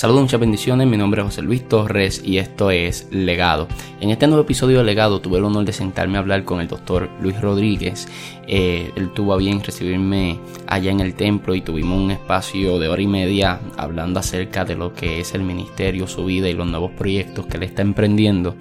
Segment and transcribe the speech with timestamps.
[0.00, 0.86] Saludos, muchas bendiciones.
[0.86, 3.68] Mi nombre es José Luis Torres y esto es Legado.
[4.00, 6.68] En este nuevo episodio de Legado tuve el honor de sentarme a hablar con el
[6.68, 8.08] doctor Luis Rodríguez.
[8.46, 12.88] Eh, él tuvo a bien recibirme allá en el templo y tuvimos un espacio de
[12.88, 16.66] hora y media hablando acerca de lo que es el ministerio, su vida y los
[16.66, 18.56] nuevos proyectos que él está emprendiendo.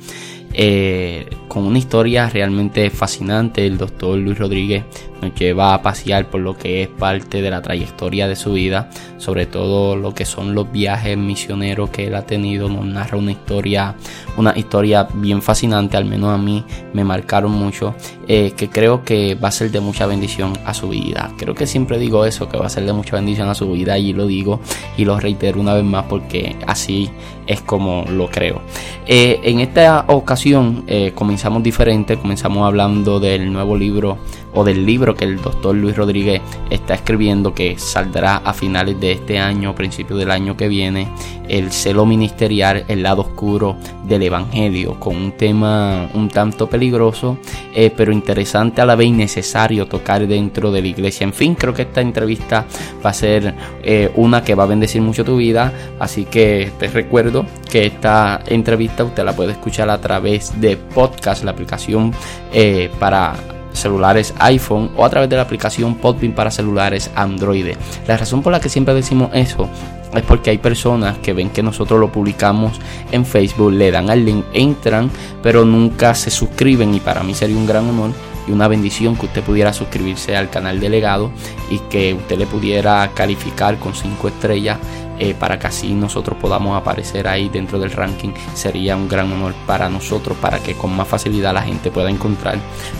[0.54, 4.84] Eh, con una historia realmente fascinante, el doctor Luis Rodríguez
[5.22, 8.90] nos lleva a pasear por lo que es parte de la trayectoria de su vida,
[9.18, 13.32] sobre todo lo que son los viajes misioneros que él ha tenido, nos narra una
[13.32, 13.96] historia,
[14.40, 17.94] una historia bien fascinante, al menos a mí me marcaron mucho,
[18.28, 21.32] eh, que creo que va a ser de mucha bendición a su vida.
[21.38, 23.98] Creo que siempre digo eso, que va a ser de mucha bendición a su vida
[23.98, 24.60] y lo digo
[24.98, 27.10] y lo reitero una vez más porque así
[27.46, 28.62] es como lo creo.
[29.08, 34.20] Eh, en esta ocasión eh, comenzamos diferente, comenzamos hablando del nuevo libro
[34.54, 39.14] o del libro que el doctor Luis Rodríguez está escribiendo que saldrá a finales de
[39.14, 41.08] este año, principio del año que viene,
[41.48, 43.76] el celo ministerial, el lado oscuro
[44.08, 47.38] del Evangelio, con un tema un tanto peligroso,
[47.74, 51.24] eh, pero interesante a la vez necesario tocar dentro de la iglesia.
[51.24, 52.66] En fin, creo que esta entrevista
[53.06, 56.88] va a ser eh, una que va a bendecir mucho tu vida, así que te
[56.88, 62.14] recuerdo que esta entrevista usted la puede escuchar a través de podcast, la aplicación
[62.54, 63.36] eh, para
[63.74, 67.76] celulares iPhone o a través de la aplicación Podbean para celulares Android.
[68.08, 69.70] La razón por la que siempre decimos eso
[70.14, 72.80] es porque hay personas que ven que nosotros lo publicamos
[73.12, 75.12] en Facebook, le dan al link, entran,
[75.44, 78.12] pero nunca se suscriben y para mí sería un gran honor
[78.48, 81.32] y una bendición que usted pudiera suscribirse al canal delegado
[81.70, 84.80] y que usted le pudiera calificar con 5 estrellas
[85.20, 88.30] eh, para que así nosotros podamos aparecer ahí dentro del ranking.
[88.54, 92.58] Sería un gran honor para nosotros, para que con más facilidad la gente pueda encontrar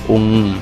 [0.10, 0.58] un,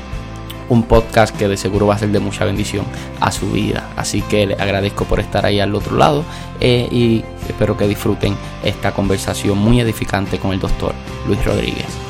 [0.70, 2.86] un podcast que de seguro va a ser de mucha bendición
[3.20, 3.90] a su vida.
[3.96, 6.24] Así que le agradezco por estar ahí al otro lado
[6.60, 10.94] eh, y espero que disfruten esta conversación muy edificante con el doctor
[11.28, 12.08] Luis Rodríguez.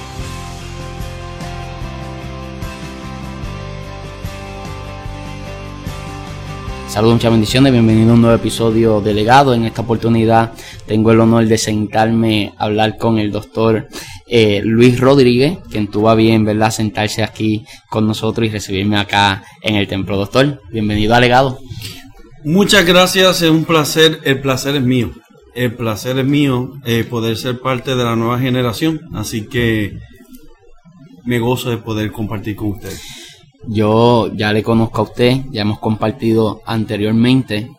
[6.87, 9.53] Saludos, muchas bendiciones, bienvenido a un nuevo episodio de Legado.
[9.53, 10.53] En esta oportunidad
[10.87, 13.87] tengo el honor de sentarme a hablar con el doctor
[14.29, 19.43] eh, Luis Rodríguez, quien tuvo a bien, ¿verdad?, sentarse aquí con nosotros y recibirme acá
[19.61, 20.17] en el templo.
[20.17, 21.59] Doctor, bienvenido a Legado.
[22.43, 25.11] Muchas gracias, es un placer, el placer es mío.
[25.55, 29.97] El placer es mío eh, poder ser parte de la nueva generación, así que
[31.25, 33.01] me gozo de poder compartir con ustedes.
[33.67, 37.69] Yo ya le conozco a usted, ya hemos compartido anteriormente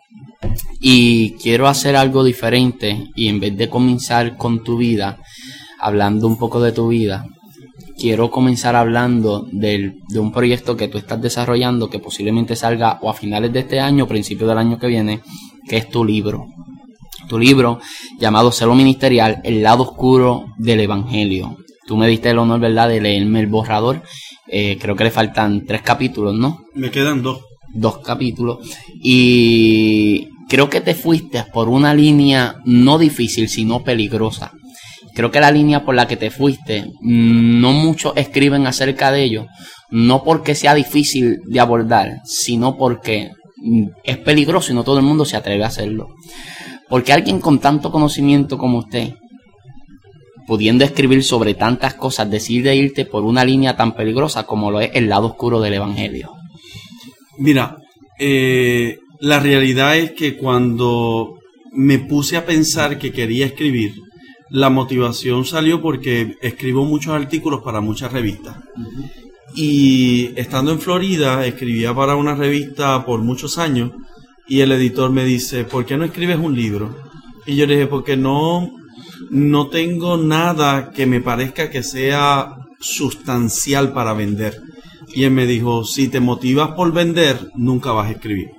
[0.81, 5.19] y quiero hacer algo diferente y en vez de comenzar con tu vida,
[5.79, 7.27] hablando un poco de tu vida,
[7.99, 13.15] quiero comenzar hablando de un proyecto que tú estás desarrollando que posiblemente salga o a
[13.15, 15.21] finales de este año o principios del año que viene,
[15.69, 16.47] que es tu libro.
[17.29, 17.81] Tu libro
[18.19, 21.59] llamado Celo Ministerial, El lado oscuro del Evangelio.
[21.87, 24.03] Tú me diste el honor, ¿verdad?, de leerme el borrador
[24.49, 26.65] eh, creo que le faltan tres capítulos, ¿no?
[26.75, 27.41] Me quedan dos.
[27.75, 28.59] Dos capítulos.
[29.03, 34.53] Y creo que te fuiste por una línea no difícil, sino peligrosa.
[35.19, 39.49] Creo que la línea por la que te fuiste, no muchos escriben acerca de ello,
[39.91, 43.33] no porque sea difícil de abordar, sino porque
[44.05, 46.07] es peligroso y no todo el mundo se atreve a hacerlo.
[46.89, 49.15] Porque alguien con tanto conocimiento como usted,
[50.47, 54.93] pudiendo escribir sobre tantas cosas, decide irte por una línea tan peligrosa como lo es
[54.95, 56.31] el lado oscuro del Evangelio?
[57.39, 57.79] Mira,
[58.21, 61.41] eh, la realidad es que cuando
[61.73, 63.95] me puse a pensar que quería escribir,
[64.51, 68.57] la motivación salió porque escribo muchos artículos para muchas revistas.
[69.55, 73.93] Y estando en Florida, escribía para una revista por muchos años
[74.47, 76.97] y el editor me dice, ¿por qué no escribes un libro?
[77.47, 78.71] Y yo le dije, porque no
[79.31, 84.61] no tengo nada que me parezca que sea sustancial para vender.
[85.15, 88.51] Y él me dijo, si te motivas por vender, nunca vas a escribir.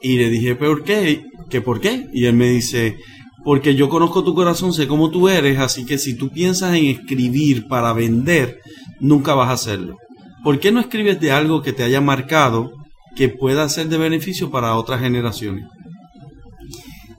[0.00, 1.24] Y le dije, ¿por qué?
[1.50, 2.06] ¿Qué por qué?
[2.12, 2.96] Y él me dice,
[3.44, 6.86] porque yo conozco tu corazón, sé cómo tú eres, así que si tú piensas en
[6.86, 8.60] escribir para vender,
[9.00, 9.96] nunca vas a hacerlo.
[10.44, 12.72] ¿Por qué no escribes de algo que te haya marcado
[13.16, 15.64] que pueda ser de beneficio para otras generaciones?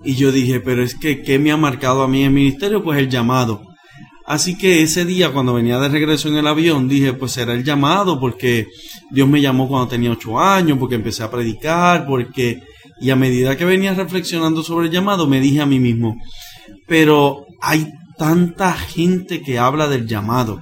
[0.03, 2.83] Y yo dije, pero es que, ¿qué me ha marcado a mí el ministerio?
[2.83, 3.63] Pues el llamado.
[4.25, 7.63] Así que ese día, cuando venía de regreso en el avión, dije, pues será el
[7.63, 8.67] llamado, porque
[9.09, 12.61] Dios me llamó cuando tenía ocho años, porque empecé a predicar, porque...
[13.01, 16.15] Y a medida que venía reflexionando sobre el llamado, me dije a mí mismo,
[16.87, 17.87] pero hay
[18.17, 20.61] tanta gente que habla del llamado.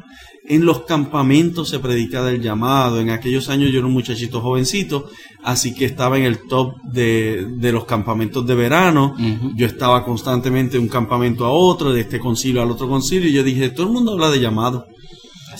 [0.49, 3.01] En los campamentos se predica del llamado.
[3.01, 5.09] En aquellos años yo era un muchachito jovencito,
[5.43, 9.13] así que estaba en el top de, de los campamentos de verano.
[9.55, 13.33] Yo estaba constantemente de un campamento a otro, de este concilio al otro concilio, y
[13.33, 14.85] yo dije, todo el mundo habla de llamado.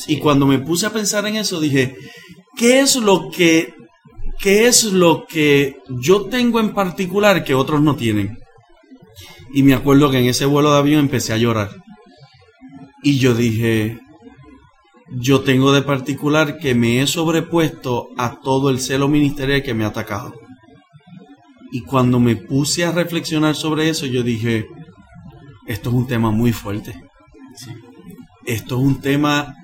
[0.08, 1.96] y cuando me puse a pensar en eso, dije,
[2.56, 3.74] ¿qué es lo que,
[4.39, 8.38] qué es lo que yo tengo en particular que otros no tienen?
[9.54, 11.72] Y me acuerdo que en ese vuelo de avión empecé a llorar.
[13.04, 14.00] Y yo dije,
[15.10, 19.86] yo tengo de particular que me he sobrepuesto a todo el celo ministerial que me
[19.86, 20.34] ha atacado.
[21.72, 24.68] Y cuando me puse a reflexionar sobre eso, yo dije,
[25.68, 26.95] esto es un tema muy fuerte.
[28.45, 29.56] Esto es un tema,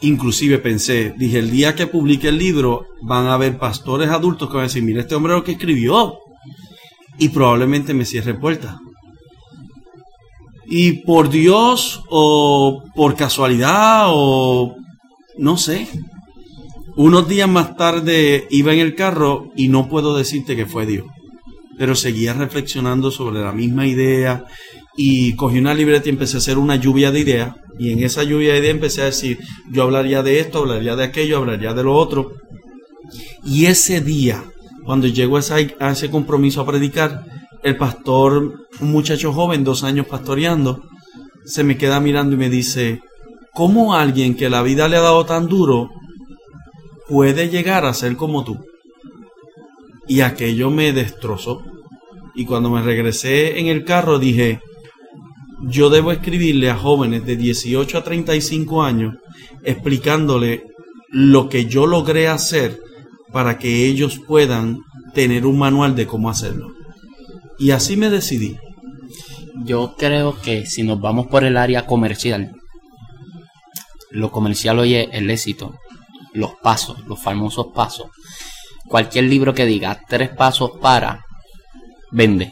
[0.00, 4.56] inclusive pensé, dije, el día que publique el libro, van a haber pastores adultos que
[4.56, 6.18] van a decir, mira este hombre lo que escribió.
[7.18, 8.76] Y probablemente me cierre puertas.
[10.66, 14.76] Y por Dios o por casualidad o
[15.36, 15.88] no sé.
[16.96, 21.06] Unos días más tarde iba en el carro y no puedo decirte que fue Dios.
[21.76, 24.44] Pero seguía reflexionando sobre la misma idea
[24.96, 27.54] y cogí una libreta y empecé a hacer una lluvia de ideas.
[27.80, 29.38] Y en esa lluvia de ideas empecé a decir,
[29.70, 32.34] yo hablaría de esto, hablaría de aquello, hablaría de lo otro.
[33.42, 34.44] Y ese día,
[34.84, 37.24] cuando llego a ese compromiso a predicar,
[37.62, 40.82] el pastor, un muchacho joven, dos años pastoreando,
[41.46, 43.00] se me queda mirando y me dice,
[43.54, 45.88] ¿cómo alguien que la vida le ha dado tan duro
[47.08, 48.58] puede llegar a ser como tú?
[50.06, 51.62] Y aquello me destrozó.
[52.34, 54.60] Y cuando me regresé en el carro dije,
[55.62, 59.16] yo debo escribirle a jóvenes de 18 a 35 años
[59.62, 60.64] explicándole
[61.10, 62.80] lo que yo logré hacer
[63.32, 64.78] para que ellos puedan
[65.14, 66.72] tener un manual de cómo hacerlo.
[67.58, 68.56] Y así me decidí.
[69.64, 72.52] Yo creo que si nos vamos por el área comercial,
[74.10, 75.74] lo comercial hoy es el éxito,
[76.32, 78.08] los pasos, los famosos pasos.
[78.88, 81.24] Cualquier libro que diga tres pasos para,
[82.10, 82.50] vende.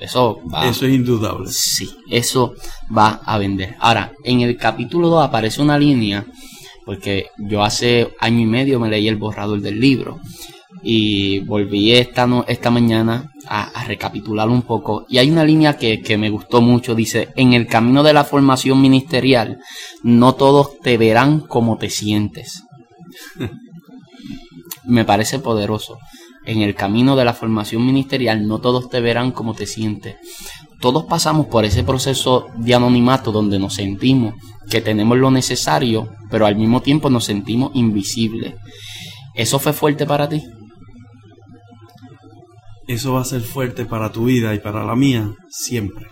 [0.00, 0.68] Eso va.
[0.68, 1.48] Eso es indudable.
[1.50, 2.54] Sí, eso
[2.96, 3.76] va a vender.
[3.78, 6.26] Ahora, en el capítulo 2 aparece una línea,
[6.84, 10.20] porque yo hace año y medio me leí el borrador del libro
[10.82, 15.06] y volví esta, esta mañana a, recapitular un poco.
[15.08, 18.24] Y hay una línea que, que, me gustó mucho, dice, en el camino de la
[18.24, 19.60] formación ministerial,
[20.02, 22.64] no todos te verán como te sientes.
[24.84, 25.98] me parece poderoso.
[26.46, 30.16] En el camino de la formación ministerial, no todos te verán como te sientes.
[30.80, 34.34] Todos pasamos por ese proceso de anonimato donde nos sentimos
[34.68, 38.54] que tenemos lo necesario, pero al mismo tiempo nos sentimos invisibles.
[39.34, 40.42] ¿Eso fue fuerte para ti?
[42.86, 46.06] eso va a ser fuerte para tu vida y para la mía siempre.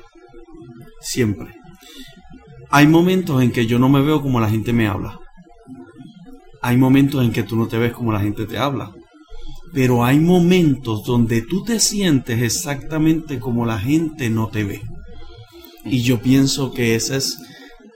[1.01, 1.55] Siempre.
[2.71, 5.19] Hay momentos en que yo no me veo como la gente me habla.
[6.63, 8.93] Hay momentos en que tú no te ves como la gente te habla.
[9.73, 14.83] Pero hay momentos donde tú te sientes exactamente como la gente no te ve.
[15.85, 17.39] Y yo pienso que esa es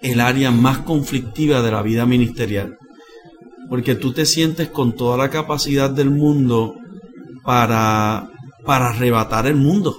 [0.03, 2.79] el área más conflictiva de la vida ministerial.
[3.69, 6.77] Porque tú te sientes con toda la capacidad del mundo
[7.45, 8.31] para
[8.67, 9.97] para arrebatar el mundo.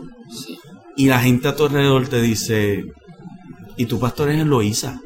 [0.95, 2.83] Y la gente a tu alrededor te dice,
[3.77, 4.99] y tu pastor es en.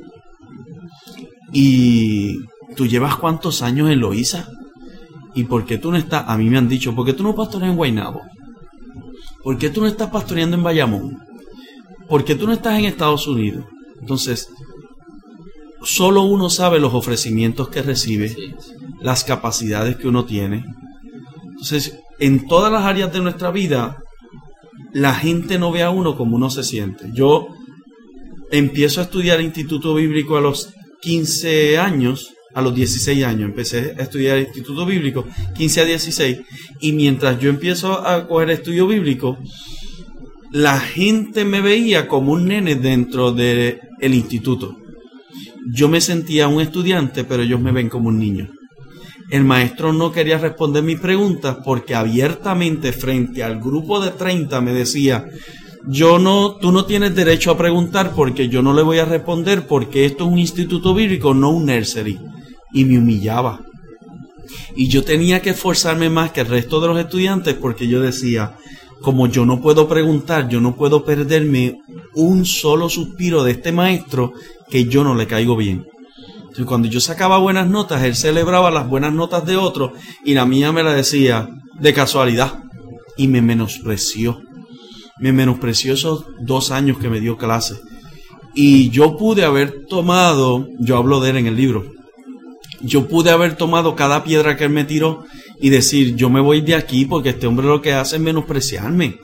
[1.53, 2.39] Y
[2.75, 4.47] tú llevas cuántos años en Loíza.
[5.33, 6.25] ¿Y por qué tú no estás?
[6.27, 8.21] A mí me han dicho, ¿por qué tú no pastoreas en Guaynabo?
[9.43, 11.17] ¿Por qué tú no estás pastoreando en Bayamón?
[12.07, 13.65] ¿Por qué tú no estás en Estados Unidos?
[13.99, 14.49] Entonces,
[15.83, 18.35] solo uno sabe los ofrecimientos que recibe,
[19.01, 20.65] las capacidades que uno tiene.
[21.43, 23.97] Entonces, en todas las áreas de nuestra vida,
[24.93, 27.09] la gente no ve a uno como uno se siente.
[27.13, 27.47] Yo
[28.51, 34.03] empiezo a estudiar Instituto Bíblico a los 15 años, a los 16 años, empecé a
[34.03, 36.37] estudiar Instituto Bíblico, 15 a 16,
[36.81, 39.37] y mientras yo empiezo a coger estudio bíblico,
[40.51, 44.77] la gente me veía como un nene dentro del instituto.
[45.73, 48.51] Yo me sentía un estudiante, pero ellos me ven como un niño
[49.31, 54.73] el maestro no quería responder mis preguntas porque abiertamente frente al grupo de 30 me
[54.73, 55.25] decía,
[55.87, 59.65] yo no, tú no tienes derecho a preguntar porque yo no le voy a responder
[59.65, 62.19] porque esto es un instituto bíblico, no un nursery.
[62.73, 63.61] Y me humillaba.
[64.75, 68.55] Y yo tenía que esforzarme más que el resto de los estudiantes porque yo decía,
[69.01, 71.77] como yo no puedo preguntar, yo no puedo perderme
[72.15, 74.33] un solo suspiro de este maestro
[74.69, 75.85] que yo no le caigo bien
[76.65, 80.71] cuando yo sacaba buenas notas, él celebraba las buenas notas de otro y la mía
[80.71, 81.49] me la decía
[81.79, 82.63] de casualidad.
[83.17, 84.41] Y me menospreció.
[85.19, 87.75] Me menospreció esos dos años que me dio clase.
[88.55, 91.83] Y yo pude haber tomado, yo hablo de él en el libro,
[92.83, 95.25] yo pude haber tomado cada piedra que él me tiró
[95.59, 99.19] y decir, yo me voy de aquí porque este hombre lo que hace es menospreciarme.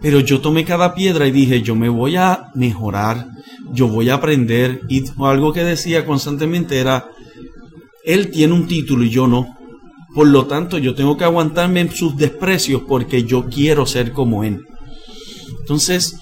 [0.00, 3.26] Pero yo tomé cada piedra y dije, yo me voy a mejorar,
[3.72, 4.82] yo voy a aprender.
[4.88, 7.08] Y algo que decía constantemente era,
[8.04, 9.56] él tiene un título y yo no.
[10.14, 14.44] Por lo tanto, yo tengo que aguantarme en sus desprecios porque yo quiero ser como
[14.44, 14.64] él.
[15.60, 16.16] Entonces,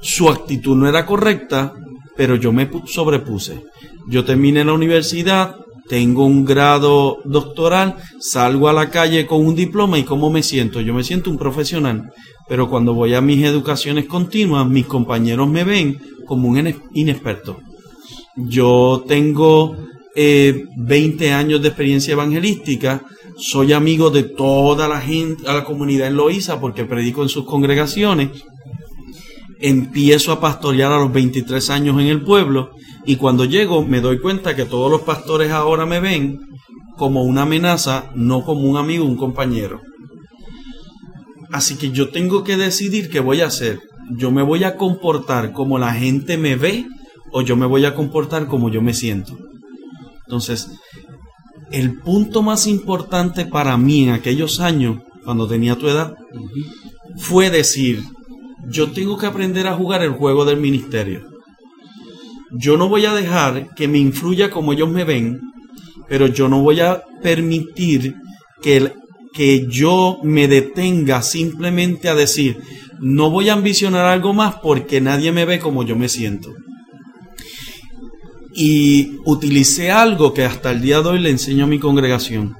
[0.00, 1.74] su actitud no era correcta,
[2.16, 3.62] pero yo me sobrepuse.
[4.08, 5.56] Yo terminé la universidad,
[5.88, 10.80] tengo un grado doctoral, salgo a la calle con un diploma y ¿cómo me siento?
[10.80, 12.12] Yo me siento un profesional,
[12.48, 17.58] pero cuando voy a mis educaciones continuas, mis compañeros me ven como un inexperto.
[18.36, 19.76] Yo tengo
[20.14, 23.02] 20 eh, años de experiencia evangelística,
[23.36, 27.44] soy amigo de toda la gente, a la comunidad en Loíza porque predico en sus
[27.44, 28.30] congregaciones
[29.60, 32.70] empiezo a pastorear a los 23 años en el pueblo
[33.08, 36.40] y cuando llego me doy cuenta que todos los pastores ahora me ven
[36.98, 39.80] como una amenaza, no como un amigo, un compañero.
[41.50, 43.80] Así que yo tengo que decidir qué voy a hacer.
[44.18, 46.84] Yo me voy a comportar como la gente me ve
[47.32, 49.38] o yo me voy a comportar como yo me siento.
[50.26, 50.68] Entonces,
[51.70, 56.12] el punto más importante para mí en aquellos años, cuando tenía tu edad,
[57.16, 58.02] fue decir,
[58.68, 61.37] yo tengo que aprender a jugar el juego del ministerio.
[62.52, 65.40] Yo no voy a dejar que me influya como ellos me ven,
[66.08, 68.14] pero yo no voy a permitir
[68.62, 68.92] que,
[69.32, 72.58] que yo me detenga simplemente a decir,
[73.00, 76.52] no voy a ambicionar algo más porque nadie me ve como yo me siento.
[78.54, 82.56] Y utilicé algo que hasta el día de hoy le enseño a mi congregación.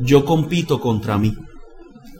[0.00, 1.34] Yo compito contra mí.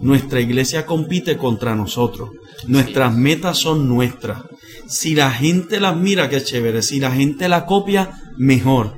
[0.01, 2.31] Nuestra iglesia compite contra nosotros.
[2.67, 4.43] Nuestras metas son nuestras.
[4.89, 6.83] Si la gente las mira, qué chévere.
[6.83, 8.95] Si la gente la copia, mejor.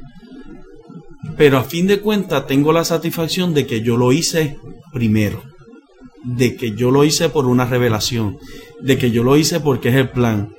[1.37, 4.57] Pero a fin de cuentas tengo la satisfacción de que yo lo hice
[4.93, 5.43] primero.
[6.25, 8.39] De que yo lo hice por una revelación.
[8.81, 10.51] De que yo lo hice porque es el plan.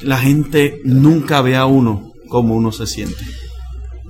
[0.00, 3.24] La gente nunca ve a uno como uno se siente.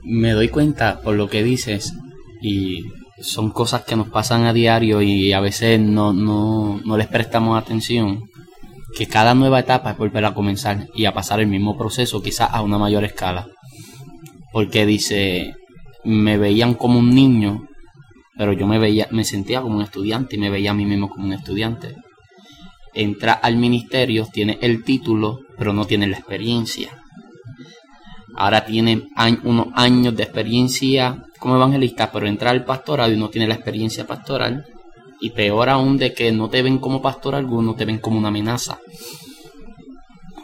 [0.04, 1.94] Me doy cuenta por lo que dices
[2.40, 2.84] y
[3.20, 7.60] son cosas que nos pasan a diario y a veces no, no, no les prestamos
[7.60, 8.28] atención,
[8.96, 12.50] que cada nueva etapa es volver a comenzar y a pasar el mismo proceso, quizás
[12.52, 13.48] a una mayor escala.
[14.52, 15.54] Porque dice,
[16.04, 17.68] me veían como un niño,
[18.36, 21.08] pero yo me veía, me sentía como un estudiante y me veía a mí mismo
[21.08, 21.96] como un estudiante.
[22.94, 26.90] Entra al ministerio, tiene el título, pero no tiene la experiencia.
[28.34, 29.02] Ahora tiene
[29.44, 34.06] unos años de experiencia como evangelista, pero entrar al pastorado y no tiene la experiencia
[34.06, 34.66] pastoral.
[35.20, 38.28] Y peor aún de que no te ven como pastor alguno, te ven como una
[38.28, 38.78] amenaza.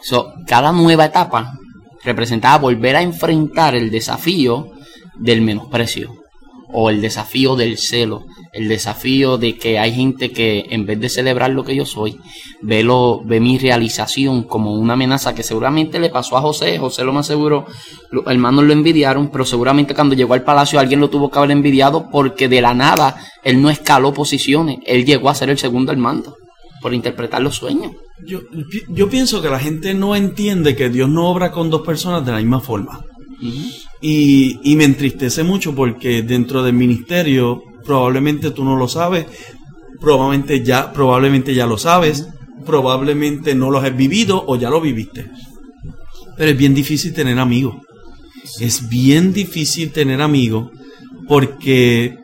[0.03, 1.53] So, cada nueva etapa
[2.03, 4.73] representaba volver a enfrentar el desafío
[5.17, 6.13] del menosprecio
[6.73, 8.25] o el desafío del celo,
[8.55, 12.19] el desafío de que hay gente que en vez de celebrar lo que yo soy,
[12.63, 17.05] ve, lo, ve mi realización como una amenaza que seguramente le pasó a José, José
[17.05, 17.67] lo más seguro,
[18.13, 21.51] los hermanos lo envidiaron, pero seguramente cuando llegó al palacio alguien lo tuvo que haber
[21.51, 25.91] envidiado porque de la nada él no escaló posiciones, él llegó a ser el segundo
[25.91, 26.37] al mando
[26.81, 27.91] por interpretar los sueños.
[28.25, 28.41] Yo,
[28.89, 32.31] yo pienso que la gente no entiende que Dios no obra con dos personas de
[32.31, 33.01] la misma forma.
[34.01, 39.27] y, me entristece mucho porque dentro del ministerio probablemente tú no lo sabes,
[40.01, 42.29] probablemente ya, probablemente ya lo sabes,
[42.65, 45.31] probablemente no lo has vivido o ya lo viviste.
[46.37, 47.77] Pero es bien difícil tener amigos.
[48.61, 50.71] Es bien difícil tener amigos
[51.29, 52.17] porque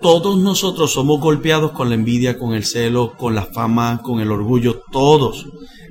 [0.00, 4.30] todos nosotros somos golpeados con la envidia, con el celo, con la fama, con el
[4.30, 5.46] orgullo, todos.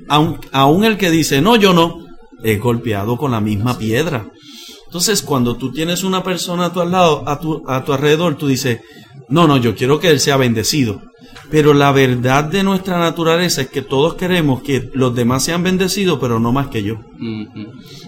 [0.08, 1.98] Aun, aun el que dice, no, yo no,
[2.42, 4.30] es golpeado con la misma piedra.
[4.88, 8.46] Entonces, cuando tú tienes una persona a tu, lado, a tu, a tu alrededor, tú
[8.46, 8.80] dices,
[9.28, 11.02] no, no, yo quiero que él sea bendecido.
[11.50, 16.18] Pero la verdad de nuestra naturaleza es que todos queremos que los demás sean bendecidos,
[16.18, 17.00] pero no más que yo.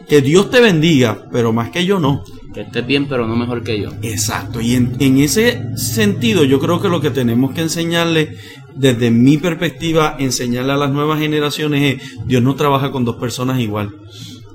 [0.09, 2.23] Que Dios te bendiga, pero más que yo no.
[2.55, 3.91] Que estés bien, pero no mejor que yo.
[4.01, 4.63] Exacto.
[4.63, 8.37] Y en, en ese sentido, yo creo que lo que tenemos que enseñarle,
[8.75, 13.61] desde mi perspectiva, enseñarle a las nuevas generaciones es, Dios no trabaja con dos personas
[13.61, 13.95] igual.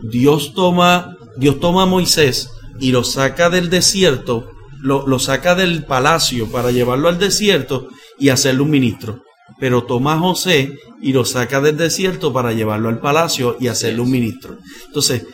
[0.04, 2.50] Dios toma, Dios toma a Moisés
[2.80, 7.88] y lo saca del desierto, lo, lo saca del palacio para llevarlo al desierto
[8.18, 9.24] y hacerle un ministro.
[9.60, 14.02] Pero toma a José y lo saca del desierto para llevarlo al palacio y hacerle
[14.02, 14.58] un ministro.
[14.88, 15.26] Entonces,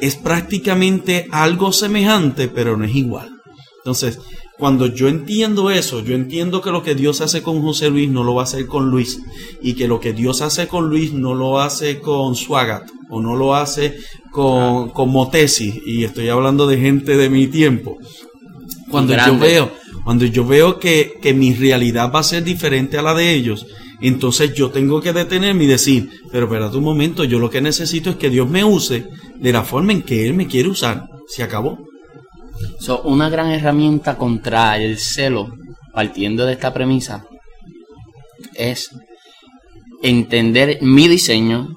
[0.00, 3.30] es prácticamente algo semejante, pero no es igual.
[3.78, 4.18] Entonces,
[4.60, 8.22] cuando yo entiendo eso, yo entiendo que lo que Dios hace con José Luis no
[8.22, 9.20] lo va a hacer con Luis
[9.62, 13.34] y que lo que Dios hace con Luis no lo hace con Suagat o no
[13.34, 13.96] lo hace
[14.30, 17.98] con, como tesis, y estoy hablando de gente de mi tiempo.
[18.88, 19.72] Cuando yo veo,
[20.04, 23.66] cuando yo veo que, que mi realidad va a ser diferente a la de ellos,
[24.00, 28.10] entonces yo tengo que detenerme y decir, pero espérate un momento, yo lo que necesito
[28.10, 31.08] es que Dios me use de la forma en que Él me quiere usar.
[31.26, 31.89] Se acabó.
[32.78, 35.54] So, una gran herramienta contra el celo,
[35.92, 37.24] partiendo de esta premisa,
[38.54, 38.90] es
[40.02, 41.68] entender mi diseño,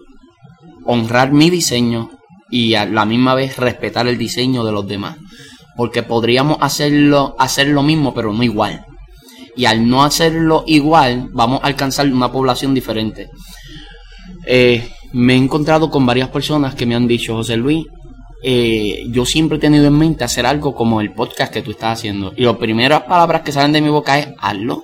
[0.85, 2.11] honrar mi diseño
[2.49, 5.17] y a la misma vez respetar el diseño de los demás.
[5.75, 8.85] Porque podríamos hacerlo, hacer lo mismo, pero no igual.
[9.55, 13.29] Y al no hacerlo igual, vamos a alcanzar una población diferente.
[14.45, 17.85] Eh, me he encontrado con varias personas que me han dicho, José Luis,
[18.45, 21.99] eh, yo siempre he tenido en mente hacer algo como el podcast que tú estás
[21.99, 22.33] haciendo.
[22.35, 24.83] Y las primeras palabras que salen de mi boca es hazlo.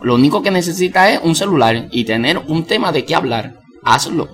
[0.00, 3.56] Lo único que necesitas es un celular y tener un tema de qué hablar.
[3.84, 4.30] Hazlo.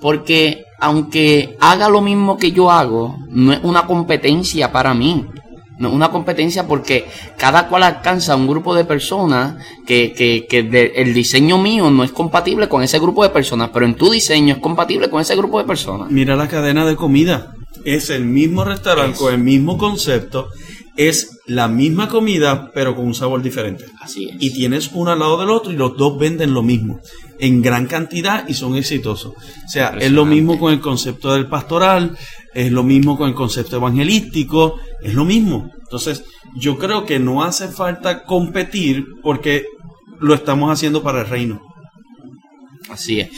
[0.00, 5.26] Porque aunque haga lo mismo que yo hago, no es una competencia para mí.
[5.78, 7.06] No es una competencia porque
[7.36, 9.56] cada cual alcanza un grupo de personas
[9.86, 13.84] que, que, que el diseño mío no es compatible con ese grupo de personas, pero
[13.84, 16.10] en tu diseño es compatible con ese grupo de personas.
[16.10, 17.55] Mira la cadena de comida.
[17.86, 20.48] Es el mismo restaurante con el mismo concepto.
[20.96, 23.84] Es la misma comida, pero con un sabor diferente.
[24.00, 24.36] Así es.
[24.40, 27.00] Y tienes uno al lado del otro y los dos venden lo mismo
[27.38, 29.34] en gran cantidad y son exitosos.
[29.36, 32.16] O sea, es lo mismo con el concepto del pastoral,
[32.54, 35.70] es lo mismo con el concepto evangelístico, es lo mismo.
[35.78, 36.24] Entonces,
[36.56, 39.64] yo creo que no hace falta competir porque
[40.18, 41.60] lo estamos haciendo para el reino.
[42.88, 43.30] Así es.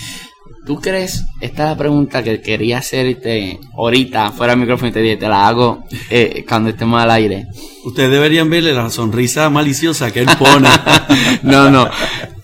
[0.68, 1.24] ¿Tú crees?
[1.40, 5.48] Esta es la pregunta que quería hacerte ahorita, fuera del micrófono, y te, te la
[5.48, 7.46] hago eh, cuando estemos al aire.
[7.86, 10.68] Ustedes deberían verle la sonrisa maliciosa que él pone.
[11.42, 11.88] no, no.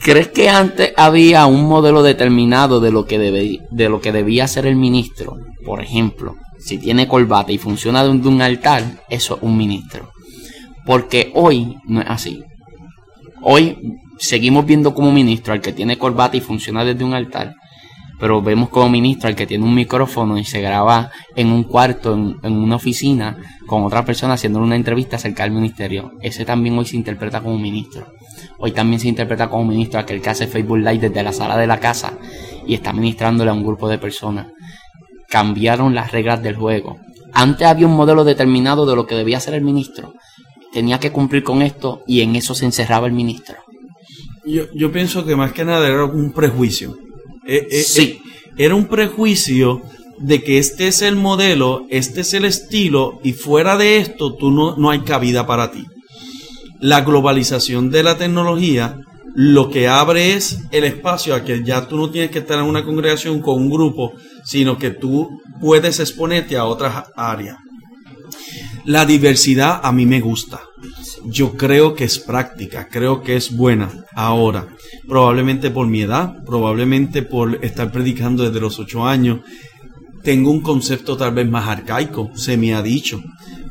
[0.00, 4.48] ¿Crees que antes había un modelo determinado de lo que, debe, de lo que debía
[4.48, 5.36] ser el ministro?
[5.62, 10.10] Por ejemplo, si tiene corbata y funciona desde un altar, eso es un ministro.
[10.86, 12.42] Porque hoy no es así.
[13.42, 13.76] Hoy
[14.18, 17.54] seguimos viendo como ministro al que tiene corbata y funciona desde un altar,
[18.18, 22.14] pero vemos como ministro al que tiene un micrófono y se graba en un cuarto,
[22.14, 26.12] en, en una oficina, con otra persona haciendo una entrevista acerca del ministerio.
[26.20, 28.06] Ese también hoy se interpreta como ministro.
[28.58, 31.66] Hoy también se interpreta como ministro aquel que hace Facebook Live desde la sala de
[31.66, 32.14] la casa
[32.66, 34.48] y está ministrándole a un grupo de personas.
[35.28, 36.98] Cambiaron las reglas del juego.
[37.32, 40.14] Antes había un modelo determinado de lo que debía ser el ministro.
[40.72, 43.56] Tenía que cumplir con esto y en eso se encerraba el ministro.
[44.44, 46.96] Yo, yo pienso que más que nada era un prejuicio.
[47.46, 48.02] Eh, eh, Sí.
[48.02, 48.20] eh,
[48.56, 49.82] era un prejuicio
[50.18, 54.50] de que este es el modelo, este es el estilo y fuera de esto tú
[54.50, 55.84] no, no hay cabida para ti.
[56.80, 58.96] La globalización de la tecnología
[59.34, 62.66] lo que abre es el espacio a que ya tú no tienes que estar en
[62.66, 64.12] una congregación con un grupo,
[64.44, 65.28] sino que tú
[65.60, 67.56] puedes exponerte a otras áreas.
[68.84, 70.60] La diversidad a mí me gusta.
[71.24, 73.90] Yo creo que es práctica, creo que es buena.
[74.14, 74.68] Ahora,
[75.08, 79.40] probablemente por mi edad, probablemente por estar predicando desde los ocho años,
[80.22, 83.22] tengo un concepto tal vez más arcaico, se me ha dicho.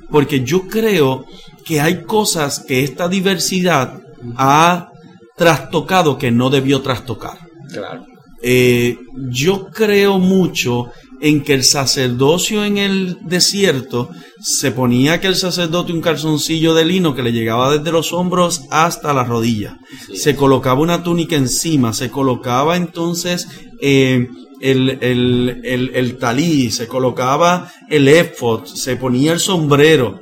[0.09, 1.25] Porque yo creo
[1.65, 4.01] que hay cosas que esta diversidad
[4.37, 4.89] ha
[5.35, 7.37] trastocado que no debió trastocar.
[7.71, 8.05] Claro.
[8.41, 8.97] Eh,
[9.29, 10.91] yo creo mucho
[11.23, 14.09] en que el sacerdocio en el desierto
[14.41, 18.63] se ponía que el sacerdote un calzoncillo de lino que le llegaba desde los hombros
[18.69, 19.77] hasta la rodilla.
[20.05, 20.17] Sí.
[20.17, 23.47] Se colocaba una túnica encima, se colocaba entonces
[23.81, 24.27] eh,
[24.59, 30.19] el, el, el, el talí, se colocaba el éfod, se ponía el sombrero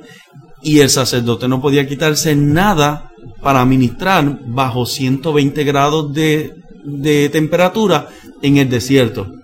[0.62, 3.10] y el sacerdote no podía quitarse nada
[3.42, 8.08] para ministrar bajo 120 grados de, de temperatura
[8.40, 9.41] en el desierto.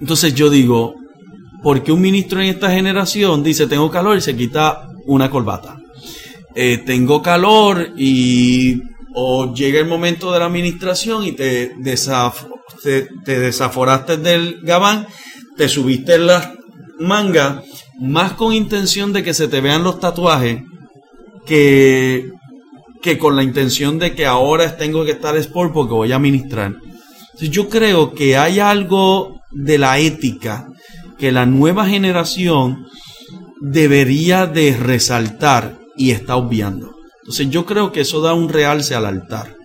[0.00, 0.94] Entonces yo digo,
[1.62, 5.76] ¿por qué un ministro en esta generación dice tengo calor y se quita una corbata?
[6.54, 8.80] Eh, tengo calor y
[9.14, 12.46] o llega el momento de la administración y te, desaf-
[12.82, 15.06] te, te desaforaste del gabán,
[15.56, 16.50] te subiste en las
[16.98, 17.62] mangas,
[17.98, 20.62] más con intención de que se te vean los tatuajes
[21.46, 22.30] que,
[23.02, 26.74] que con la intención de que ahora tengo que estar sport porque voy a ministrar.
[27.26, 30.68] Entonces, yo creo que hay algo de la ética
[31.18, 32.86] que la nueva generación
[33.60, 36.94] debería de resaltar y está obviando.
[37.22, 39.56] Entonces yo creo que eso da un realce al altar.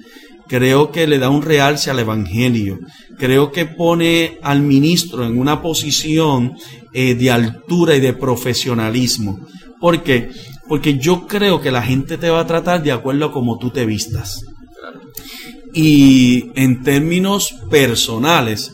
[0.48, 2.80] Creo que le da un realce al evangelio.
[3.18, 6.56] Creo que pone al ministro en una posición
[6.94, 9.40] eh, de altura y de profesionalismo.
[9.80, 10.30] ¿Por qué?
[10.68, 13.70] Porque yo creo que la gente te va a tratar de acuerdo a cómo tú
[13.70, 14.42] te vistas.
[15.74, 18.74] Y en términos personales,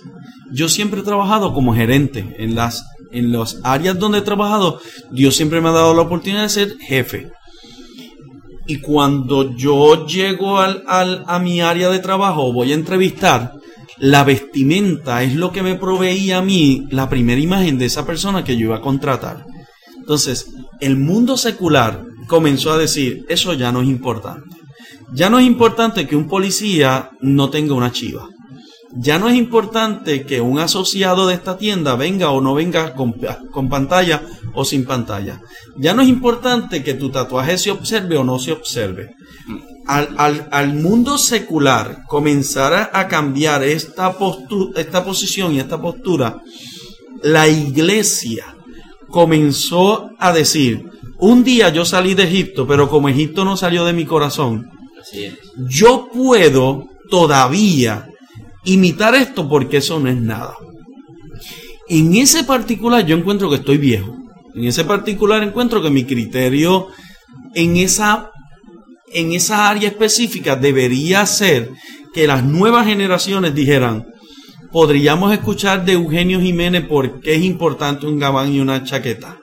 [0.51, 2.35] yo siempre he trabajado como gerente.
[2.39, 4.79] En las, en áreas donde he trabajado,
[5.11, 7.29] Dios siempre me ha dado la oportunidad de ser jefe.
[8.67, 13.53] Y cuando yo llego al, al, a mi área de trabajo, voy a entrevistar,
[13.97, 18.43] la vestimenta es lo que me proveía a mí la primera imagen de esa persona
[18.43, 19.45] que yo iba a contratar.
[19.97, 24.55] Entonces, el mundo secular comenzó a decir, eso ya no es importante.
[25.13, 28.27] Ya no es importante que un policía no tenga una chiva.
[28.99, 33.15] Ya no es importante que un asociado de esta tienda venga o no venga con,
[33.51, 35.39] con, pantalla o sin pantalla.
[35.77, 39.15] Ya no es importante que tu tatuaje se observe o no se observe.
[39.85, 44.15] Al, al, al mundo secular comenzara a cambiar esta,
[44.75, 46.41] esta posición y esta postura,
[47.21, 48.45] la iglesia
[49.09, 50.83] comenzó a decir,
[51.19, 54.71] un día yo salí de Egipto, pero como Egipto no salió de mi corazón,
[55.69, 58.09] yo puedo todavía
[58.65, 60.55] imitar esto porque eso no es nada.
[61.89, 64.15] En ese particular yo encuentro que estoy viejo.
[64.55, 66.87] En ese particular encuentro que mi criterio
[67.53, 68.31] en esa,
[69.13, 71.71] en esa área específica debería ser
[72.13, 74.07] que las nuevas generaciones dijeran,
[74.71, 79.37] podríamos escuchar de Eugenio Jiménez por qué es importante un gabán y una chaqueta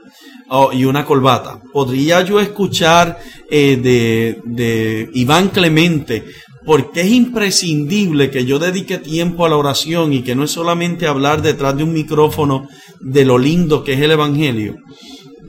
[0.72, 1.61] y una corbata.
[1.72, 3.18] Podría yo escuchar
[3.50, 6.24] eh, de, de Iván Clemente
[6.64, 11.07] porque es imprescindible que yo dedique tiempo a la oración y que no es solamente
[11.07, 12.68] hablar detrás de un micrófono
[13.00, 14.77] de lo lindo que es el Evangelio.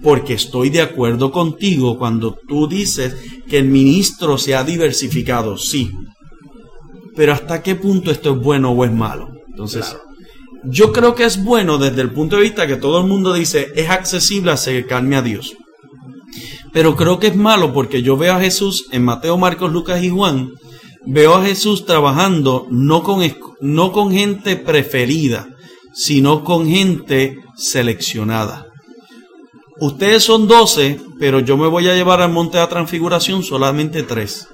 [0.04, 3.15] Porque estoy de acuerdo contigo cuando tú dices
[3.47, 5.89] que el ministro se ha diversificado, sí.
[7.15, 9.30] Pero hasta qué punto esto es bueno o es malo.
[9.47, 9.95] Entonces,
[10.65, 13.71] yo creo que es bueno desde el punto de vista que todo el mundo dice
[13.75, 15.56] es accesible acercarme a Dios.
[16.73, 20.10] Pero creo que es malo porque yo veo a Jesús en Mateo, Marcos, Lucas y
[20.10, 20.49] Juan
[21.06, 23.22] veo a Jesús trabajando no con,
[23.62, 25.48] no con gente preferida,
[25.94, 28.68] sino con gente seleccionada.
[29.80, 34.04] Ustedes son doce, pero yo me voy a llevar al monte de la transfiguración solamente
[34.04, 34.48] tres.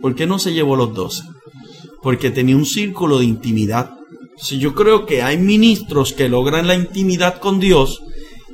[0.00, 1.22] ¿Por qué no se llevó los doce?
[2.02, 3.92] Porque tenía un círculo de intimidad.
[4.36, 8.02] Si yo creo que hay ministros que logran la intimidad con Dios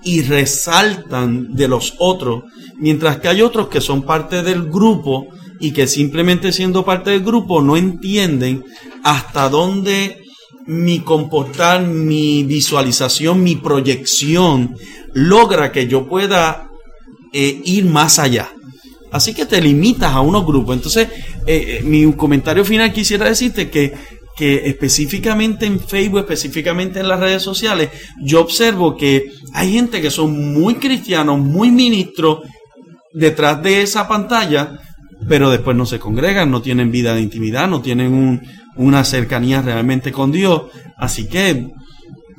[0.05, 2.45] y resaltan de los otros,
[2.79, 5.27] mientras que hay otros que son parte del grupo,
[5.61, 8.65] y que simplemente siendo parte del grupo no entienden
[9.05, 10.19] hasta dónde
[10.67, 14.77] mi comportar, mi visualización, mi proyección
[15.13, 16.71] logra que yo pueda
[17.33, 18.51] eh, ir más allá.
[19.11, 20.77] Así que te limitas a unos grupos.
[20.77, 21.09] Entonces,
[21.47, 23.93] eh, eh, mi comentario final quisiera decirte que,
[24.37, 27.91] que específicamente en Facebook, específicamente en las redes sociales,
[28.23, 32.41] yo observo que hay gente que son muy cristianos, muy ministros
[33.13, 34.79] detrás de esa pantalla,
[35.29, 38.43] pero después no se congregan, no tienen vida de intimidad, no tienen
[38.77, 40.63] una cercanía realmente con Dios.
[40.97, 41.69] Así que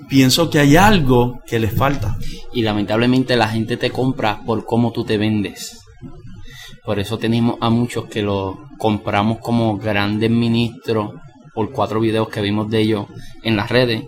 [0.10, 2.18] pienso que hay algo que les falta.
[2.54, 5.80] Y lamentablemente la gente te compra por cómo tú te vendes.
[6.84, 11.12] Por eso tenemos a muchos que lo compramos como grandes ministros
[11.54, 13.06] por cuatro videos que vimos de ellos
[13.44, 14.04] en las redes.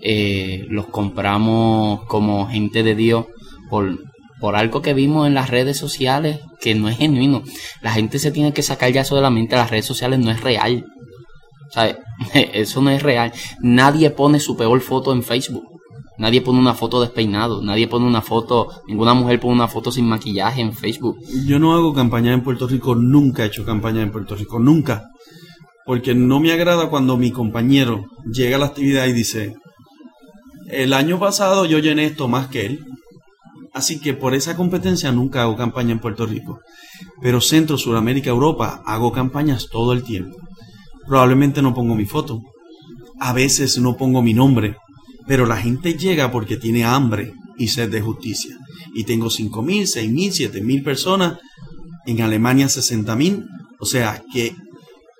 [0.00, 3.26] Eh, los compramos como gente de Dios
[3.68, 3.98] por
[4.44, 7.44] por algo que vimos en las redes sociales que no es genuino.
[7.80, 10.30] La gente se tiene que sacar ya eso de la mente, las redes sociales no
[10.30, 10.84] es real.
[11.70, 11.96] ¿Sabes?
[12.52, 13.32] Eso no es real.
[13.62, 15.64] Nadie pone su peor foto en Facebook.
[16.18, 20.06] Nadie pone una foto despeinado, nadie pone una foto, ninguna mujer pone una foto sin
[20.06, 21.16] maquillaje en Facebook.
[21.46, 25.08] Yo no hago campaña en Puerto Rico, nunca he hecho campaña en Puerto Rico, nunca.
[25.86, 29.54] Porque no me agrada cuando mi compañero llega a la actividad y dice,
[30.68, 32.84] el año pasado yo llené esto más que él.
[33.74, 36.60] Así que por esa competencia nunca hago campaña en Puerto Rico.
[37.20, 40.36] Pero Centro, Sudamérica, Europa hago campañas todo el tiempo.
[41.08, 42.40] Probablemente no pongo mi foto.
[43.18, 44.76] A veces no pongo mi nombre.
[45.26, 48.56] Pero la gente llega porque tiene hambre y sed de justicia.
[48.94, 51.38] Y tengo 5 mil, 6 mil, 7 mil personas.
[52.06, 53.44] En Alemania 60 mil.
[53.80, 54.54] O sea que,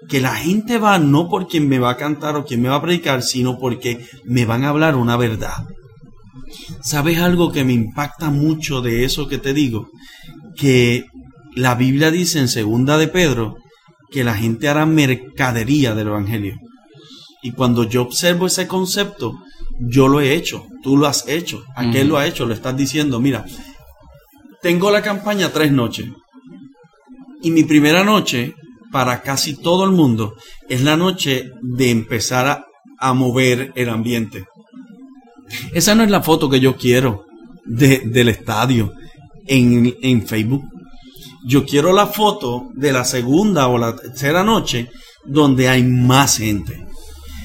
[0.08, 2.76] que la gente va no por quien me va a cantar o quien me va
[2.76, 5.66] a predicar, sino porque me van a hablar una verdad.
[6.84, 9.88] ¿Sabes algo que me impacta mucho de eso que te digo?
[10.54, 11.06] Que
[11.54, 13.56] la Biblia dice en segunda de Pedro
[14.10, 16.58] que la gente hará mercadería del Evangelio.
[17.42, 19.32] Y cuando yo observo ese concepto,
[19.80, 23.18] yo lo he hecho, tú lo has hecho, aquel lo ha hecho, lo estás diciendo,
[23.18, 23.46] mira,
[24.60, 26.06] tengo la campaña tres noches.
[27.40, 28.54] Y mi primera noche,
[28.92, 30.34] para casi todo el mundo,
[30.68, 32.66] es la noche de empezar a,
[32.98, 34.44] a mover el ambiente.
[35.72, 37.26] Esa no es la foto que yo quiero
[37.64, 38.92] del estadio
[39.46, 40.64] en, en Facebook.
[41.46, 44.90] Yo quiero la foto de la segunda o la tercera noche
[45.24, 46.86] donde hay más gente.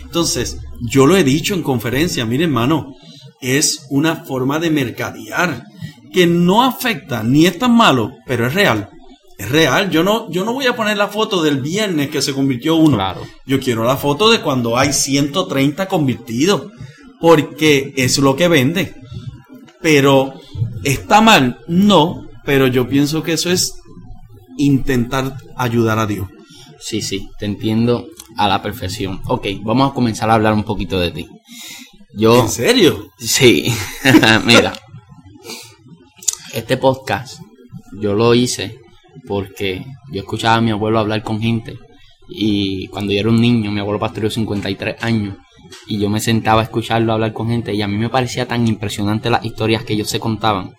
[0.04, 0.58] Entonces,
[0.89, 2.95] yo lo he dicho en conferencia, mire hermano,
[3.41, 5.63] es una forma de mercadear
[6.12, 8.89] que no afecta ni es tan malo, pero es real.
[9.38, 9.89] Es real.
[9.89, 12.98] Yo no, yo no voy a poner la foto del viernes que se convirtió uno.
[12.98, 13.22] Claro.
[13.45, 16.72] Yo quiero la foto de cuando hay 130 convertidos.
[17.19, 18.95] Porque es lo que vende.
[19.82, 20.34] Pero,
[20.84, 21.60] ¿está mal?
[21.67, 22.27] No.
[22.45, 23.75] Pero yo pienso que eso es
[24.58, 26.27] intentar ayudar a Dios.
[26.79, 29.21] Sí, sí, te entiendo a la perfección.
[29.27, 31.27] Ok, vamos a comenzar a hablar un poquito de ti.
[32.13, 33.12] Yo, ¿En serio?
[33.19, 33.71] sí,
[34.45, 34.73] mira,
[36.53, 37.39] este podcast
[37.99, 38.79] yo lo hice
[39.27, 41.77] porque yo escuchaba a mi abuelo hablar con gente
[42.27, 45.36] y cuando yo era un niño, mi abuelo pastoreó 53 años
[45.88, 48.67] y yo me sentaba a escucharlo hablar con gente y a mí me parecía tan
[48.67, 50.73] impresionante las historias que ellos se contaban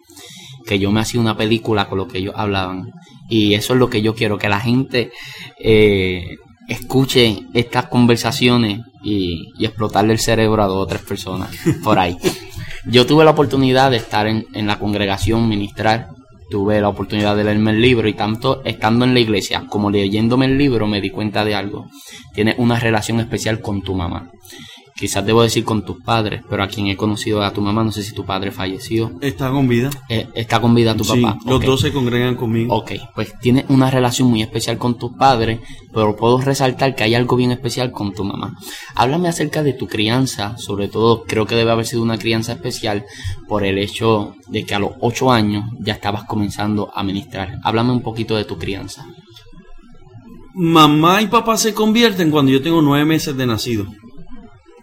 [0.67, 2.93] que yo me hacía una película con lo que ellos hablaban
[3.29, 5.11] y eso es lo que yo quiero, que la gente
[5.59, 6.37] eh,
[6.69, 11.51] escuche estas conversaciones y, y explotarle el cerebro a dos o tres personas
[11.83, 12.17] por ahí.
[12.87, 16.09] Yo tuve la oportunidad de estar en, en la congregación, ministrar,
[16.51, 20.47] tuve la oportunidad de leerme el libro y tanto estando en la iglesia como leyéndome
[20.47, 21.89] el libro me di cuenta de algo.
[22.35, 24.31] Tienes una relación especial con tu mamá.
[25.01, 27.91] Quizás debo decir con tus padres, pero a quien he conocido a tu mamá, no
[27.91, 29.11] sé si tu padre falleció.
[29.23, 29.89] ¿Está con vida?
[30.11, 31.39] Eh, ¿Está con vida tu Sí, papá?
[31.47, 32.75] los dos se congregan conmigo.
[32.77, 35.61] Ok, pues tienes una relación muy especial con tus padres,
[35.95, 38.55] pero puedo resaltar que hay algo bien especial con tu mamá.
[38.95, 43.07] Háblame acerca de tu crianza, sobre todo creo que debe haber sido una crianza especial
[43.49, 47.59] por el hecho de que a los ocho años ya estabas comenzando a ministrar.
[47.65, 49.07] Háblame un poquito de tu crianza.
[50.55, 53.87] Mamá y papá se convierten cuando yo tengo nueve meses de nacido.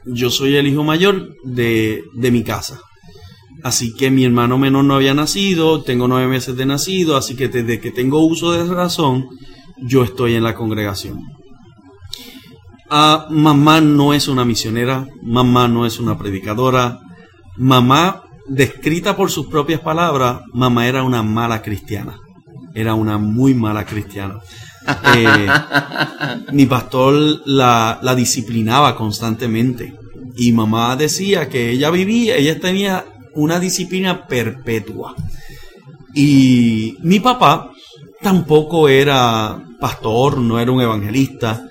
[0.07, 2.79] Yo soy el hijo mayor de, de mi casa.
[3.63, 7.47] Así que mi hermano menor no había nacido, tengo nueve meses de nacido, así que
[7.47, 9.25] desde que tengo uso de razón,
[9.81, 11.19] yo estoy en la congregación.
[12.89, 16.99] Ah, mamá no es una misionera, mamá no es una predicadora,
[17.57, 22.17] mamá, descrita por sus propias palabras, mamá era una mala cristiana,
[22.73, 24.39] era una muy mala cristiana.
[25.15, 25.47] Eh,
[26.53, 29.93] mi pastor la, disciplinaba constantemente
[30.37, 35.15] y mamá decía que ella vivía, ella tenía una disciplina perpetua.
[36.13, 37.71] Y mi papá
[38.21, 41.67] tampoco era pastor, no era un evangelista.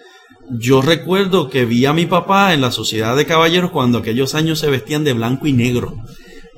[0.51, 4.59] Yo recuerdo que vi a mi papá en la Sociedad de Caballeros cuando aquellos años
[4.59, 5.97] se vestían de blanco y negro.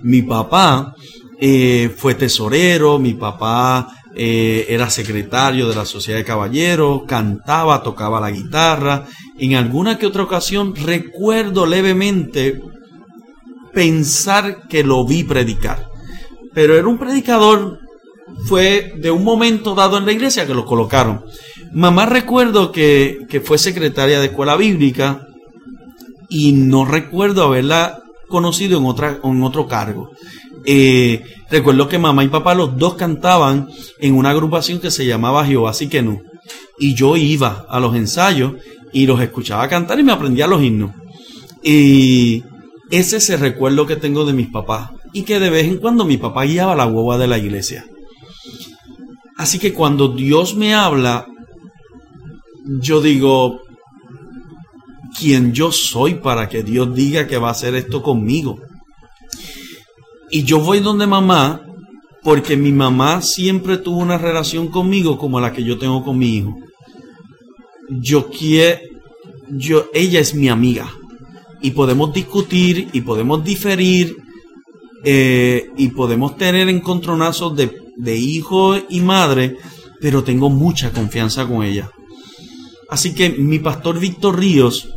[0.02, 0.94] Mi papá
[1.40, 8.20] eh, fue tesorero, mi papá eh, era secretario de la Sociedad de Caballeros, cantaba, tocaba
[8.20, 9.06] la guitarra.
[9.38, 12.60] En alguna que otra ocasión recuerdo levemente
[13.72, 15.86] pensar que lo vi predicar.
[16.52, 17.78] Pero era un predicador,
[18.46, 21.24] fue de un momento dado en la iglesia que lo colocaron.
[21.72, 25.28] Mamá recuerdo que, que fue secretaria de escuela bíblica
[26.28, 30.10] y no recuerdo haberla conocido en, otra, en otro cargo.
[30.64, 33.68] Eh, recuerdo que mamá y papá los dos cantaban
[34.00, 36.20] en una agrupación que se llamaba Jehová no
[36.78, 38.54] Y yo iba a los ensayos
[38.92, 40.92] y los escuchaba cantar y me aprendía los himnos.
[41.62, 42.42] Y
[42.90, 44.90] ese es el recuerdo que tengo de mis papás.
[45.12, 47.84] Y que de vez en cuando mi papá guiaba la hueva de la iglesia.
[49.36, 51.26] Así que cuando Dios me habla,
[52.80, 53.60] yo digo,
[55.18, 58.58] ¿quién yo soy para que Dios diga que va a hacer esto conmigo?
[60.30, 61.62] Y yo voy donde mamá
[62.22, 66.36] porque mi mamá siempre tuvo una relación conmigo como la que yo tengo con mi
[66.36, 66.56] hijo.
[67.88, 68.80] Yo quiero,
[69.50, 70.90] yo, ella es mi amiga
[71.62, 74.16] y podemos discutir y podemos diferir
[75.04, 79.56] eh, y podemos tener encontronazos de, de hijo y madre,
[80.00, 81.90] pero tengo mucha confianza con ella.
[82.90, 84.88] Así que mi pastor Víctor Ríos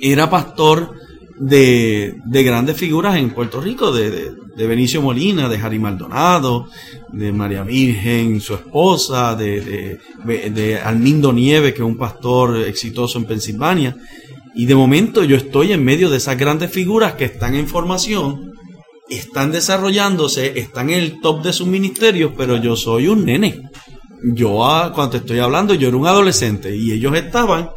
[0.00, 0.94] era pastor
[1.36, 6.68] de, de grandes figuras en Puerto Rico, de, de, Benicio Molina, de Harry Maldonado,
[7.12, 13.24] de María Virgen, su esposa, de, de, Armindo Nieve, que es un pastor exitoso en
[13.24, 13.96] Pensilvania.
[14.54, 18.52] Y de momento yo estoy en medio de esas grandes figuras que están en formación,
[19.08, 23.62] están desarrollándose, están en el top de sus ministerios, pero yo soy un nene.
[24.32, 27.70] Yo, ah, cuando te estoy hablando, yo era un adolescente y ellos estaban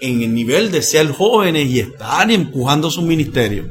[0.00, 3.68] en el nivel de ser jóvenes y estar empujando sus ministerios.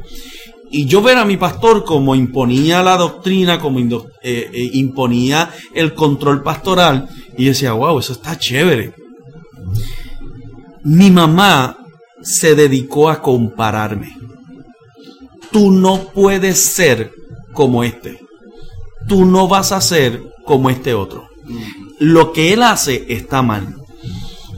[0.70, 5.94] Y yo ver a mi pastor como imponía la doctrina, como eh, eh, imponía el
[5.94, 8.92] control pastoral, y decía, wow, eso está chévere.
[10.82, 11.78] Mi mamá
[12.22, 14.16] se dedicó a compararme.
[15.52, 17.12] Tú no puedes ser
[17.52, 18.18] como este.
[19.06, 21.28] Tú no vas a ser como este otro.
[22.00, 23.76] Lo que él hace está mal.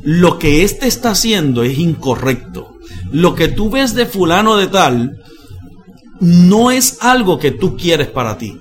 [0.09, 2.75] Lo que éste está haciendo es incorrecto.
[3.11, 5.19] lo que tú ves de fulano de tal
[6.21, 8.57] no es algo que tú quieres para ti.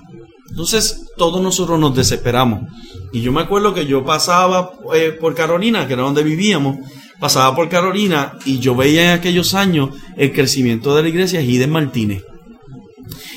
[0.50, 2.68] Entonces todos nosotros nos desesperamos.
[3.12, 6.78] Y yo me acuerdo que yo pasaba eh, por Carolina, que era donde vivíamos,
[7.20, 11.70] pasaba por Carolina y yo veía en aquellos años el crecimiento de la iglesia Gideon
[11.70, 12.24] Martínez.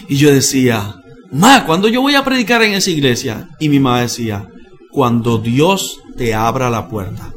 [0.07, 0.95] Y yo decía,
[1.31, 3.49] Ma, ¿cuándo yo voy a predicar en esa iglesia?
[3.59, 4.47] Y mi mamá decía,
[4.89, 7.31] cuando Dios te abra la puerta.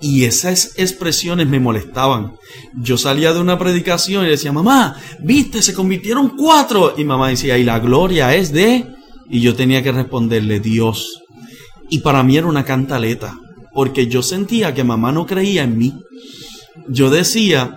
[0.00, 2.32] Y esas expresiones me molestaban.
[2.74, 6.94] Yo salía de una predicación y decía, mamá, viste, se convirtieron cuatro.
[6.96, 8.86] Y mamá decía, y la gloria es de...
[9.28, 11.20] Y yo tenía que responderle, Dios.
[11.90, 13.38] Y para mí era una cantaleta,
[13.74, 15.94] porque yo sentía que mamá no creía en mí.
[16.88, 17.76] Yo decía,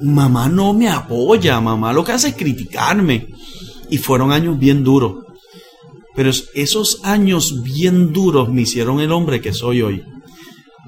[0.00, 3.26] mamá no me apoya, mamá lo que hace es criticarme.
[3.90, 5.24] Y fueron años bien duros.
[6.14, 10.02] Pero esos años bien duros me hicieron el hombre que soy hoy.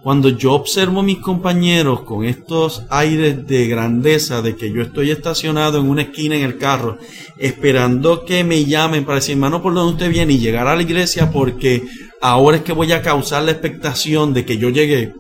[0.03, 5.13] Cuando yo observo a mis compañeros con estos aires de grandeza, de que yo estoy
[5.13, 6.99] estacionado en una esquina en el carro,
[7.39, 10.33] esperando que me llamen para decir, hermano, ¿por dónde usted viene?
[10.33, 11.85] Y llegar a la iglesia porque
[12.21, 15.13] ahora es que voy a causar la expectación de que yo llegué.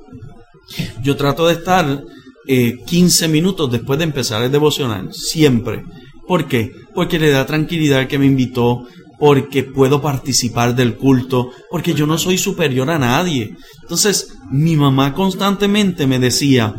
[1.00, 2.02] Yo trato de estar
[2.46, 5.84] 15 eh, minutos después de empezar el devocional, siempre.
[6.26, 6.72] ¿Por qué?
[6.92, 8.86] Porque le da tranquilidad que me invitó,
[9.22, 13.54] porque puedo participar del culto, porque yo no soy superior a nadie.
[13.80, 16.74] Entonces, mi mamá constantemente me decía,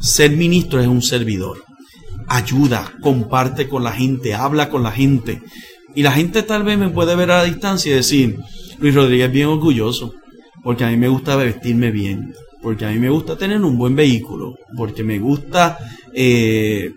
[0.00, 1.62] ser ministro es un servidor.
[2.28, 5.42] Ayuda, comparte con la gente, habla con la gente.
[5.94, 8.38] Y la gente tal vez me puede ver a la distancia y decir,
[8.78, 10.14] Luis Rodríguez es bien orgulloso,
[10.64, 13.94] porque a mí me gusta vestirme bien, porque a mí me gusta tener un buen
[13.94, 15.76] vehículo, porque me gusta,
[16.14, 16.94] eh,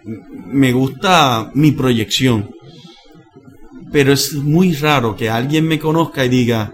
[0.53, 2.54] me gusta mi proyección
[3.95, 6.73] pero es muy raro que alguien me conozca y diga,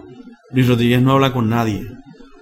[0.50, 1.86] Luis Rodríguez no habla con nadie,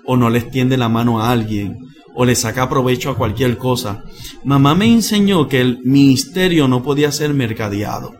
[0.06, 1.76] o no le extiende la mano a alguien,
[2.14, 4.02] o le saca provecho a cualquier cosa.
[4.42, 8.14] Mamá me enseñó que el ministerio no podía ser mercadeado.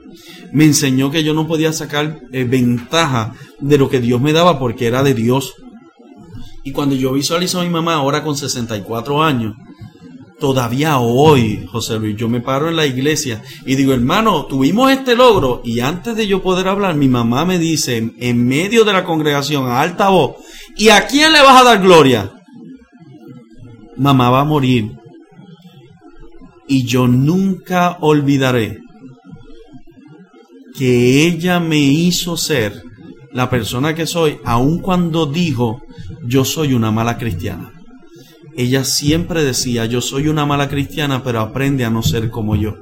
[0.53, 4.59] Me enseñó que yo no podía sacar eh, ventaja de lo que Dios me daba
[4.59, 5.55] porque era de Dios.
[6.63, 9.57] Y cuando yo visualizo a mi mamá ahora con 64 años,
[10.41, 15.15] Todavía hoy, José Luis, yo me paro en la iglesia y digo, hermano, tuvimos este
[15.15, 15.61] logro.
[15.67, 19.67] Y antes de yo poder hablar, mi mamá me dice en medio de la congregación
[19.67, 20.37] a alta voz,
[20.79, 22.33] ¿y a quién le vas a dar gloria?
[23.99, 24.93] Mamá va a morir.
[26.67, 28.79] Y yo nunca olvidaré
[30.75, 32.83] que ella me hizo ser
[33.33, 35.83] la persona que soy, aun cuando dijo,
[36.25, 37.75] yo soy una mala cristiana
[38.61, 42.77] ella siempre decía, yo soy una mala cristiana, pero aprende a no ser como yo.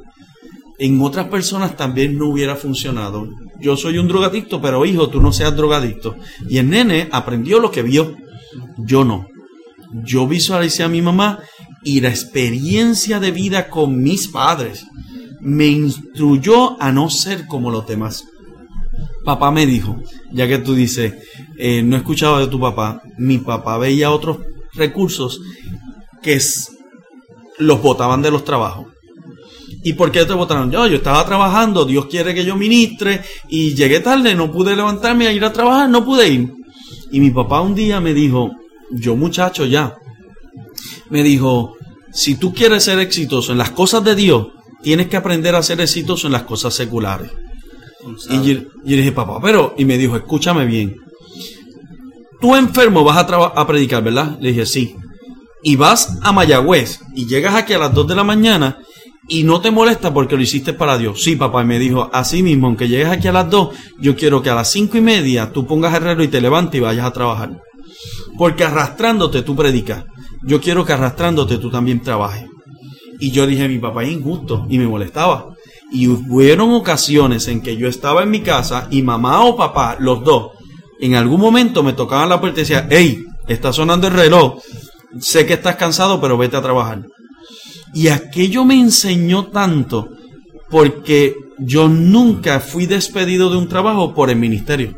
[0.78, 3.28] En otras personas también no hubiera funcionado.
[3.60, 6.16] Yo soy un drogadicto, pero hijo, tú no seas drogadicto.
[6.48, 8.16] Y el nene aprendió lo que vio.
[8.78, 9.26] Yo no.
[10.04, 11.40] Yo visualicé a mi mamá
[11.84, 14.84] y la experiencia de vida con mis padres
[15.40, 18.24] me instruyó a no ser como los demás.
[19.24, 19.96] Papá me dijo,
[20.32, 21.14] ya que tú dices,
[21.56, 24.38] eh, no escuchaba de tu papá, mi papá veía otros
[24.74, 25.40] recursos
[26.22, 26.38] que
[27.58, 28.86] los botaban de los trabajos.
[29.84, 30.70] ¿Y por qué te votaron?
[30.70, 35.26] Yo, yo estaba trabajando, Dios quiere que yo ministre y llegué tarde, no pude levantarme
[35.26, 36.52] a ir a trabajar, no pude ir.
[37.10, 38.50] Y mi papá un día me dijo,
[38.90, 39.94] yo muchacho ya,
[41.10, 41.76] me dijo,
[42.12, 44.48] si tú quieres ser exitoso en las cosas de Dios,
[44.82, 47.30] tienes que aprender a ser exitoso en las cosas seculares.
[48.30, 50.96] Y yo, yo, dije, papá, pero, y me dijo, escúchame bien,
[52.40, 54.38] tú enfermo vas a, a predicar, ¿verdad?
[54.40, 54.96] Le dije, sí.
[55.62, 58.78] Y vas a Mayagüez y llegas aquí a las 2 de la mañana
[59.28, 61.22] y no te molesta porque lo hiciste para Dios.
[61.22, 63.68] Sí, papá, y me dijo, así mismo, aunque llegues aquí a las 2,
[64.00, 66.82] yo quiero que a las cinco y media tú pongas reloj y te levantes y
[66.82, 67.60] vayas a trabajar.
[68.38, 70.04] Porque arrastrándote tú predicas.
[70.42, 72.46] Yo quiero que arrastrándote tú también trabajes.
[73.20, 75.54] Y yo dije, mi papá es injusto y me molestaba.
[75.92, 80.22] Y hubieron ocasiones en que yo estaba en mi casa y mamá o papá, los
[80.22, 80.52] dos,
[81.00, 84.60] en algún momento me tocaban la puerta y decía, hey, está sonando el reloj,
[85.20, 87.04] sé que estás cansado, pero vete a trabajar.
[87.94, 90.08] Y aquello me enseñó tanto
[90.70, 94.94] porque yo nunca fui despedido de un trabajo por el ministerio.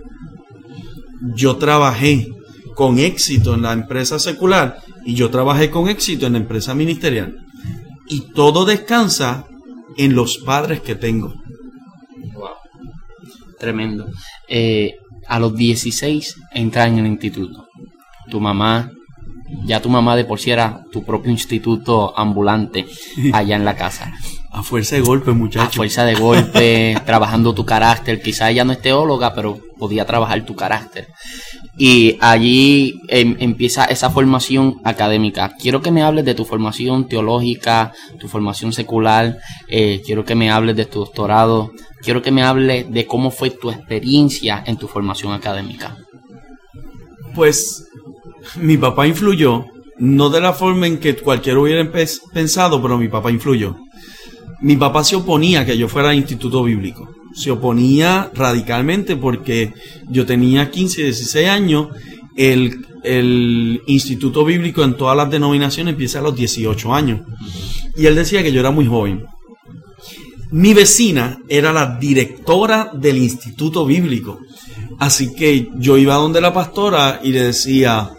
[1.35, 2.29] Yo trabajé
[2.75, 7.37] con éxito en la empresa secular y yo trabajé con éxito en la empresa ministerial.
[8.09, 9.47] Y todo descansa
[9.97, 11.35] en los padres que tengo.
[12.35, 12.49] Wow.
[13.59, 14.07] Tremendo.
[14.49, 14.95] Eh,
[15.31, 17.69] a los 16 entras en el instituto.
[18.31, 18.91] Tu mamá,
[19.65, 22.87] ya tu mamá de por sí era tu propio instituto ambulante
[23.33, 24.13] allá en la casa.
[24.53, 25.69] A fuerza de golpe, muchacho.
[25.69, 28.21] A fuerza de golpe, trabajando tu carácter.
[28.21, 31.07] Quizá ella no es teóloga, pero podía trabajar tu carácter.
[31.79, 35.55] Y allí em, empieza esa formación académica.
[35.57, 39.39] Quiero que me hables de tu formación teológica, tu formación secular.
[39.69, 41.71] Eh, quiero que me hables de tu doctorado.
[42.03, 45.97] Quiero que me hables de cómo fue tu experiencia en tu formación académica.
[47.35, 47.87] Pues
[48.57, 49.67] mi papá influyó,
[49.99, 51.89] no de la forma en que cualquiera hubiera
[52.33, 53.77] pensado, pero mi papá influyó.
[54.63, 59.73] Mi papá se oponía a que yo fuera al instituto bíblico se oponía radicalmente porque
[60.09, 61.89] yo tenía 15, 16 años,
[62.37, 67.21] el, el, instituto bíblico en todas las denominaciones empieza a los 18 años.
[67.97, 69.25] Y él decía que yo era muy joven.
[70.53, 74.41] Mi vecina era la directora del instituto bíblico.
[74.99, 78.11] Así que yo iba donde la pastora y le decía,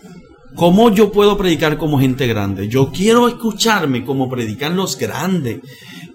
[0.55, 2.69] ¿cómo yo puedo predicar como gente grande?
[2.69, 5.59] Yo quiero escucharme como predican los grandes.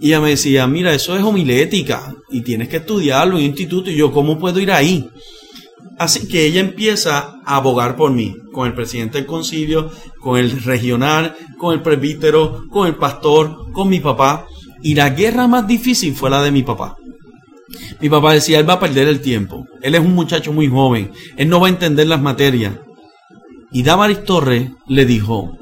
[0.00, 3.90] Y ella me decía, mira, eso es homilética y tienes que estudiarlo en un instituto.
[3.90, 5.08] Y yo, ¿cómo puedo ir ahí?
[5.98, 9.90] Así que ella empieza a abogar por mí, con el presidente del concilio,
[10.20, 14.46] con el regional, con el presbítero, con el pastor, con mi papá.
[14.82, 16.96] Y la guerra más difícil fue la de mi papá.
[18.00, 19.66] Mi papá decía, él va a perder el tiempo.
[19.80, 21.12] Él es un muchacho muy joven.
[21.36, 22.74] Él no va a entender las materias.
[23.72, 25.56] Y Damaris Torres le dijo,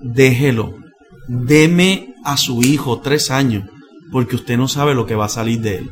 [0.00, 0.76] déjelo,
[1.28, 3.64] deme a su hijo tres años,
[4.10, 5.90] porque usted no sabe lo que va a salir de él.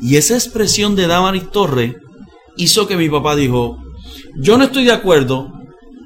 [0.00, 1.96] Y esa expresión de Damaris Torre
[2.56, 3.78] hizo que mi papá dijo,
[4.36, 5.52] yo no estoy de acuerdo,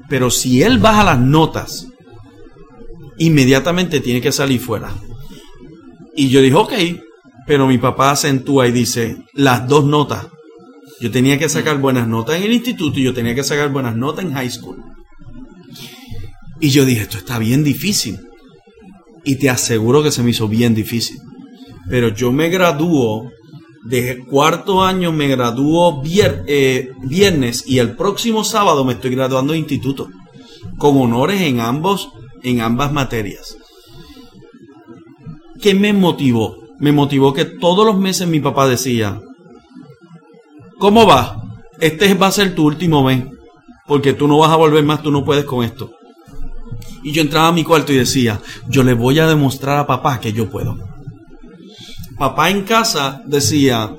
[0.09, 1.87] pero si él baja las notas,
[3.17, 4.93] inmediatamente tiene que salir fuera.
[6.15, 6.73] Y yo dije, ok,
[7.47, 10.27] pero mi papá acentúa y dice, las dos notas.
[10.99, 13.95] Yo tenía que sacar buenas notas en el instituto y yo tenía que sacar buenas
[13.95, 14.77] notas en high school.
[16.61, 18.19] Y yo dije, esto está bien difícil
[19.23, 21.17] y te aseguro que se me hizo bien difícil.
[21.89, 23.31] Pero yo me graduó,
[23.83, 29.59] de cuarto año me graduó eh, viernes y el próximo sábado me estoy graduando de
[29.59, 30.09] instituto,
[30.77, 32.09] con honores en, ambos,
[32.41, 33.57] en ambas materias.
[35.61, 36.57] ¿Qué me motivó?
[36.79, 39.21] Me motivó que todos los meses mi papá decía,
[40.79, 41.41] ¿cómo va?
[41.79, 43.25] Este va a ser tu último mes,
[43.87, 45.91] porque tú no vas a volver más, tú no puedes con esto.
[47.03, 50.19] Y yo entraba a mi cuarto y decía, yo le voy a demostrar a papá
[50.19, 50.77] que yo puedo.
[52.17, 53.95] Papá en casa decía,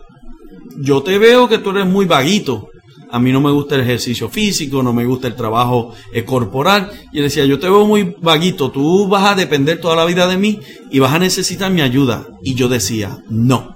[0.78, 2.68] yo te veo que tú eres muy vaguito.
[3.10, 6.90] A mí no me gusta el ejercicio físico, no me gusta el trabajo eh, corporal.
[7.12, 10.26] Y él decía, yo te veo muy vaguito, tú vas a depender toda la vida
[10.26, 10.60] de mí
[10.90, 12.26] y vas a necesitar mi ayuda.
[12.42, 13.74] Y yo decía, no,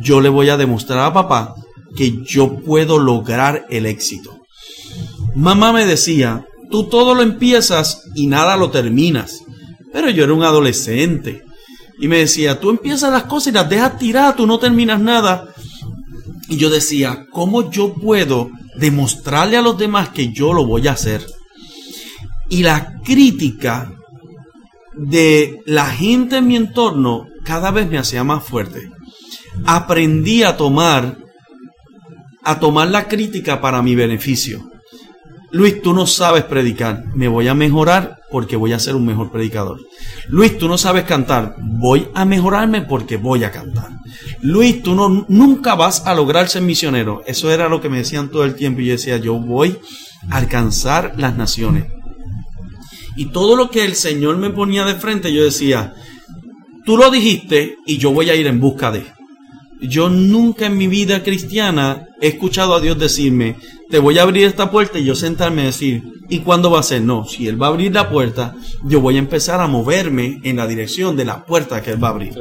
[0.00, 1.54] yo le voy a demostrar a papá
[1.96, 4.38] que yo puedo lograr el éxito.
[5.34, 9.40] Mamá me decía, Tú todo lo empiezas y nada lo terminas.
[9.92, 11.44] Pero yo era un adolescente.
[11.98, 15.52] Y me decía, tú empiezas las cosas y las dejas tiradas, tú no terminas nada.
[16.48, 20.92] Y yo decía, ¿cómo yo puedo demostrarle a los demás que yo lo voy a
[20.92, 21.26] hacer?
[22.48, 23.92] Y la crítica
[24.96, 28.90] de la gente en mi entorno cada vez me hacía más fuerte.
[29.64, 31.18] Aprendí a tomar
[32.42, 34.70] a tomar la crítica para mi beneficio.
[35.52, 39.32] Luis, tú no sabes predicar, me voy a mejorar porque voy a ser un mejor
[39.32, 39.80] predicador.
[40.28, 43.90] Luis, tú no sabes cantar, voy a mejorarme porque voy a cantar.
[44.42, 47.22] Luis, tú no, nunca vas a lograr ser misionero.
[47.26, 49.78] Eso era lo que me decían todo el tiempo y yo decía, yo voy
[50.30, 51.86] a alcanzar las naciones.
[53.16, 55.94] Y todo lo que el Señor me ponía de frente, yo decía,
[56.84, 59.04] tú lo dijiste y yo voy a ir en busca de.
[59.80, 63.56] Yo nunca en mi vida cristiana he escuchado a Dios decirme,
[63.88, 66.84] te voy a abrir esta puerta y yo sentarme a decir, ¿y cuándo va a
[66.84, 67.02] ser?
[67.02, 68.54] No, si Él va a abrir la puerta,
[68.84, 72.08] yo voy a empezar a moverme en la dirección de la puerta que Él va
[72.08, 72.34] a abrir.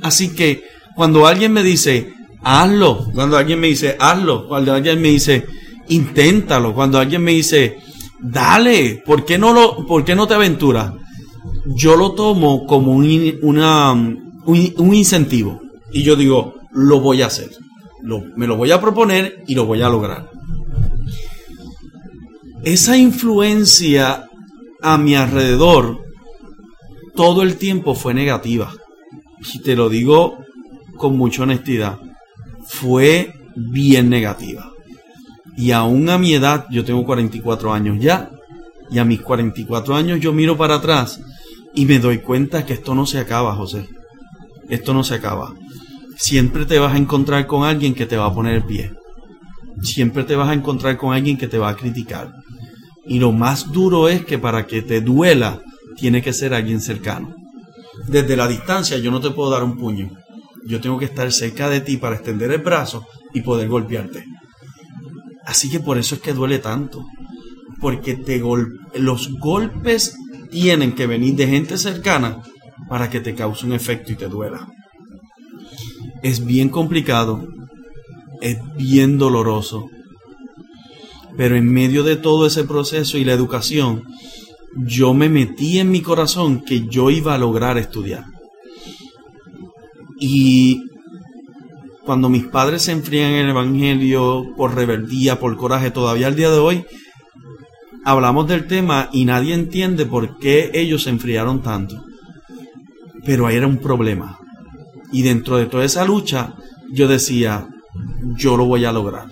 [0.00, 0.64] Así que
[0.94, 5.46] cuando alguien me dice, hazlo, cuando alguien me dice, hazlo, cuando alguien me dice,
[5.88, 7.78] inténtalo, cuando alguien me dice,
[8.20, 10.92] dale, ¿por qué no, lo, por qué no te aventuras?
[11.66, 15.60] Yo lo tomo como un, una, un incentivo.
[15.92, 17.50] Y yo digo, lo voy a hacer.
[18.36, 20.30] me lo voy a proponer y lo voy a lograr.
[22.62, 24.26] Esa influencia
[24.82, 25.98] a mi alrededor
[27.14, 28.72] todo el tiempo fue negativa.
[29.54, 30.38] Y te lo digo
[30.96, 31.98] con mucha honestidad.
[32.66, 34.70] Fue bien negativa.
[35.56, 38.30] Y aún a mi edad, yo tengo 44 años ya,
[38.90, 41.20] y a mis 44 años yo miro para atrás
[41.74, 43.88] y me doy cuenta que esto no se acaba, José.
[44.68, 45.52] Esto no se acaba
[46.20, 48.92] siempre te vas a encontrar con alguien que te va a poner el pie.
[49.82, 52.34] Siempre te vas a encontrar con alguien que te va a criticar.
[53.06, 55.62] Y lo más duro es que para que te duela,
[55.96, 57.34] tiene que ser alguien cercano.
[58.06, 60.10] desde la distancia yo no te puedo dar un puño.
[60.66, 64.24] Yo tengo que estar cerca de ti para extender el brazo y poder golpearte.
[65.46, 67.06] Así que por eso es que duele tanto.
[67.80, 68.18] Porque
[68.94, 70.16] los golpes
[70.50, 72.42] tienen que venir de gente cercana
[72.90, 74.68] para que te cause un efecto y te duela.
[76.22, 77.46] Es bien complicado,
[78.40, 79.88] es bien doloroso,
[81.36, 84.04] pero en medio de todo ese proceso y la educación,
[84.76, 88.24] yo me metí en mi corazón que yo iba a lograr estudiar.
[90.18, 90.82] Y
[92.04, 96.50] cuando mis padres se enfrían en el Evangelio por rebeldía, por coraje, todavía al día
[96.50, 96.84] de hoy,
[98.04, 102.04] hablamos del tema y nadie entiende por qué ellos se enfriaron tanto.
[103.24, 104.39] Pero ahí era un problema.
[105.12, 106.54] Y dentro de toda esa lucha,
[106.92, 107.68] yo decía,
[108.36, 109.26] yo lo voy a lograr.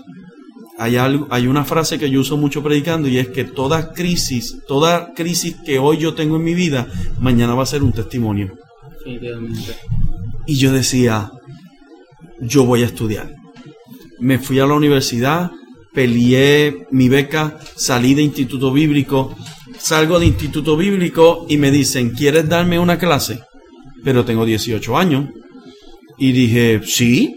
[0.79, 4.59] Hay, algo, hay una frase que yo uso mucho predicando y es que toda crisis,
[4.68, 6.87] toda crisis que hoy yo tengo en mi vida,
[7.20, 8.57] mañana va a ser un testimonio.
[10.47, 11.31] Y yo decía,
[12.41, 13.35] yo voy a estudiar.
[14.20, 15.51] Me fui a la universidad,
[15.93, 19.37] peleé mi beca, salí de instituto bíblico,
[19.79, 23.41] salgo de instituto bíblico y me dicen, ¿quieres darme una clase?
[24.05, 25.29] Pero tengo 18 años.
[26.18, 27.34] Y dije, sí.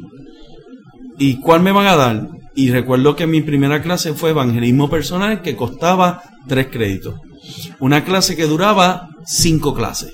[1.18, 2.30] ¿Y cuál me van a dar?
[2.56, 7.16] Y recuerdo que mi primera clase fue evangelismo personal que costaba tres créditos.
[7.80, 10.14] Una clase que duraba cinco clases.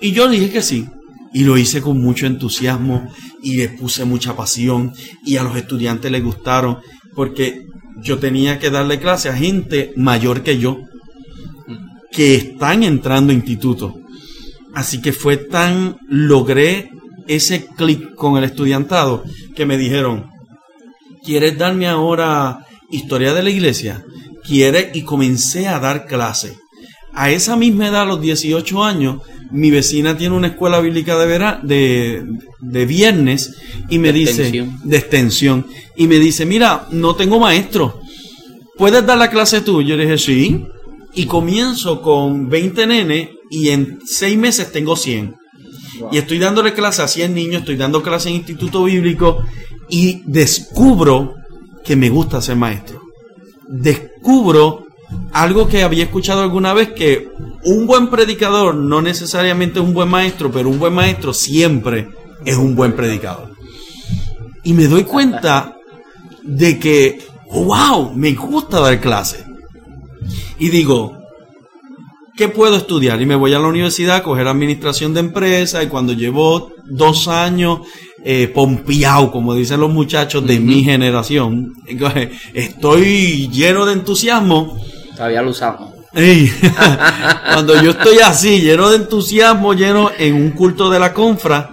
[0.00, 0.86] Y yo dije que sí.
[1.32, 3.08] Y lo hice con mucho entusiasmo
[3.42, 4.92] y le puse mucha pasión
[5.24, 6.78] y a los estudiantes les gustaron
[7.14, 7.66] porque
[8.02, 10.78] yo tenía que darle clase a gente mayor que yo
[12.10, 14.00] que están entrando a instituto.
[14.74, 16.90] Así que fue tan, logré
[17.30, 19.22] ese clic con el estudiantado
[19.54, 20.30] que me dijeron,
[21.24, 24.04] ¿quieres darme ahora historia de la iglesia?
[24.42, 24.88] ¿Quieres?
[24.94, 26.56] Y comencé a dar clase.
[27.12, 32.24] A esa misma edad, a los 18 años, mi vecina tiene una escuela bíblica de,
[32.60, 33.56] de, viernes
[33.88, 35.66] y me dice, de extensión,
[35.96, 38.00] y me dice, mira, no tengo maestro,
[38.76, 39.82] ¿puedes dar la clase tú?
[39.82, 40.64] Yo le dije, sí,
[41.14, 45.39] y comienzo con 20 nenes y en 6 meses tengo 100.
[46.10, 49.44] Y estoy dándole clase a 100 niños, estoy dando clase en instituto bíblico
[49.88, 51.34] y descubro
[51.84, 53.00] que me gusta ser maestro.
[53.68, 54.86] Descubro
[55.32, 57.28] algo que había escuchado alguna vez que
[57.64, 62.08] un buen predicador no necesariamente es un buen maestro, pero un buen maestro siempre
[62.44, 63.50] es un buen predicador.
[64.62, 65.76] Y me doy cuenta
[66.42, 67.18] de que,
[67.50, 69.44] wow, me gusta dar clase.
[70.58, 71.19] Y digo,
[72.40, 73.20] ¿qué puedo estudiar?
[73.20, 77.28] Y me voy a la universidad a coger administración de empresa y cuando llevo dos
[77.28, 77.80] años
[78.24, 81.74] eh, pompeado, como dicen los muchachos de mi generación,
[82.54, 84.82] estoy lleno de entusiasmo.
[85.14, 85.90] Todavía lo usamos.
[87.52, 91.72] cuando yo estoy así, lleno de entusiasmo, lleno en un culto de la confra,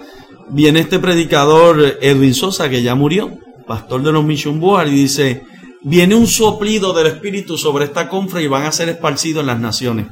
[0.50, 3.32] viene este predicador Edwin Sosa, que ya murió,
[3.66, 5.44] pastor de los Mission Board, y dice,
[5.82, 9.62] viene un soplido del Espíritu sobre esta confra y van a ser esparcidos en las
[9.62, 10.08] naciones.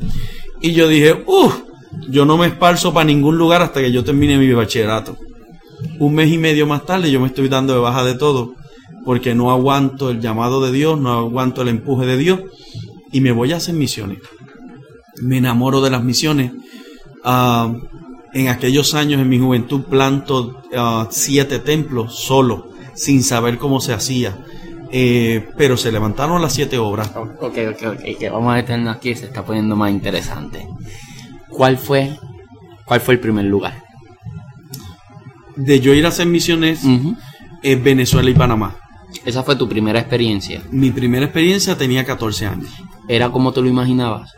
[0.65, 1.59] Y yo dije, uff,
[2.09, 5.15] yo no me esparzo para ningún lugar hasta que yo termine mi bachillerato.
[5.99, 8.55] Un mes y medio más tarde yo me estoy dando de baja de todo,
[9.05, 12.39] porque no aguanto el llamado de Dios, no aguanto el empuje de Dios
[13.11, 14.17] y me voy a hacer misiones.
[15.21, 16.51] Me enamoro de las misiones.
[17.23, 17.71] Ah,
[18.33, 23.93] en aquellos años, en mi juventud, planto ah, siete templos solo, sin saber cómo se
[23.93, 24.35] hacía.
[24.91, 27.11] Eh, pero se levantaron las siete obras.
[27.15, 30.67] Ok, ok, ok, que vamos a detenernos aquí, se está poniendo más interesante.
[31.49, 32.17] ¿Cuál fue,
[32.85, 33.83] cuál fue el primer lugar?
[35.55, 36.81] De yo ir a hacer misiones
[37.63, 38.75] en Venezuela y Panamá.
[39.25, 40.61] Esa fue tu primera experiencia.
[40.71, 42.69] Mi primera experiencia tenía 14 años.
[43.07, 44.33] ¿Era como te lo imaginabas?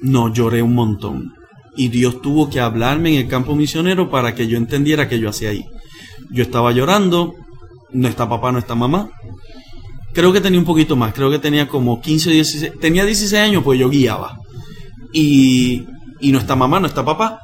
[0.00, 1.34] No, lloré un montón.
[1.76, 5.30] Y Dios tuvo que hablarme en el campo misionero para que yo entendiera que yo
[5.30, 5.64] hacía ahí.
[6.30, 7.34] Yo estaba llorando,
[7.92, 9.10] no está papá, no está mamá.
[10.12, 13.42] Creo que tenía un poquito más, creo que tenía como 15 o 16, tenía 16
[13.42, 14.38] años, pues yo guiaba.
[15.12, 15.86] Y,
[16.20, 17.40] y no está mamá, no está papá.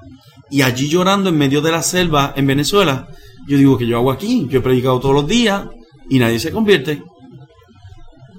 [0.51, 3.09] Y allí llorando en medio de la selva en Venezuela,
[3.46, 5.64] yo digo que yo hago aquí, yo he predicado todos los días
[6.11, 7.03] y nadie se convierte.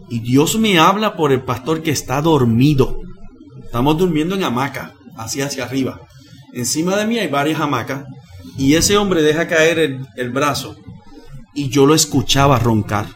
[0.09, 2.97] Y Dios me habla por el pastor que está dormido.
[3.63, 6.01] Estamos durmiendo en hamaca, así hacia arriba.
[6.53, 8.05] Encima de mí hay varias hamacas.
[8.57, 10.75] Y ese hombre deja caer el, el brazo.
[11.53, 13.07] Y yo lo escuchaba roncar.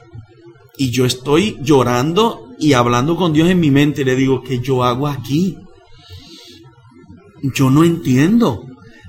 [0.78, 4.04] Y yo estoy llorando y hablando con Dios en mi mente.
[4.04, 5.58] Le digo, ¿qué yo hago aquí?
[7.56, 8.66] Yo no entiendo.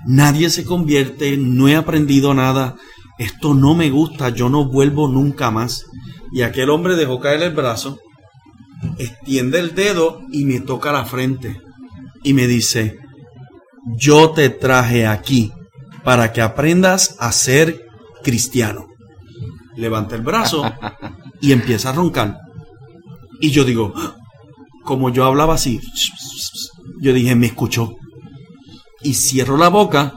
[0.07, 2.77] Nadie se convierte, no he aprendido nada.
[3.19, 5.87] Esto no me gusta, yo no vuelvo nunca más.
[6.33, 8.01] Y aquel hombre dejó caer el brazo,
[8.99, 11.61] extiende el dedo y me toca la frente.
[12.23, 12.99] Y me dice,
[13.97, 15.53] yo te traje aquí
[16.03, 17.87] para que aprendas a ser
[18.23, 18.89] cristiano.
[19.77, 20.65] Levanta el brazo
[21.41, 22.39] y empieza a roncar.
[23.41, 23.93] Y yo digo,
[24.85, 25.81] como yo hablaba así,
[27.01, 27.97] yo dije, me escuchó.
[29.03, 30.15] Y cierro la boca,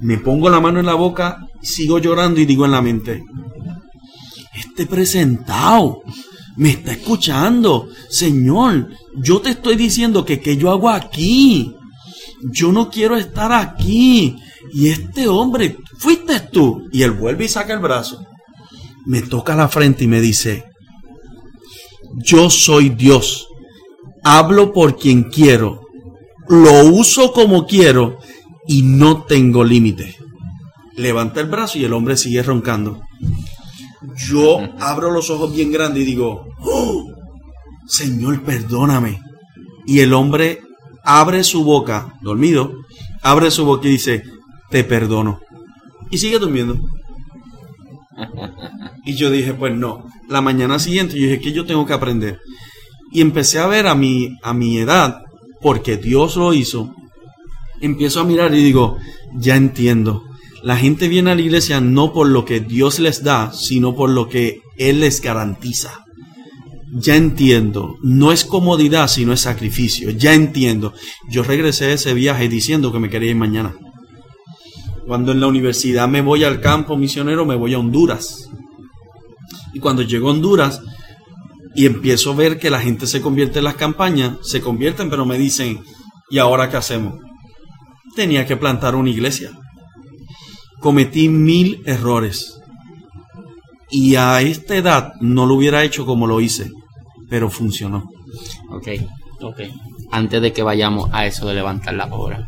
[0.00, 3.24] me pongo la mano en la boca, sigo llorando y digo en la mente,
[4.54, 6.02] este presentado
[6.56, 7.88] me está escuchando.
[8.08, 11.74] Señor, yo te estoy diciendo que qué yo hago aquí.
[12.42, 14.36] Yo no quiero estar aquí.
[14.72, 16.88] Y este hombre, fuiste tú.
[16.92, 18.24] Y él vuelve y saca el brazo.
[19.08, 20.66] Me toca la frente y me dice,
[22.16, 23.48] yo soy Dios.
[24.22, 25.80] Hablo por quien quiero.
[26.46, 28.18] Lo uso como quiero
[28.66, 30.14] y no tengo límite.
[30.94, 33.00] Levanta el brazo y el hombre sigue roncando.
[34.28, 37.06] Yo abro los ojos bien grandes y digo, oh,
[37.86, 39.22] Señor, perdóname.
[39.86, 40.60] Y el hombre
[41.02, 42.74] abre su boca, dormido,
[43.22, 44.22] abre su boca y dice,
[44.68, 45.40] te perdono.
[46.10, 46.78] Y sigue durmiendo.
[49.04, 50.04] Y yo dije, pues no.
[50.28, 52.40] La mañana siguiente yo dije que yo tengo que aprender.
[53.12, 55.22] Y empecé a ver a mi, a mi edad,
[55.60, 56.94] porque Dios lo hizo.
[57.80, 58.98] Empiezo a mirar y digo,
[59.34, 60.24] ya entiendo.
[60.62, 64.10] La gente viene a la iglesia no por lo que Dios les da, sino por
[64.10, 66.04] lo que Él les garantiza.
[66.92, 70.10] Ya entiendo, no es comodidad, sino es sacrificio.
[70.10, 70.94] Ya entiendo.
[71.30, 73.74] Yo regresé de ese viaje diciendo que me quería ir mañana.
[75.08, 78.48] Cuando en la universidad me voy al campo misionero, me voy a Honduras.
[79.74, 80.80] Y cuando llego a Honduras
[81.74, 85.26] y empiezo a ver que la gente se convierte en las campañas, se convierten, pero
[85.26, 85.80] me dicen,
[86.30, 87.18] ¿y ahora qué hacemos?
[88.14, 89.58] Tenía que plantar una iglesia
[90.80, 92.60] cometí mil errores.
[93.90, 96.70] Y a esta edad no lo hubiera hecho como lo hice,
[97.28, 98.10] pero funcionó.
[98.70, 98.88] Ok,
[99.40, 99.60] ok.
[100.10, 102.46] Antes de que vayamos a eso de levantar la obra,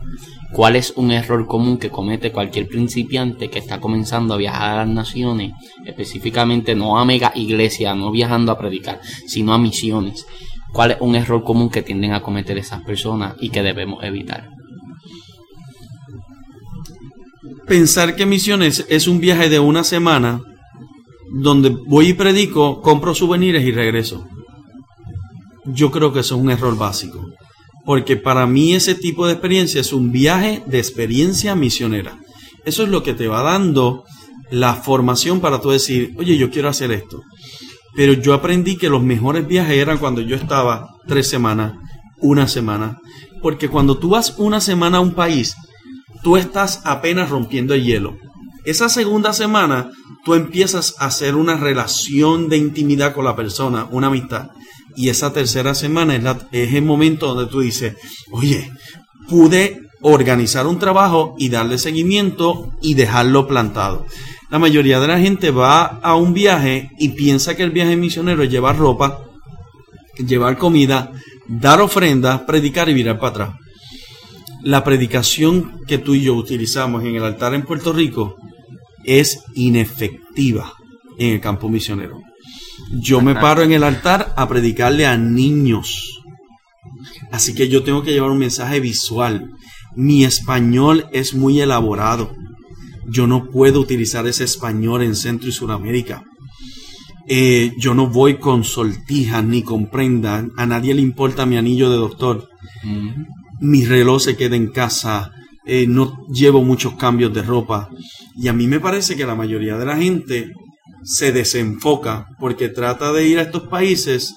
[0.52, 4.84] ¿cuál es un error común que comete cualquier principiante que está comenzando a viajar a
[4.84, 5.52] las naciones?
[5.84, 10.26] Específicamente no a mega iglesia, no viajando a predicar, sino a misiones.
[10.72, 14.48] ¿Cuál es un error común que tienden a cometer esas personas y que debemos evitar?
[17.70, 20.40] pensar que misiones es un viaje de una semana
[21.32, 24.26] donde voy y predico, compro souvenirs y regreso.
[25.66, 27.24] Yo creo que eso es un error básico.
[27.90, 32.20] Porque para mí ese tipo de experiencia es un viaje de experiencia misionera.
[32.64, 34.04] Eso es lo que te va dando
[34.52, 37.20] la formación para tú decir, oye, yo quiero hacer esto.
[37.96, 41.72] Pero yo aprendí que los mejores viajes eran cuando yo estaba tres semanas,
[42.20, 43.00] una semana.
[43.42, 45.56] Porque cuando tú vas una semana a un país,
[46.22, 48.16] tú estás apenas rompiendo el hielo.
[48.64, 49.90] Esa segunda semana,
[50.24, 54.50] tú empiezas a hacer una relación de intimidad con la persona, una amistad.
[54.96, 57.96] Y esa tercera semana es, es el momento donde tú dices,
[58.30, 58.70] oye,
[59.28, 64.06] pude organizar un trabajo y darle seguimiento y dejarlo plantado.
[64.50, 68.42] La mayoría de la gente va a un viaje y piensa que el viaje misionero
[68.42, 69.24] es llevar ropa,
[70.18, 71.12] llevar comida,
[71.46, 73.60] dar ofrendas, predicar y virar para atrás
[74.62, 78.36] la predicación que tú y yo utilizamos en el altar en Puerto Rico
[79.04, 80.74] es inefectiva
[81.18, 82.20] en el campo misionero.
[82.90, 86.20] Yo me paro en el altar a predicarle a niños.
[87.30, 89.50] Así que yo tengo que llevar un mensaje visual.
[89.94, 92.34] Mi español es muy elaborado.
[93.08, 96.24] Yo no puedo utilizar ese español en Centro y Sudamérica.
[97.28, 100.46] Eh, yo no voy con sortijas ni con prenda.
[100.56, 102.48] A nadie le importa mi anillo de doctor
[103.60, 105.32] mi reloj se queda en casa,
[105.64, 107.90] eh, no llevo muchos cambios de ropa.
[108.36, 110.52] Y a mí me parece que la mayoría de la gente
[111.02, 114.34] se desenfoca porque trata de ir a estos países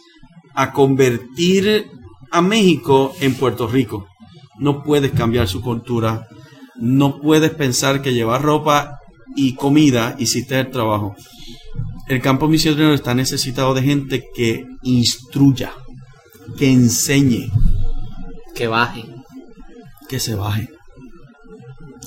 [0.55, 1.87] a convertir
[2.31, 4.07] a México en Puerto Rico.
[4.59, 6.27] No puedes cambiar su cultura,
[6.75, 8.99] no puedes pensar que llevar ropa
[9.35, 11.15] y comida hiciste el trabajo.
[12.07, 15.73] El campo misionero está necesitado de gente que instruya,
[16.57, 17.49] que enseñe,
[18.53, 19.05] que baje
[20.13, 20.69] que se baje.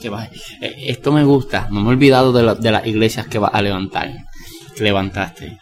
[0.00, 0.30] Que baje.
[0.60, 1.66] Eh, esto me gusta.
[1.72, 4.08] No me he olvidado de, las iglesias que vas a levantar.
[4.76, 5.58] Que levantaste.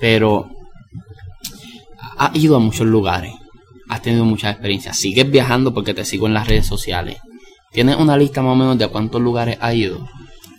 [0.00, 0.50] Pero
[2.16, 3.32] has ido a muchos lugares.
[3.88, 4.96] Has tenido muchas experiencias.
[4.96, 7.18] Sigues viajando porque te sigo en las redes sociales.
[7.70, 10.08] ¿Tienes una lista más o menos de a cuántos lugares has ido?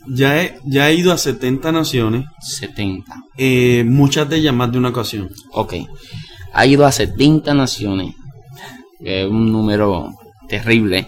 [0.08, 2.26] Ya he, ya he ido a 70 naciones.
[2.40, 3.12] 70.
[3.38, 5.30] Eh, muchas de ellas más de una ocasión.
[5.52, 5.74] Ok.
[6.54, 8.14] Ha ido a 70 naciones.
[9.00, 10.14] es un número
[10.48, 11.08] terrible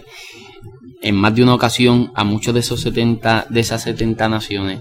[1.00, 4.80] en más de una ocasión a muchos de esos 70 de esas 70 naciones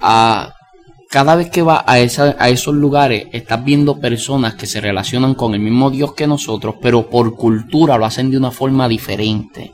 [0.00, 5.54] cada vez que vas a, a esos lugares, estás viendo personas que se relacionan con
[5.54, 9.72] el mismo Dios que nosotros, pero por cultura lo hacen de una forma diferente.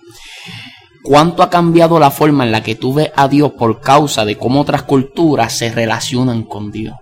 [1.03, 4.39] ¿Cuánto ha cambiado la forma en la que tú ves a Dios por causa de
[4.39, 6.95] cómo otras culturas se relacionan con Dios?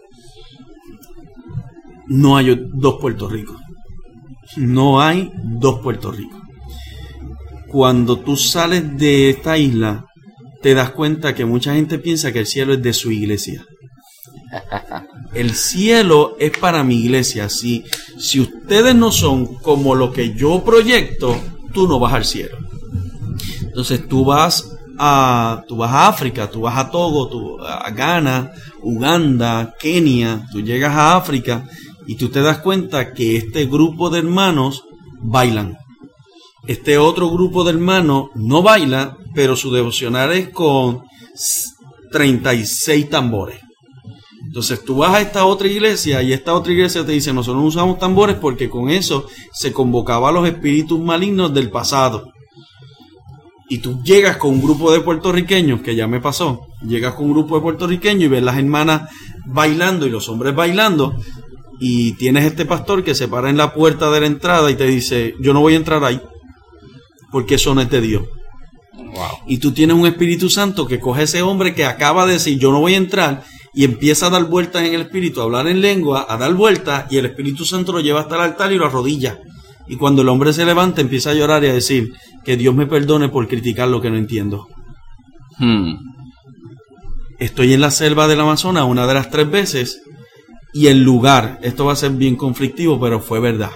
[2.09, 3.57] No hay dos Puerto Rico.
[4.57, 6.37] No hay dos Puerto Rico.
[7.69, 10.07] Cuando tú sales de esta isla,
[10.63, 13.67] te das cuenta que mucha gente piensa que el cielo es de su iglesia.
[15.35, 17.49] El cielo es para mi iglesia.
[17.49, 17.85] Si,
[18.19, 21.37] si ustedes no son como lo que yo proyecto,
[21.73, 22.57] tú no vas al cielo.
[23.63, 28.53] Entonces tú vas a, tú vas a África, tú vas a Togo, tú, a Ghana,
[28.83, 31.67] Uganda, Kenia, tú llegas a África
[32.07, 34.85] y tú te das cuenta que este grupo de hermanos
[35.21, 35.79] bailan.
[36.67, 41.03] Este otro grupo de hermanos no baila, pero su devocional es con
[42.13, 43.59] 36 tambores.
[44.47, 47.69] Entonces tú vas a esta otra iglesia y esta otra iglesia te dice, nosotros no
[47.69, 52.33] usamos tambores porque con eso se convocaba a los espíritus malignos del pasado
[53.73, 57.33] y tú llegas con un grupo de puertorriqueños, que ya me pasó, llegas con un
[57.33, 59.09] grupo de puertorriqueños y ves las hermanas
[59.47, 61.15] bailando y los hombres bailando,
[61.81, 64.85] y tienes este pastor que se para en la puerta de la entrada y te
[64.85, 66.21] dice, yo no voy a entrar ahí,
[67.33, 68.23] porque eso no es de Dios.
[69.47, 72.59] Y tú tienes un Espíritu Santo que coge a ese hombre que acaba de decir,
[72.59, 73.43] yo no voy a entrar,
[73.75, 77.11] y empieza a dar vueltas en el Espíritu, a hablar en lengua, a dar vueltas,
[77.11, 79.41] y el Espíritu Santo lo lleva hasta el altar y lo arrodilla.
[79.89, 82.13] Y cuando el hombre se levanta, empieza a llorar y a decir,
[82.45, 84.69] que Dios me perdone por criticar lo que no entiendo.
[85.59, 85.95] Hmm.
[87.39, 90.03] Estoy en la selva del Amazonas una de las tres veces
[90.73, 93.71] y el lugar, esto va a ser bien conflictivo, pero fue verdad.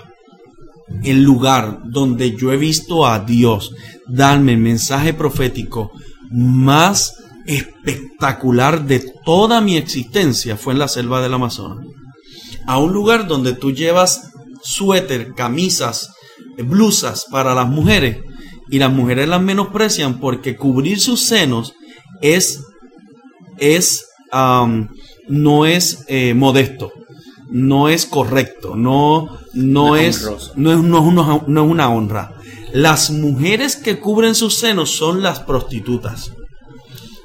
[1.02, 3.74] El lugar donde yo he visto a Dios
[4.06, 5.92] darme el mensaje profético
[6.30, 7.14] más
[7.46, 11.84] espectacular de toda mi existencia fue en la selva del Amazonas.
[12.66, 14.30] A un lugar donde tú llevas
[14.62, 16.10] suéter, camisas,
[16.58, 18.18] blusas para las mujeres
[18.68, 21.74] y las mujeres las menosprecian porque cubrir sus senos
[22.20, 22.60] es,
[23.58, 24.06] es
[25.28, 26.92] no es eh, modesto,
[27.48, 32.32] no es correcto, no, no, es, no, es, no, es no es una honra.
[32.72, 36.32] Las mujeres que cubren sus senos son las prostitutas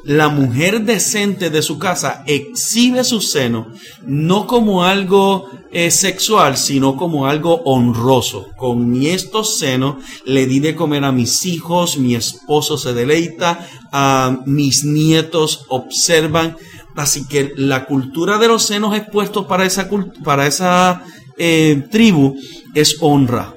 [0.03, 3.67] la mujer decente de su casa exhibe su seno
[4.05, 8.47] no como algo eh, sexual, sino como algo honroso.
[8.57, 14.39] Con estos senos le di de comer a mis hijos, mi esposo se deleita, a
[14.45, 16.57] mis nietos observan.
[16.95, 19.89] Así que la cultura de los senos expuestos para esa,
[20.23, 21.03] para esa
[21.37, 22.35] eh, tribu
[22.73, 23.53] es honra.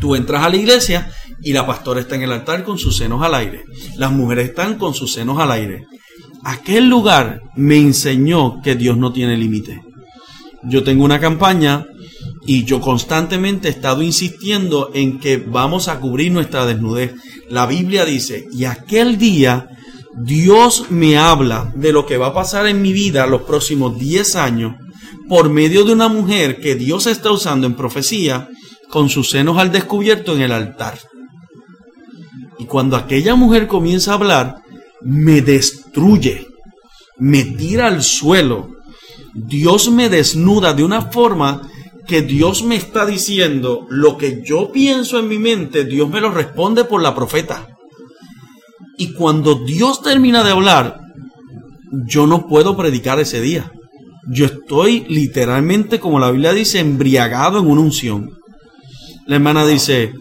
[0.00, 1.10] Tú entras a la iglesia
[1.42, 3.64] y la pastora está en el altar con sus senos al aire.
[3.96, 5.86] Las mujeres están con sus senos al aire.
[6.44, 9.82] Aquel lugar me enseñó que Dios no tiene límite.
[10.62, 11.86] Yo tengo una campaña
[12.46, 17.14] y yo constantemente he estado insistiendo en que vamos a cubrir nuestra desnudez.
[17.48, 19.68] La Biblia dice, y aquel día
[20.18, 24.36] Dios me habla de lo que va a pasar en mi vida los próximos 10
[24.36, 24.74] años
[25.28, 28.48] por medio de una mujer que Dios está usando en profecía
[28.88, 30.98] con sus senos al descubierto en el altar.
[32.58, 34.62] Y cuando aquella mujer comienza a hablar,
[35.02, 36.46] me destruye,
[37.18, 38.70] me tira al suelo.
[39.34, 41.68] Dios me desnuda de una forma
[42.06, 46.30] que Dios me está diciendo lo que yo pienso en mi mente, Dios me lo
[46.30, 47.75] responde por la profeta.
[48.98, 51.00] Y cuando Dios termina de hablar,
[52.06, 53.70] yo no puedo predicar ese día.
[54.28, 58.30] Yo estoy literalmente, como la Biblia dice, embriagado en una unción.
[59.26, 60.12] La hermana dice,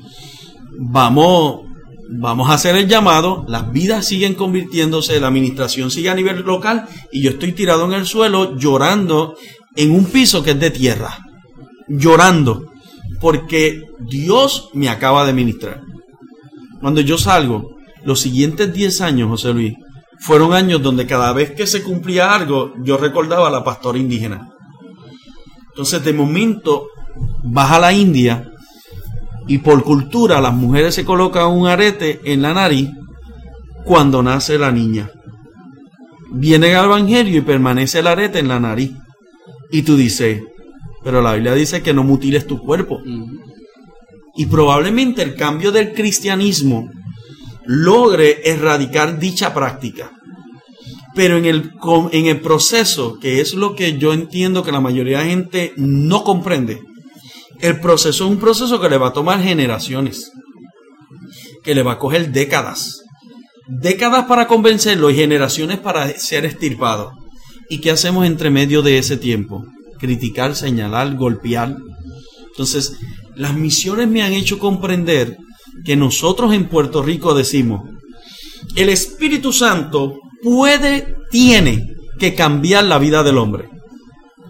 [0.80, 1.62] vamos,
[2.10, 6.86] vamos a hacer el llamado, las vidas siguen convirtiéndose, la administración sigue a nivel local
[7.12, 9.36] y yo estoy tirado en el suelo llorando
[9.76, 11.18] en un piso que es de tierra,
[11.88, 12.72] llorando,
[13.20, 15.82] porque Dios me acaba de ministrar.
[16.80, 17.75] Cuando yo salgo,
[18.06, 19.74] los siguientes 10 años, José Luis,
[20.20, 24.50] fueron años donde cada vez que se cumplía algo, yo recordaba a la pastora indígena.
[25.70, 26.88] Entonces, de momento,
[27.44, 28.52] vas a la India
[29.48, 32.90] y por cultura las mujeres se colocan un arete en la nariz
[33.84, 35.12] cuando nace la niña.
[36.32, 38.92] Viene al Evangelio y permanece el arete en la nariz.
[39.72, 40.42] Y tú dices,
[41.04, 43.00] pero la Biblia dice que no mutiles tu cuerpo.
[44.36, 46.90] Y probablemente el cambio del cristianismo
[47.66, 50.12] logre erradicar dicha práctica.
[51.14, 51.72] Pero en el,
[52.12, 56.24] en el proceso, que es lo que yo entiendo que la mayoría de gente no
[56.24, 56.82] comprende,
[57.62, 60.32] el proceso es un proceso que le va a tomar generaciones,
[61.64, 63.02] que le va a coger décadas.
[63.68, 67.14] Décadas para convencerlo y generaciones para ser estirpado.
[67.70, 69.66] ¿Y qué hacemos entre medio de ese tiempo?
[70.00, 71.76] Criticar, señalar, golpear.
[72.50, 72.98] Entonces,
[73.36, 75.38] las misiones me han hecho comprender
[75.84, 77.90] que nosotros en Puerto Rico decimos,
[78.76, 83.70] el Espíritu Santo puede, tiene que cambiar la vida del hombre.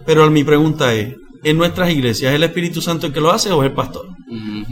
[0.04, 3.50] Pero mi pregunta es, en nuestras iglesias, ¿es el Espíritu Santo el que lo hace
[3.52, 4.06] o es el pastor?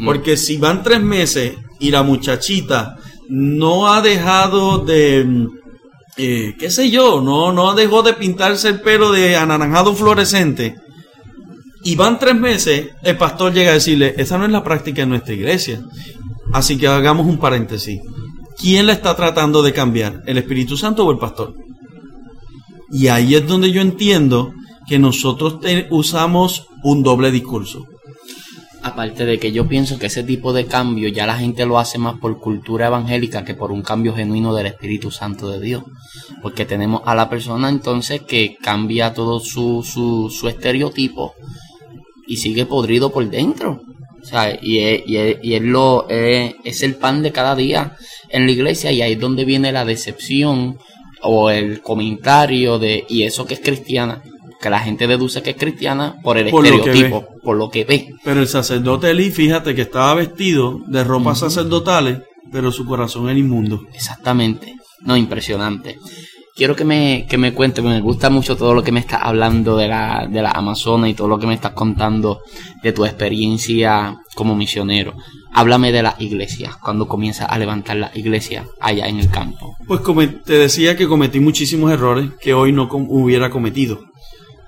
[0.05, 2.97] Porque si van tres meses y la muchachita
[3.29, 5.49] no ha dejado de,
[6.17, 10.77] eh, qué sé yo, no, no dejó de pintarse el pelo de anaranjado fluorescente,
[11.85, 15.11] y van tres meses, el pastor llega a decirle, esa no es la práctica en
[15.11, 15.83] nuestra iglesia.
[16.55, 18.01] Así que hagamos un paréntesis.
[18.57, 20.23] ¿Quién la está tratando de cambiar?
[20.25, 21.53] ¿El Espíritu Santo o el pastor?
[22.93, 24.53] Y ahí es donde yo entiendo
[24.87, 25.59] que nosotros
[25.91, 27.85] usamos un doble discurso.
[28.85, 31.99] Aparte de que yo pienso que ese tipo de cambio ya la gente lo hace
[31.99, 35.83] más por cultura evangélica que por un cambio genuino del Espíritu Santo de Dios.
[36.41, 41.35] Porque tenemos a la persona entonces que cambia todo su, su, su estereotipo
[42.29, 43.81] y sigue podrido por dentro.
[44.25, 47.97] O sea, y, es, y, y lo, es el pan de cada día
[48.31, 50.79] en la iglesia y ahí es donde viene la decepción
[51.23, 54.23] o el comentario de, y eso que es cristiana,
[54.61, 58.09] que la gente deduce que es cristiana por el estereotipo, por lo que ve.
[58.25, 62.21] Pero el sacerdote Eli, fíjate que estaba vestido de ropas sacerdotales,
[62.51, 63.83] pero su corazón era inmundo.
[63.95, 64.75] Exactamente.
[65.01, 65.99] No, impresionante.
[66.57, 69.77] Quiero que me, que me cuente, me gusta mucho todo lo que me estás hablando
[69.77, 72.43] de la, de la Amazona y todo lo que me estás contando
[72.81, 75.15] de tu experiencia como misionero.
[75.53, 79.75] Háblame de las iglesias, cuando comienzas a levantar las iglesias allá en el campo.
[79.89, 84.05] Pues como te decía que cometí muchísimos errores que hoy no hubiera cometido.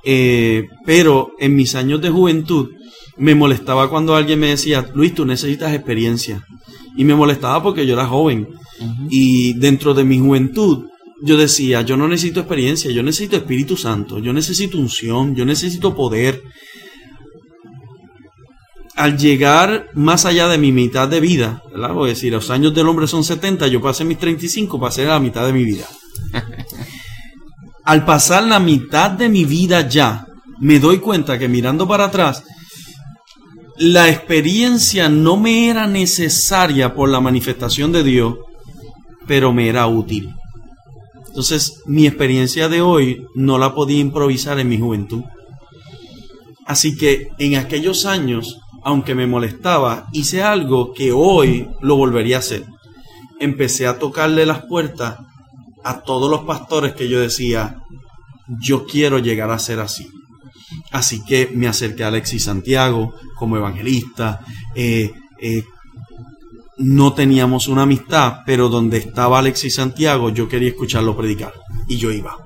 [0.05, 2.69] Eh, pero en mis años de juventud
[3.17, 6.45] me molestaba cuando alguien me decía, Luis, tú necesitas experiencia.
[6.97, 8.49] Y me molestaba porque yo era joven.
[9.09, 10.87] Y dentro de mi juventud
[11.23, 15.95] yo decía, yo no necesito experiencia, yo necesito Espíritu Santo, yo necesito unción, yo necesito
[15.95, 16.43] poder.
[18.95, 21.93] Al llegar más allá de mi mitad de vida, ¿verdad?
[21.93, 25.21] Voy a decir, los años del hombre son 70, yo pasé mis 35, pasé la
[25.21, 25.87] mitad de mi vida.
[27.85, 30.27] al pasar la mitad de mi vida ya,
[30.61, 32.43] me doy cuenta que mirando para atrás,
[33.79, 38.37] la experiencia no me era necesaria por la manifestación de Dios,
[39.27, 40.35] pero me era útil.
[41.37, 45.23] Entonces, mi experiencia de hoy no la podía improvisar en mi juventud.
[46.65, 52.39] Así que en aquellos años, aunque me molestaba, hice algo que hoy lo volvería a
[52.39, 52.65] hacer.
[53.39, 55.19] Empecé a tocarle las puertas
[55.85, 57.83] a todos los pastores que yo decía,
[58.59, 60.09] yo quiero llegar a ser así.
[60.91, 64.41] Así que me acerqué a Alexis Santiago como evangelista.
[64.75, 65.13] Eh,
[65.43, 65.65] eh,
[66.79, 71.53] no teníamos una amistad, pero donde estaba Alexis Santiago yo quería escucharlo predicar.
[71.89, 72.37] Y yo iba.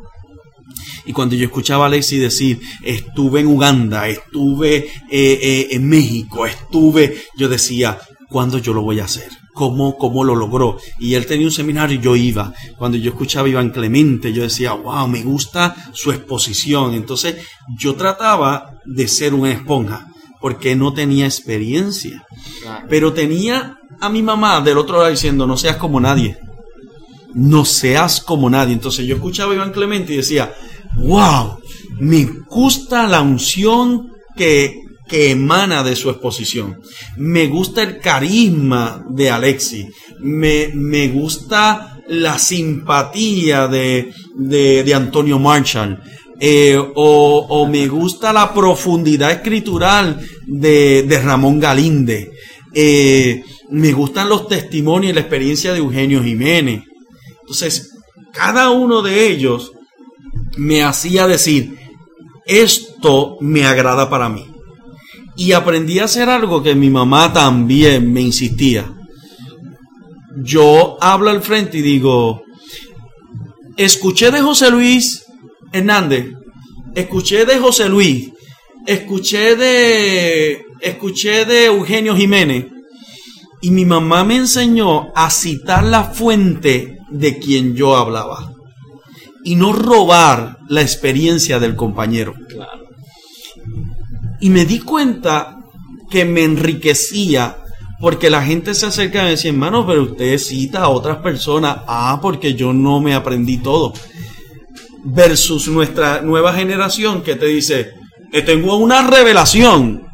[1.07, 7.23] Y cuando yo escuchaba a Alexis decir, estuve en Uganda, estuve eh, en México, estuve,
[7.37, 9.31] yo decía, ¿cuándo yo lo voy a hacer?
[9.61, 10.79] cómo, cómo lo logró.
[10.99, 12.55] Y él tenía un seminario y yo iba.
[12.79, 16.95] Cuando yo escuchaba a Iván Clemente, yo decía, wow, me gusta su exposición.
[16.95, 17.37] Entonces
[17.77, 20.07] yo trataba de ser una esponja,
[20.41, 22.27] porque no tenía experiencia.
[22.89, 26.39] Pero tenía a mi mamá del otro lado diciendo, no seas como nadie.
[27.35, 28.73] No seas como nadie.
[28.73, 30.53] Entonces yo escuchaba a Iván Clemente y decía,
[30.97, 31.59] wow,
[32.01, 36.81] me gusta la unción que, que emana de su exposición.
[37.17, 39.89] Me gusta el carisma de Alexi.
[40.21, 46.01] Me, me gusta la simpatía de, de, Antonio Marshall.
[46.41, 52.33] Eh, o, o, me gusta la profundidad escritural de, de Ramón Galinde.
[52.73, 56.85] Eh, me gustan los testimonios y la experiencia de Eugenio Jiménez.
[57.41, 57.91] Entonces,
[58.33, 59.73] cada uno de ellos
[60.57, 61.79] me hacía decir,
[62.47, 64.47] esto me agrada para mí.
[65.37, 68.93] Y aprendí a hacer algo que mi mamá también me insistía.
[70.43, 72.43] Yo hablo al frente y digo,
[73.77, 75.25] escuché de José Luis
[75.73, 76.27] Hernández,
[76.95, 78.31] escuché de José Luis,
[78.87, 82.67] escuché de, escuché de Eugenio Jiménez,
[83.61, 88.53] y mi mamá me enseñó a citar la fuente de quien yo hablaba
[89.45, 92.35] y no robar la experiencia del compañero.
[92.49, 92.85] Claro.
[94.41, 95.59] Y me di cuenta
[96.11, 97.57] que me enriquecía
[98.01, 101.81] porque la gente se acerca y me decía, hermano, pero usted cita a otras personas.
[101.87, 103.93] Ah, porque yo no me aprendí todo.
[105.05, 107.93] Versus nuestra nueva generación que te dice,
[108.47, 110.07] tengo una revelación.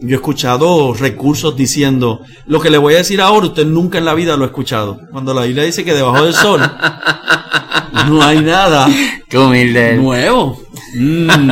[0.00, 4.04] Yo he escuchado recursos diciendo, lo que le voy a decir ahora, usted nunca en
[4.04, 5.00] la vida lo ha escuchado.
[5.10, 6.60] Cuando la Biblia dice que debajo del sol
[8.08, 8.88] no hay nada
[9.28, 10.60] Qué nuevo.
[10.94, 11.50] Mm.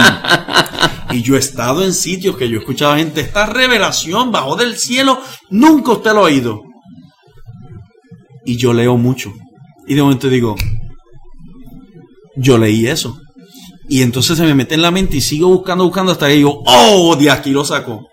[1.13, 4.57] Y yo he estado en sitios que yo he escuchado a gente, esta revelación bajo
[4.57, 5.21] del cielo,
[5.51, 6.63] nunca usted lo ha oído.
[8.45, 9.33] Y yo leo mucho.
[9.87, 10.57] Y de momento digo,
[12.37, 13.19] yo leí eso.
[13.89, 16.63] Y entonces se me mete en la mente y sigo buscando, buscando hasta que digo,
[16.67, 18.09] oh, de aquí lo saco.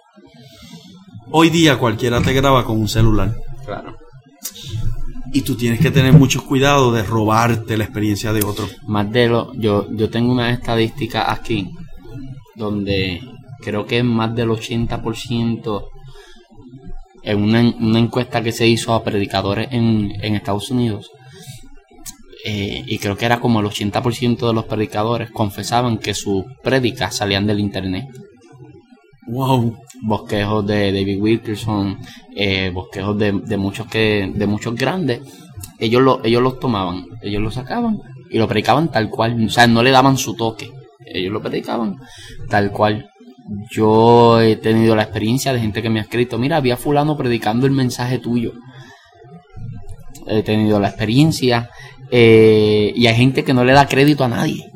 [1.32, 3.36] Hoy día cualquiera te graba con un celular.
[3.66, 3.96] Claro.
[5.32, 8.68] Y tú tienes que tener mucho cuidado de robarte la experiencia de otro.
[8.88, 11.70] Más de lo, yo, yo tengo una estadística aquí
[12.56, 13.22] donde
[13.62, 15.86] creo que es más del 80%
[17.24, 21.12] en una, una encuesta que se hizo a predicadores en, en Estados Unidos.
[22.46, 27.16] eh, y creo que era como el 80% de los predicadores confesaban que sus prédicas
[27.18, 28.06] salían del internet.
[29.32, 29.78] Wow.
[30.02, 32.00] bosquejos de David Wilkerson,
[32.36, 35.22] eh, bosquejos de, de muchos que, de muchos grandes,
[35.78, 38.00] ellos lo, ellos los tomaban, ellos lo sacaban
[38.32, 40.72] y lo predicaban tal cual, o sea, no le daban su toque,
[41.06, 41.98] ellos lo predicaban
[42.50, 43.10] tal cual.
[43.72, 47.66] Yo he tenido la experiencia de gente que me ha escrito, mira, había fulano predicando
[47.66, 48.54] el mensaje tuyo.
[50.28, 51.70] He tenido la experiencia
[52.12, 54.70] eh, y hay gente que no le da crédito a nadie.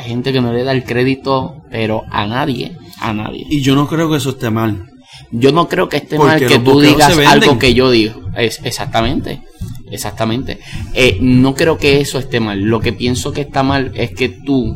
[0.00, 3.44] Hay gente que no le da el crédito, pero a nadie, a nadie.
[3.50, 4.86] Y yo no creo que eso esté mal.
[5.30, 8.22] Yo no creo que esté Porque mal que tú digas algo que yo digo.
[8.34, 9.42] Es, exactamente,
[9.90, 10.58] exactamente.
[10.94, 12.62] Eh, no creo que eso esté mal.
[12.62, 14.74] Lo que pienso que está mal es que tú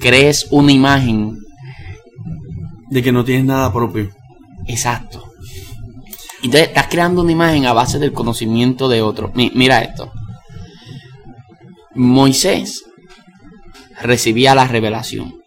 [0.00, 1.36] crees una imagen
[2.88, 4.08] De que no tienes nada propio.
[4.66, 5.22] Exacto.
[6.42, 9.32] Entonces estás creando una imagen a base del conocimiento de otro.
[9.34, 10.10] Mi- mira esto.
[11.94, 12.84] Moisés
[14.00, 15.40] recibía la revelación.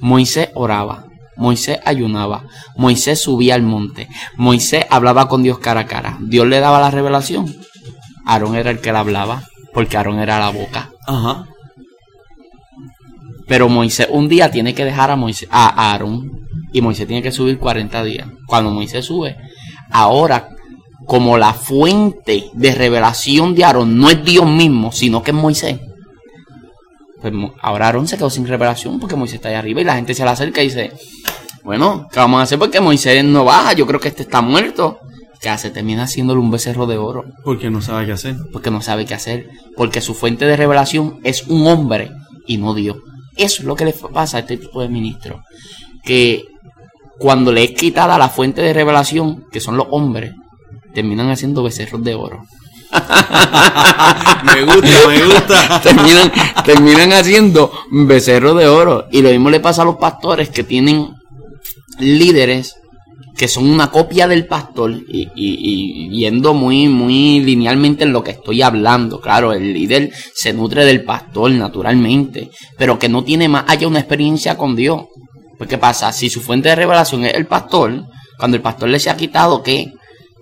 [0.00, 1.06] Moisés oraba.
[1.36, 2.44] Moisés ayunaba.
[2.76, 4.08] Moisés subía al monte.
[4.36, 6.18] Moisés hablaba con Dios cara a cara.
[6.20, 7.54] Dios le daba la revelación.
[8.24, 9.42] Aarón era el que la hablaba.
[9.74, 10.90] Porque Aarón era la boca.
[11.06, 11.46] Ajá.
[13.46, 17.30] Pero Moisés un día tiene que dejar a Moisés, a Aarón, y Moisés tiene que
[17.30, 18.28] subir 40 días.
[18.46, 19.36] Cuando Moisés sube,
[19.90, 20.48] ahora,
[21.06, 25.78] como la fuente de revelación de Aarón no es Dios mismo, sino que es Moisés.
[27.30, 30.14] Pues ahora Aarón se quedó sin revelación porque Moisés está allá arriba y la gente
[30.14, 30.92] se le acerca y dice,
[31.64, 32.58] bueno, ¿qué vamos a hacer?
[32.58, 34.98] Porque Moisés no baja, yo creo que este está muerto.
[35.40, 35.70] ¿Qué hace?
[35.70, 38.36] Termina haciéndole un becerro de oro Porque no sabe qué hacer.
[38.52, 42.10] porque no sabe qué hacer, porque su fuente de revelación es un hombre
[42.46, 42.96] y no Dios.
[43.36, 45.40] Eso es lo que le pasa a este tipo de ministros,
[46.02, 46.44] que
[47.18, 50.32] cuando le es quitada la fuente de revelación, que son los hombres,
[50.94, 52.44] terminan haciendo becerros de oro.
[54.44, 55.80] Me gusta, me gusta.
[55.82, 56.32] terminan,
[56.64, 59.06] terminan haciendo becerros de oro.
[59.10, 61.10] Y lo mismo le pasa a los pastores que tienen
[61.98, 62.76] líderes
[63.36, 68.30] que son una copia del pastor y, y, y muy, muy linealmente en lo que
[68.30, 69.20] estoy hablando.
[69.20, 74.00] Claro, el líder se nutre del pastor naturalmente, pero que no tiene más allá una
[74.00, 75.02] experiencia con Dios.
[75.68, 76.12] ¿qué pasa?
[76.12, 78.04] Si su fuente de revelación es el pastor,
[78.38, 79.92] cuando el pastor le se ha quitado, ¿qué?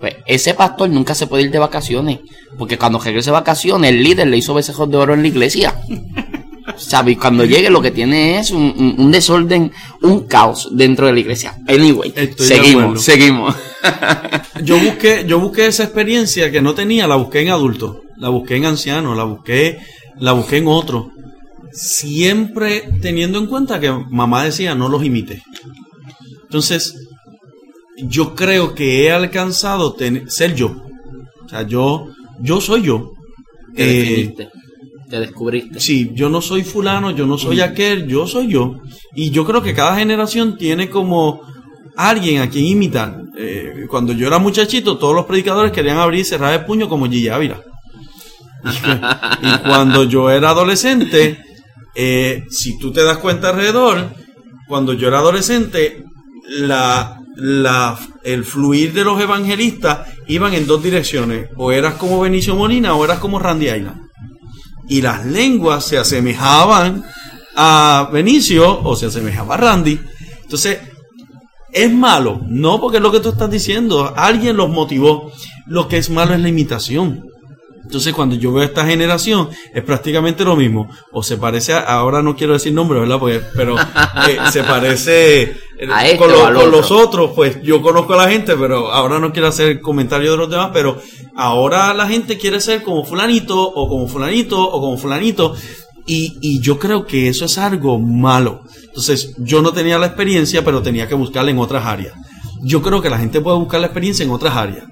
[0.00, 2.18] Pues ese pastor nunca se puede ir de vacaciones,
[2.58, 5.74] porque cuando regrese de vacaciones, el líder le hizo besejos de oro en la iglesia.
[6.76, 7.16] ¿Sabes?
[7.18, 9.70] Cuando llegue lo que tiene es un, un- un desorden,
[10.02, 11.56] un caos dentro de la iglesia.
[11.68, 13.54] Anyway, Estoy seguimos, seguimos.
[14.64, 18.56] Yo busqué, yo busqué esa experiencia que no tenía, la busqué en adultos, la busqué
[18.56, 19.78] en ancianos, la busqué,
[20.18, 21.06] la busqué en otros.
[21.72, 25.42] Siempre teniendo en cuenta que mamá decía no los imite.
[26.44, 26.94] Entonces,
[27.96, 29.96] yo creo que he alcanzado
[30.28, 30.74] ser yo.
[31.44, 32.08] O sea, yo,
[32.40, 33.12] yo soy yo.
[33.74, 34.48] Te Eh, definiste,
[35.08, 35.80] te descubriste.
[35.80, 38.80] Sí, yo no soy fulano, yo no soy aquel, yo soy yo.
[39.14, 41.40] Y yo creo que cada generación tiene como
[41.96, 43.20] alguien a quien imitar.
[43.36, 47.06] Eh, cuando yo era muchachito, todos los predicadores querían abrir y cerrar el puño como
[47.06, 47.60] Gigi Ávila.
[48.64, 51.38] Y, y cuando yo era adolescente,
[51.94, 54.10] eh, si tú te das cuenta alrededor,
[54.66, 56.02] cuando yo era adolescente,
[56.48, 61.50] la, la, el fluir de los evangelistas iban en dos direcciones.
[61.56, 64.04] O eras como Benicio Molina o eras como Randy Island
[64.88, 67.04] y las lenguas se asemejaban
[67.56, 69.98] a Benicio o se asemejaba a Randy.
[70.42, 70.78] Entonces,
[71.72, 72.40] ¿es malo?
[72.46, 74.12] No, porque es lo que tú estás diciendo.
[74.16, 75.32] Alguien los motivó.
[75.66, 77.24] Lo que es malo es la imitación.
[77.84, 80.88] Entonces, cuando yo veo esta generación, es prácticamente lo mismo.
[81.12, 83.18] O se parece a, ahora no quiero decir nombre, ¿verdad?
[83.18, 83.76] Porque, pero
[84.28, 85.56] eh, se parece eh,
[85.92, 89.32] A este con, lo- los otros, pues yo conozco a la gente, pero ahora no
[89.32, 90.98] quiero hacer comentarios de los demás, pero
[91.36, 95.54] ahora la gente quiere ser como fulanito, o como fulanito, o como fulanito,
[96.06, 98.60] Y, y yo creo que eso es algo malo.
[98.88, 102.14] Entonces, yo no tenía la experiencia, pero tenía que buscarla en otras áreas.
[102.62, 104.84] Yo creo que la gente puede buscar la experiencia en otras áreas,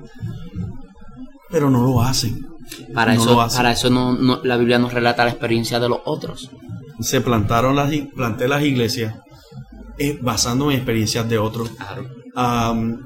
[1.51, 2.47] pero no lo hacen.
[2.95, 5.99] Para No eso, para eso no, no- la Biblia nos relata la experiencia de los
[6.05, 6.51] otros.
[7.01, 9.15] Se plantaron las, planté las iglesias
[9.99, 11.71] eh, basándome en experiencias de otros.
[11.71, 12.99] Claro.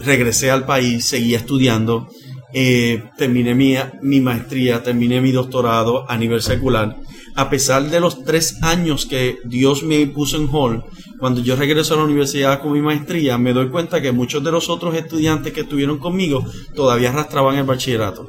[0.00, 2.06] Regresé al país, seguí estudiando,
[2.54, 6.96] eh, terminé mi, mi maestría, terminé mi doctorado a nivel secular.
[7.34, 10.84] A pesar de los tres años que Dios me puso en hall,
[11.18, 14.52] cuando yo regreso a la universidad con mi maestría, me doy cuenta que muchos de
[14.52, 16.44] los otros estudiantes que estuvieron conmigo
[16.76, 18.28] todavía arrastraban el bachillerato.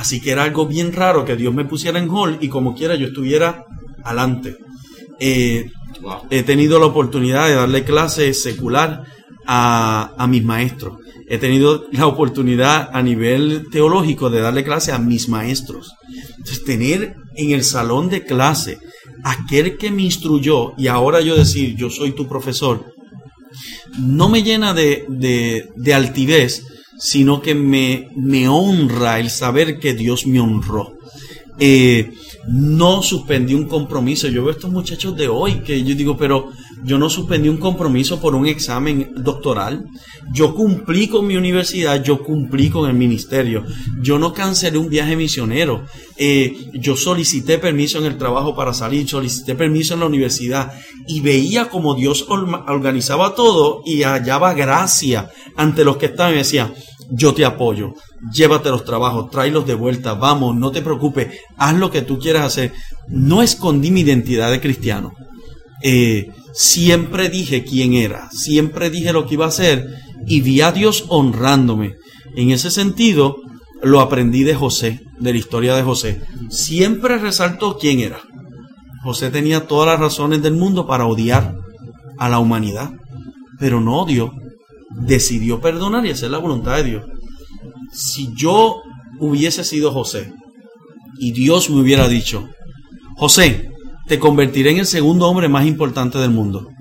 [0.00, 2.94] Así que era algo bien raro que Dios me pusiera en hall y como quiera
[2.94, 3.64] yo estuviera
[4.04, 4.56] adelante.
[5.18, 5.66] Eh,
[6.00, 6.22] Wow.
[6.30, 9.02] he tenido la oportunidad de darle clases secular
[9.46, 10.94] a, a mis maestros.
[11.28, 15.92] He tenido la oportunidad a nivel teológico de darle clases a mis maestros.
[16.38, 18.78] Entonces, tener en el salón de clase
[19.24, 22.86] aquel que me instruyó y ahora yo decir, yo soy tu profesor,
[23.98, 26.64] no me llena de, de- de altivez,
[27.00, 30.98] sino que me, me honra el saber que Dios me honró.
[31.58, 32.12] Eh,
[32.46, 34.28] no suspendí un compromiso.
[34.28, 36.50] Yo veo estos muchachos de hoy que yo digo, pero
[36.82, 39.84] yo no suspendí un compromiso por un examen doctoral.
[40.32, 43.64] Yo cumplí con mi universidad, yo cumplí con el ministerio.
[44.00, 45.84] Yo no cancelé un viaje misionero.
[46.16, 50.72] Eh, yo solicité permiso en el trabajo para salir, solicité permiso en la universidad
[51.06, 56.72] y veía como Dios organizaba todo y hallaba gracia ante los que estaban y decía,
[57.10, 57.94] yo te apoyo,
[58.32, 62.44] llévate los trabajos, tráelos de vuelta, vamos, no te preocupes, haz lo que tú quieras
[62.44, 62.72] hacer.
[63.08, 65.12] No escondí mi identidad de cristiano.
[65.82, 69.86] Eh, siempre dije quién era, siempre dije lo que iba a hacer
[70.26, 71.96] y vi a Dios honrándome.
[72.36, 73.36] En ese sentido,
[73.82, 76.20] lo aprendí de José, de la historia de José.
[76.50, 78.20] Siempre resaltó quién era.
[79.02, 81.54] José tenía todas las razones del mundo para odiar
[82.18, 82.90] a la humanidad,
[83.58, 84.32] pero no odió,
[84.90, 87.04] decidió perdonar y hacer la voluntad de Dios.
[87.92, 88.82] Si yo
[89.18, 90.32] hubiese sido José
[91.18, 92.48] y Dios me hubiera dicho,
[93.16, 93.69] José,
[94.10, 96.72] te convertiré en el segundo hombre más importante del mundo,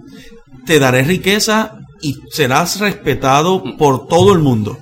[0.66, 4.80] te daré riqueza y serás respetado por todo el mundo.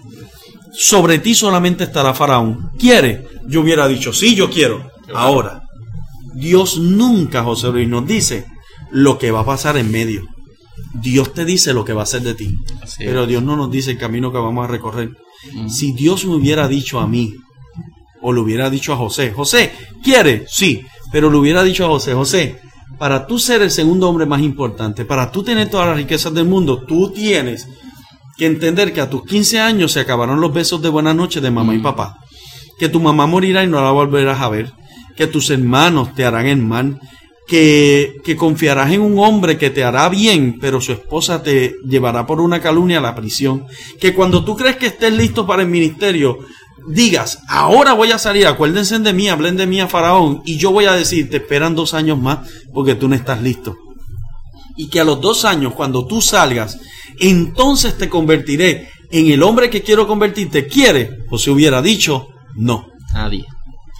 [0.71, 2.71] Sobre ti solamente estará Faraón.
[2.79, 3.27] ¿Quiere?
[3.49, 4.89] Yo hubiera dicho, sí, yo quiero.
[5.13, 5.63] Ahora,
[6.35, 8.45] Dios nunca, José Luis, nos dice
[8.91, 10.21] lo que va a pasar en medio.
[10.93, 12.55] Dios te dice lo que va a hacer de ti.
[12.97, 13.27] Pero.
[13.27, 15.09] Dios no nos dice el camino que vamos a recorrer.
[15.53, 15.67] Mm.
[15.67, 17.33] Si Dios me hubiera dicho a mí,
[18.21, 20.45] o le hubiera dicho a José, José, ¿quiere?
[20.47, 20.81] Sí,
[21.11, 22.59] pero le hubiera dicho a José, José,
[22.97, 26.45] para tú ser el segundo hombre más importante, para tú tener todas las riquezas del
[26.45, 27.67] mundo, tú tienes
[28.37, 31.51] que entender que a tus 15 años se acabaron los besos de buenas noches de
[31.51, 31.83] mamá y Mm.
[31.83, 32.17] papá,
[32.79, 34.71] que tu mamá morirá y no la volverás a ver,
[35.15, 36.99] que tus hermanos te harán el mal,
[37.47, 42.27] que, que confiarás en un hombre que te hará bien, pero su esposa te llevará
[42.27, 43.65] por una calumnia a la prisión,
[43.99, 46.37] que cuando tú crees que estés listo para el ministerio,
[46.88, 50.71] digas, ahora voy a salir, acuérdense de mí, hablen de mí a Faraón, y yo
[50.71, 52.39] voy a decir, te esperan dos años más
[52.73, 53.77] porque tú no estás listo
[54.77, 56.79] y que a los dos años, cuando tú salgas,
[57.19, 60.67] entonces te convertiré en el hombre que quiero convertirte.
[60.67, 61.09] ¿Quiere?
[61.29, 62.88] O se hubiera dicho, no.
[63.13, 63.43] Nadie.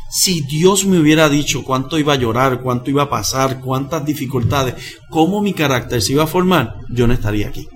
[0.10, 4.76] Si Dios me hubiera dicho cuánto iba a llorar, cuánto iba a pasar, cuántas dificultades,
[5.10, 7.68] cómo mi carácter se iba a formar, yo no estaría aquí.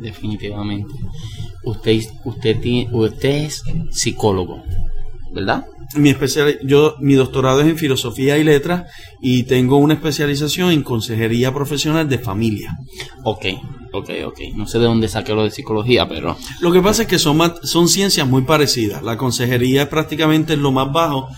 [0.00, 0.92] Definitivamente.
[1.68, 4.62] Usted, usted, tiene, usted es psicólogo,
[5.32, 5.66] ¿verdad?
[5.96, 8.90] Mi, especial, yo, mi doctorado es en filosofía y letras
[9.20, 12.74] y tengo una especialización en consejería profesional de familia.
[13.22, 13.46] Ok,
[13.92, 14.40] ok, ok.
[14.54, 17.38] No sé de dónde saqué lo de psicología, pero Lo que pasa es que son,
[17.62, 19.02] son ciencias muy parecidas.
[19.02, 21.28] La consejería es prácticamente lo más bajo.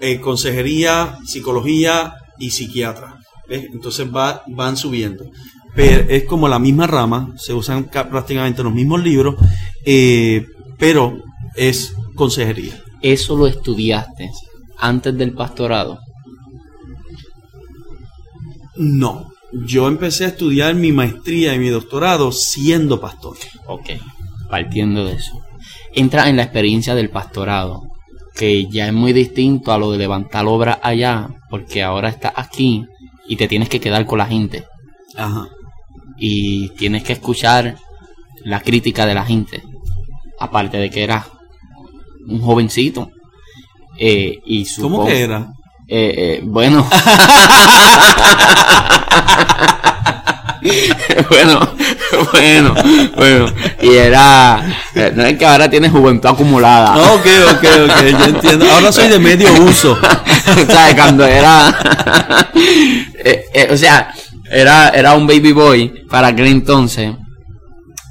[0.00, 3.18] Eh, consejería, psicología y psiquiatra.
[3.48, 3.66] ¿ves?
[3.72, 5.24] Entonces va, van subiendo.
[5.74, 9.34] Pero es como la misma rama, se usan ca- prácticamente los mismos libros,
[9.84, 10.46] eh,
[10.78, 11.18] pero
[11.56, 12.80] es consejería.
[13.02, 14.30] eso lo estudiaste
[14.78, 15.98] antes del pastorado.
[18.76, 23.36] No, yo empecé a estudiar mi maestría y mi doctorado siendo pastor.
[23.66, 23.90] Ok,
[24.50, 25.32] partiendo de eso.
[25.94, 27.82] Entra en la experiencia del pastorado,
[28.34, 32.84] que ya es muy distinto a lo de levantar obra allá, porque ahora estás aquí
[33.28, 34.64] y te tienes que quedar con la gente
[35.16, 35.48] Ajá.
[36.18, 37.76] Y tienes que escuchar
[38.44, 39.62] la crítica de la gente,
[40.38, 41.26] aparte de que eras
[42.28, 43.10] un jovencito.
[43.98, 45.46] Eh, y ¿Cómo supongo- que era?
[45.86, 46.86] Eh, eh, bueno.
[51.28, 51.60] bueno,
[52.32, 52.74] bueno,
[53.16, 53.46] bueno.
[53.82, 54.62] Y era.
[55.14, 56.94] No es que ahora tienes juventud acumulada.
[56.94, 58.70] No, ok, ok, ok, yo entiendo.
[58.70, 59.98] Ahora soy de medio uso.
[60.68, 60.94] ¿Sabes?
[60.94, 61.68] Cuando era.
[63.70, 64.12] o sea,
[64.54, 67.12] era, era un baby boy para aquel entonces.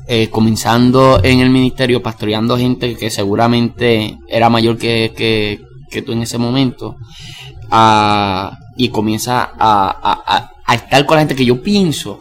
[0.08, 6.22] eh, comenzando en el ministerio, pastoreando gente que seguramente era mayor que, que, tú en
[6.24, 6.96] ese momento.
[7.72, 12.20] ah, y comienza a, a- a- a estar con la gente que yo pienso,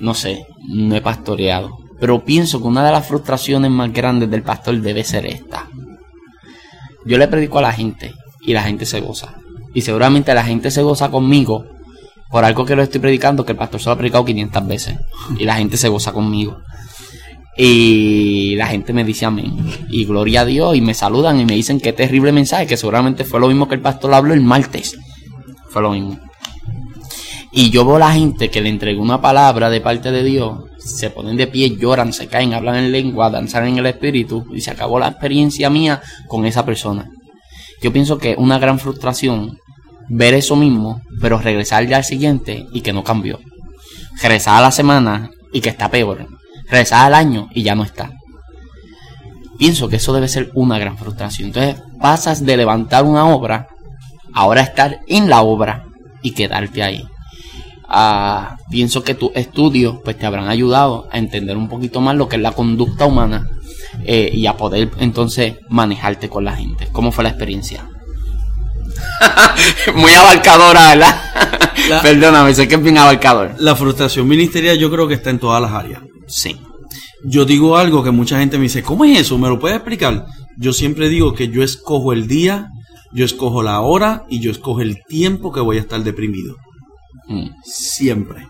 [0.00, 1.70] no sé, no he pastoreado.
[1.98, 5.68] Pero pienso que una de las frustraciones más grandes del pastor debe ser esta.
[7.06, 8.12] Yo le predico a la gente
[8.42, 9.34] y la gente se goza.
[9.74, 11.64] Y seguramente la gente se goza conmigo
[12.30, 14.96] por algo que lo estoy predicando, que el pastor se lo ha predicado 500 veces.
[15.38, 16.58] Y la gente se goza conmigo.
[17.56, 19.56] Y la gente me dice amén.
[19.88, 20.76] Y gloria a Dios.
[20.76, 23.76] Y me saludan y me dicen qué terrible mensaje, que seguramente fue lo mismo que
[23.76, 24.98] el pastor habló el martes.
[25.70, 26.18] Fue lo mismo.
[27.52, 30.58] Y yo veo a la gente que le entregó una palabra de parte de Dios,
[30.78, 34.60] se ponen de pie, lloran, se caen, hablan en lengua, danzan en el espíritu, y
[34.60, 37.10] se acabó la experiencia mía con esa persona.
[37.80, 39.58] Yo pienso que una gran frustración
[40.08, 43.40] ver eso mismo, pero regresar ya al siguiente y que no cambió.
[44.22, 46.26] Regresar a la semana y que está peor.
[46.68, 48.12] Regresar al año y ya no está.
[49.58, 51.48] Pienso que eso debe ser una gran frustración.
[51.48, 53.68] Entonces pasas de levantar una obra,
[54.32, 55.84] ahora estar en la obra
[56.22, 57.04] y quedarte ahí.
[57.88, 62.28] Ah, pienso que tus estudios pues te habrán ayudado a entender un poquito más lo
[62.28, 63.46] que es la conducta humana
[64.04, 66.88] eh, y a poder entonces manejarte con la gente.
[66.92, 67.88] ¿Cómo fue la experiencia?
[69.94, 71.20] Muy abarcadora, ¿verdad?
[71.88, 73.54] La- Perdóname, sé que es bien abarcador.
[73.58, 76.02] La frustración ministerial yo creo que está en todas las áreas.
[76.26, 76.56] Sí.
[77.24, 79.38] Yo digo algo que mucha gente me dice, ¿cómo es eso?
[79.38, 80.26] ¿Me lo puedes explicar?
[80.56, 82.68] Yo siempre digo que yo escojo el día,
[83.12, 86.56] yo escojo la hora y yo escojo el tiempo que voy a estar deprimido.
[87.28, 87.48] Mm.
[87.64, 88.46] Siempre.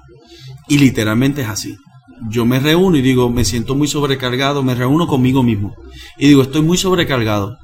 [0.68, 1.77] Y literalmente es así.
[2.31, 5.74] Yo me reúno y digo, me siento muy sobrecargado, me reúno conmigo mismo.
[6.18, 7.56] Y digo, estoy muy sobrecargado.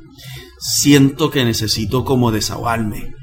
[0.65, 3.15] Siento que necesito como desahogarme.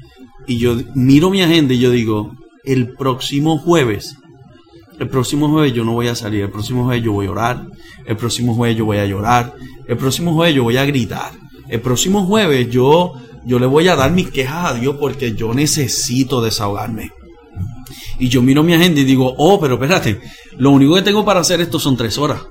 [0.46, 2.32] Y yo miro mi agenda y yo digo,
[2.64, 4.16] el próximo jueves,
[4.98, 7.66] el próximo jueves yo no voy a salir, el próximo jueves yo voy a orar,
[8.04, 9.54] el próximo jueves yo voy a llorar,
[9.88, 11.32] el próximo jueves yo voy a gritar,
[11.70, 13.14] el próximo jueves yo,
[13.46, 17.10] yo le voy a dar mis quejas a Dios porque yo necesito desahogarme.
[18.18, 20.20] Y yo miro mi agenda y digo, oh, pero espérate,
[20.58, 22.42] lo único que tengo para hacer esto son tres horas.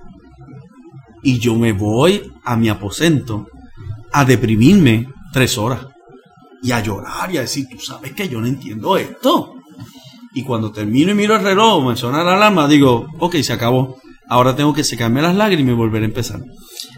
[1.21, 3.45] Y yo me voy a mi aposento
[4.11, 5.85] a deprimirme tres horas.
[6.61, 9.53] Y a llorar y a decir, tú sabes que yo no entiendo esto.
[10.33, 13.97] Y cuando termino y miro el reloj, me suena la alarma, digo, ok, se acabó.
[14.27, 16.41] Ahora tengo que secarme las lágrimas y volver a empezar.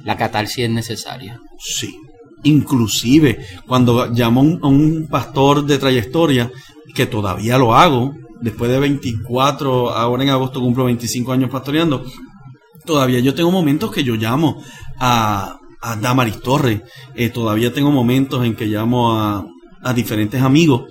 [0.04, 1.40] La catarsis es necesaria.
[1.60, 1.96] Sí.
[2.44, 6.52] Inclusive, cuando llamo a un, pastor de trayectoria,
[6.96, 12.04] que todavía lo hago, después de 24, ahora en agosto cumplo 25 años pastoreando,
[12.84, 14.62] todavía yo tengo momentos que yo llamo
[15.00, 16.82] a, a Damaris Torres,
[17.16, 19.46] eh, todavía tengo momentos en que llamo a,
[19.96, 20.84] diferentes amigos,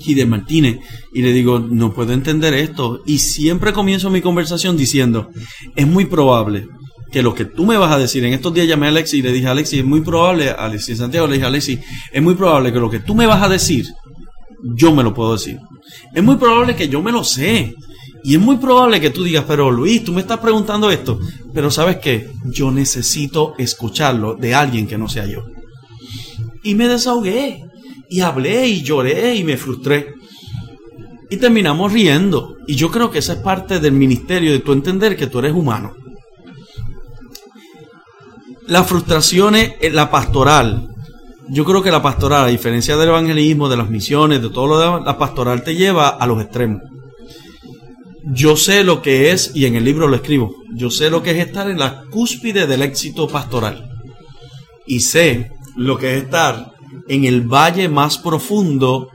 [0.00, 0.78] Gider Martínez,
[1.12, 3.02] y le digo, no puedo entender esto.
[3.04, 5.30] Y siempre comienzo mi conversación diciendo,
[5.74, 6.68] es muy probable
[7.10, 9.22] que lo que tú me vas a decir, en estos días llamé a Alexi y
[9.22, 11.78] le dije a Alexi, es muy probable, a Alexi Santiago le dije a Alexi,
[12.10, 13.86] es muy probable que lo que tú me vas a decir,
[14.62, 15.58] yo me lo puedo decir.
[16.14, 17.74] Es muy probable que yo me lo sé.
[18.24, 21.18] Y es muy probable que tú digas, pero Luis, tú me estás preguntando esto.
[21.52, 25.44] Pero sabes qué, yo necesito escucharlo de alguien que no sea yo.
[26.62, 27.64] Y me desahogué.
[28.08, 30.14] Y hablé y lloré y me frustré.
[31.30, 32.56] Y terminamos riendo.
[32.66, 35.54] Y yo creo que esa es parte del ministerio, de tu entender que tú eres
[35.54, 35.94] humano.
[38.66, 40.88] Las frustraciones, en la pastoral.
[41.48, 44.78] Yo creo que la pastoral, a diferencia del evangelismo, de las misiones, de todo lo
[44.78, 46.82] demás, la pastoral te lleva a los extremos.
[48.24, 51.32] Yo sé lo que es, y en el libro lo escribo, yo sé lo que
[51.32, 53.90] es estar en la cúspide del éxito pastoral.
[54.86, 56.72] Y sé lo que es estar
[57.08, 59.08] en el valle más profundo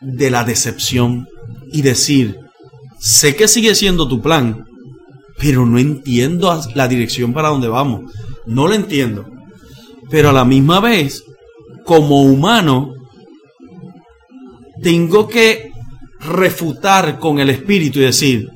[0.00, 1.26] de la decepción
[1.72, 2.38] y decir,
[3.00, 4.64] sé que sigue siendo tu plan,
[5.38, 8.12] pero no entiendo la dirección para donde vamos.
[8.46, 9.26] No lo entiendo.
[10.08, 11.24] Pero a la misma vez,
[11.84, 12.94] como humano,
[14.82, 15.71] tengo que
[16.24, 18.48] refutar con el espíritu y decir,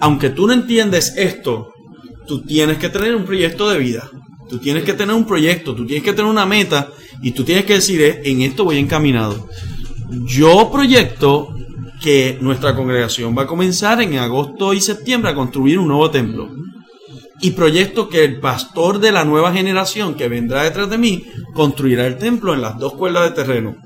[0.00, 1.72] aunque tú no entiendes esto,
[2.26, 4.10] tú tienes que tener un proyecto de vida.
[4.48, 6.88] Tú tienes que tener un proyecto, tú tienes que tener una meta
[7.22, 9.48] y tú tienes que decir, "Eh, en esto voy encaminado.
[10.26, 11.54] Yo proyecto
[12.02, 16.50] que nuestra congregación va a comenzar en agosto y septiembre a construir un nuevo templo.
[17.40, 21.24] Y proyecto que el pastor de la nueva generación que vendrá detrás de mí
[21.54, 23.76] construirá el templo en las dos cuerdas de terreno.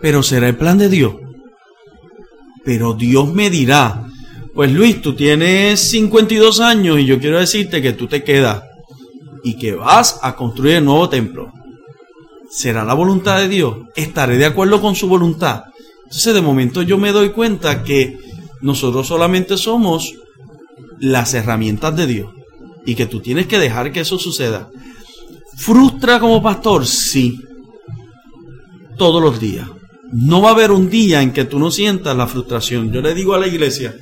[0.00, 1.14] Pero será el plan de Dios.
[2.64, 4.06] Pero Dios me dirá,
[4.54, 8.62] pues Luis, tú tienes 52 años y yo quiero decirte que tú te quedas
[9.42, 11.50] y que vas a construir el nuevo templo.
[12.50, 13.76] ¿Será la voluntad de Dios?
[13.96, 15.64] ¿Estaré de acuerdo con su voluntad?
[16.04, 18.18] Entonces de momento yo me doy cuenta que
[18.60, 20.14] nosotros solamente somos
[21.00, 22.32] las herramientas de Dios
[22.84, 24.68] y que tú tienes que dejar que eso suceda.
[25.56, 26.86] ¿Frustra como pastor?
[26.86, 27.40] Sí.
[28.98, 29.68] Todos los días.
[30.12, 32.92] No va a haber un día en que tú no sientas la frustración.
[32.92, 33.94] Yo le digo a la iglesia,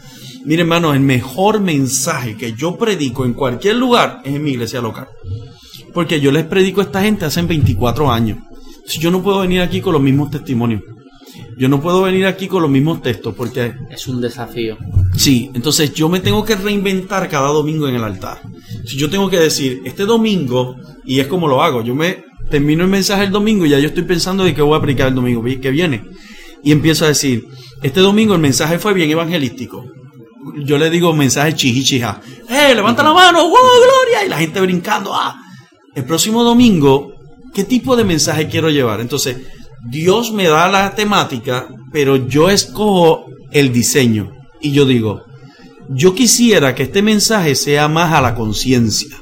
[0.45, 4.81] mire hermano, el mejor mensaje que yo predico en cualquier lugar es en mi iglesia
[4.81, 5.09] local.
[5.95, 8.39] Porque yo les predico a esta gente hace 24 años.
[8.87, 10.82] Si yo no puedo venir aquí con los mismos testimonios.
[11.61, 13.74] Yo no puedo venir aquí con los mismos textos porque...
[13.91, 14.78] Es un desafío.
[15.15, 18.41] Sí, entonces yo me tengo que reinventar cada domingo en el altar.
[18.87, 22.82] Si yo tengo que decir, este domingo, y es como lo hago, yo me termino
[22.85, 25.15] el mensaje el domingo y ya yo estoy pensando de qué voy a aplicar el
[25.15, 26.03] domingo que viene.
[26.65, 27.47] Y empiezo a decir,
[27.82, 29.85] este domingo el mensaje fue bien evangelístico.
[30.65, 32.23] Yo le digo mensaje chihichija.
[32.49, 33.43] ¡Eh, levanta la mano!
[33.43, 34.24] ¡Wow, gloria!
[34.24, 35.15] Y la gente brincando.
[35.15, 35.39] ¡Ah!
[35.95, 37.12] El próximo domingo,
[37.53, 39.03] ¿qué tipo de mensaje quiero llevar?
[39.03, 39.37] Entonces,
[39.89, 44.32] Dios me da la temática, pero yo escojo el diseño.
[44.61, 45.23] Y yo digo,
[45.89, 49.16] yo quisiera que este mensaje sea más a la conciencia.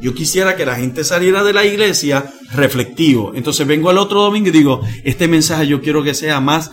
[0.00, 3.32] Yo quisiera que la gente saliera de la iglesia reflectivo.
[3.34, 6.70] Entonces vengo al otro domingo y digo, este mensaje yo quiero que sea más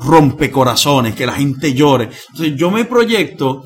[0.00, 2.10] rompecorazones, que la gente llore.
[2.30, 3.64] Entonces yo me proyecto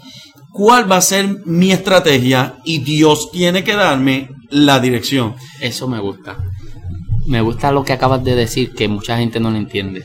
[0.53, 5.35] cuál va a ser mi estrategia y Dios tiene que darme la dirección.
[5.61, 6.37] Eso me gusta.
[7.27, 10.05] Me gusta lo que acabas de decir, que mucha gente no lo entiende.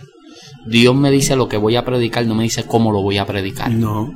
[0.65, 3.25] Dios me dice lo que voy a predicar, no me dice cómo lo voy a
[3.25, 3.71] predicar.
[3.71, 4.11] No.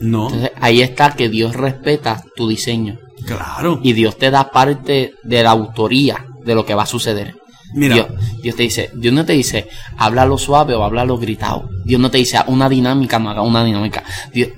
[0.00, 0.26] No.
[0.26, 2.98] Entonces ahí está que Dios respeta tu diseño.
[3.26, 3.80] Claro.
[3.82, 7.36] Y Dios te da parte de la autoría de lo que va a suceder.
[7.74, 8.08] Mira.
[8.42, 11.68] Dios, te dice, Dios no te dice, háblalo suave o háblalo gritado.
[11.84, 14.02] Dios no te dice, una dinámica, no haga una dinámica.
[14.32, 14.48] Dios,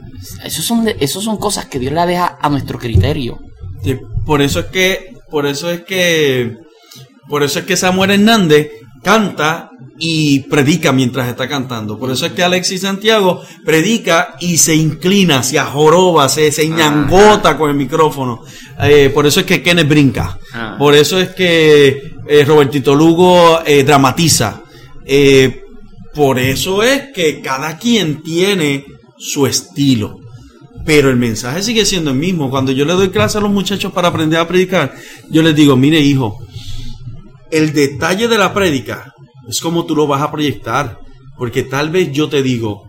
[0.44, 3.38] eso son, eso son cosas que Dios le deja a nuestro criterio.
[4.24, 6.56] por eso es que, por eso es que
[7.28, 8.70] por eso es que Samuel Hernández
[9.02, 11.98] canta y predica mientras está cantando.
[11.98, 17.56] Por eso es que Alexis Santiago predica y se inclina, se ajoroba, se, se ñangota
[17.56, 18.40] con el micrófono.
[18.80, 20.38] Eh, por eso es que Kenneth brinca.
[20.52, 20.76] Ah.
[20.78, 24.62] Por eso es que eh, Robertito Lugo eh, dramatiza.
[26.14, 28.84] por eso es que cada quien tiene
[29.18, 30.18] su estilo.
[30.84, 32.50] Pero el mensaje sigue siendo el mismo.
[32.50, 34.94] Cuando yo le doy clase a los muchachos para aprender a predicar,
[35.30, 36.38] yo les digo, mire hijo,
[37.52, 39.12] el detalle de la prédica
[39.48, 40.98] es como tú lo vas a proyectar.
[41.36, 42.84] Porque tal vez yo te digo,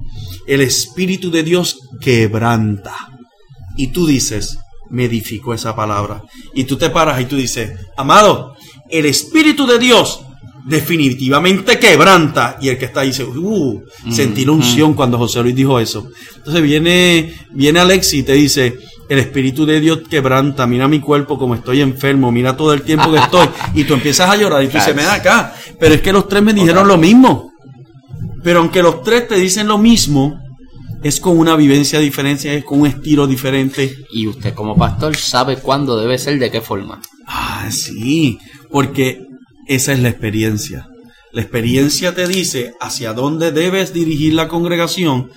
[0.47, 2.95] el Espíritu de Dios quebranta.
[3.77, 4.59] Y tú dices,
[4.89, 6.23] me edificó esa palabra.
[6.53, 8.55] Y tú te paras y tú dices, amado,
[8.89, 10.21] el Espíritu de Dios
[10.65, 12.57] definitivamente quebranta.
[12.61, 16.07] Y el que está ahí dice, uh, sentí la unción cuando José Luis dijo eso.
[16.37, 18.77] Entonces viene, viene Alexi y te dice,
[19.09, 23.11] el Espíritu de Dios quebranta, mira mi cuerpo como estoy enfermo, mira todo el tiempo
[23.11, 26.13] que estoy, y tú empiezas a llorar y tú dices, ven acá, pero es que
[26.13, 27.51] los tres me dijeron lo mismo.
[28.43, 30.37] Pero aunque los tres te dicen lo mismo,
[31.03, 33.97] es con una vivencia diferente, es con un estilo diferente.
[34.11, 37.01] Y usted como pastor sabe cuándo debe ser, de qué forma.
[37.27, 38.39] Ah, sí,
[38.71, 39.19] porque
[39.67, 40.87] esa es la experiencia.
[41.31, 45.29] La experiencia te dice hacia dónde debes dirigir la congregación,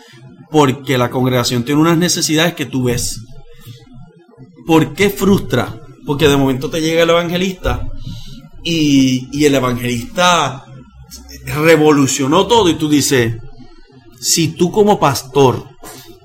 [0.51, 3.21] porque la congregación tiene unas necesidades que tú ves.
[4.67, 5.81] ¿Por qué frustra?
[6.05, 7.87] Porque de momento te llega el evangelista
[8.65, 10.65] y, el evangelista
[11.47, 13.37] revolucionó todo y tú dices,
[14.21, 15.65] si tú como pastor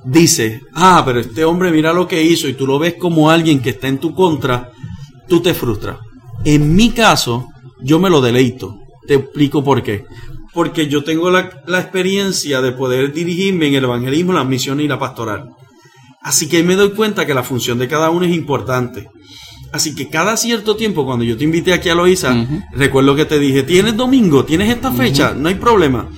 [0.04, 3.62] dices, ah, pero este hombre mira lo que hizo y tú lo ves como alguien
[3.62, 4.72] que está en tu contra,
[5.28, 5.98] tú te frustras.
[6.44, 7.48] En mi caso,
[7.80, 8.80] yo me lo deleito.
[9.08, 10.06] Te explico por qué.
[10.54, 14.88] Porque yo tengo la, la experiencia de poder dirigirme en el evangelismo, la misión y
[14.88, 15.50] la pastoral.
[16.22, 19.10] Así que me doy cuenta que la función de cada uno es importante.
[19.72, 22.36] Así que cada cierto tiempo, cuando yo te invité aquí a Loisa,
[22.74, 26.10] recuerdo que te dije, tienes domingo, tienes esta fecha, no hay problema.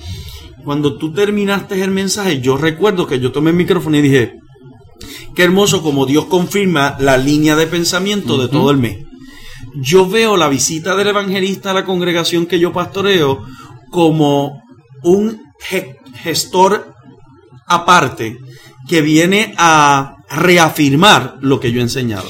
[0.64, 4.32] Cuando tú terminaste el mensaje, yo recuerdo que yo tomé el micrófono y dije,
[5.34, 8.98] qué hermoso como Dios confirma la línea de pensamiento de todo el mes.
[9.76, 13.44] Yo veo la visita del evangelista a la congregación que yo pastoreo
[13.90, 14.62] como
[15.02, 15.40] un
[16.22, 16.92] gestor
[17.66, 18.36] aparte
[18.88, 22.28] que viene a reafirmar lo que yo he enseñado.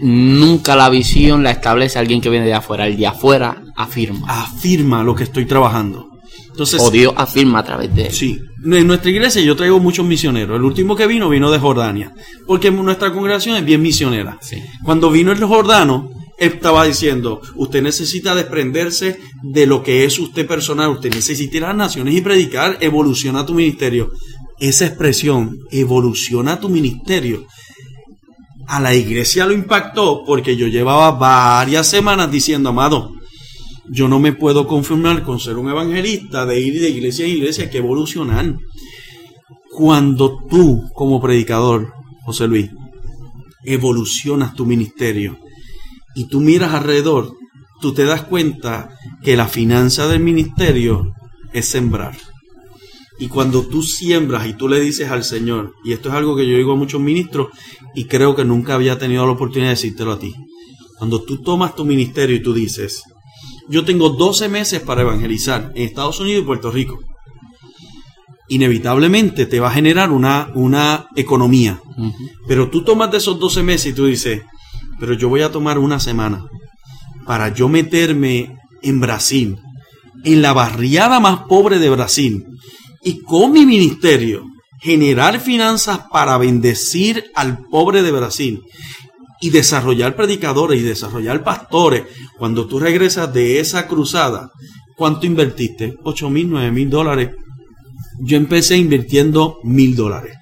[0.00, 4.26] nunca la visión la establece alguien que viene de afuera, el de afuera afirma.
[4.28, 6.08] Afirma lo que estoy trabajando.
[6.50, 8.12] Entonces, o Dios afirma a través de él.
[8.12, 8.40] Sí.
[8.64, 10.56] En nuestra iglesia yo traigo muchos misioneros.
[10.56, 12.12] El último que vino vino de Jordania.
[12.46, 14.38] Porque nuestra congregación es bien misionera.
[14.82, 20.48] Cuando vino el jordano, él estaba diciendo, usted necesita desprenderse de lo que es usted
[20.48, 20.90] personal.
[20.90, 22.78] Usted necesita ir a las naciones y predicar.
[22.80, 24.10] Evoluciona tu ministerio
[24.60, 27.46] esa expresión, evoluciona tu ministerio.
[28.66, 33.12] A la iglesia lo impactó porque yo llevaba varias semanas diciendo, amado,
[33.90, 37.70] yo no me puedo conformar con ser un evangelista, de ir de iglesia a iglesia,
[37.70, 38.54] que evolucionar.
[39.70, 41.92] Cuando tú, como predicador,
[42.24, 42.70] José Luis,
[43.64, 45.38] evolucionas tu ministerio
[46.14, 47.32] y tú miras alrededor,
[47.80, 48.90] tú te das cuenta
[49.22, 51.12] que la finanza del ministerio
[51.52, 52.16] es sembrar.
[53.18, 56.46] Y cuando tú siembras y tú le dices al Señor, y esto es algo que
[56.46, 57.48] yo digo a muchos ministros
[57.94, 60.34] y creo que nunca había tenido la oportunidad de decírtelo a ti,
[60.98, 63.02] cuando tú tomas tu ministerio y tú dices,
[63.68, 66.98] yo tengo 12 meses para evangelizar en Estados Unidos y Puerto Rico,
[68.48, 71.80] inevitablemente te va a generar una, una economía.
[72.46, 74.42] Pero tú tomas de esos 12 meses y tú dices,
[74.98, 76.44] pero yo voy a tomar una semana
[77.26, 79.58] para yo meterme en Brasil,
[80.24, 82.46] en la barriada más pobre de Brasil,
[83.08, 84.44] y con mi ministerio
[84.82, 88.60] generar finanzas para bendecir al pobre de Brasil
[89.40, 92.02] y desarrollar predicadores y desarrollar pastores.
[92.36, 94.50] Cuando tú regresas de esa cruzada,
[94.94, 95.94] ¿cuánto invertiste?
[96.04, 97.30] 8 mil, 9 mil dólares.
[98.20, 100.36] Yo empecé invirtiendo mil dólares.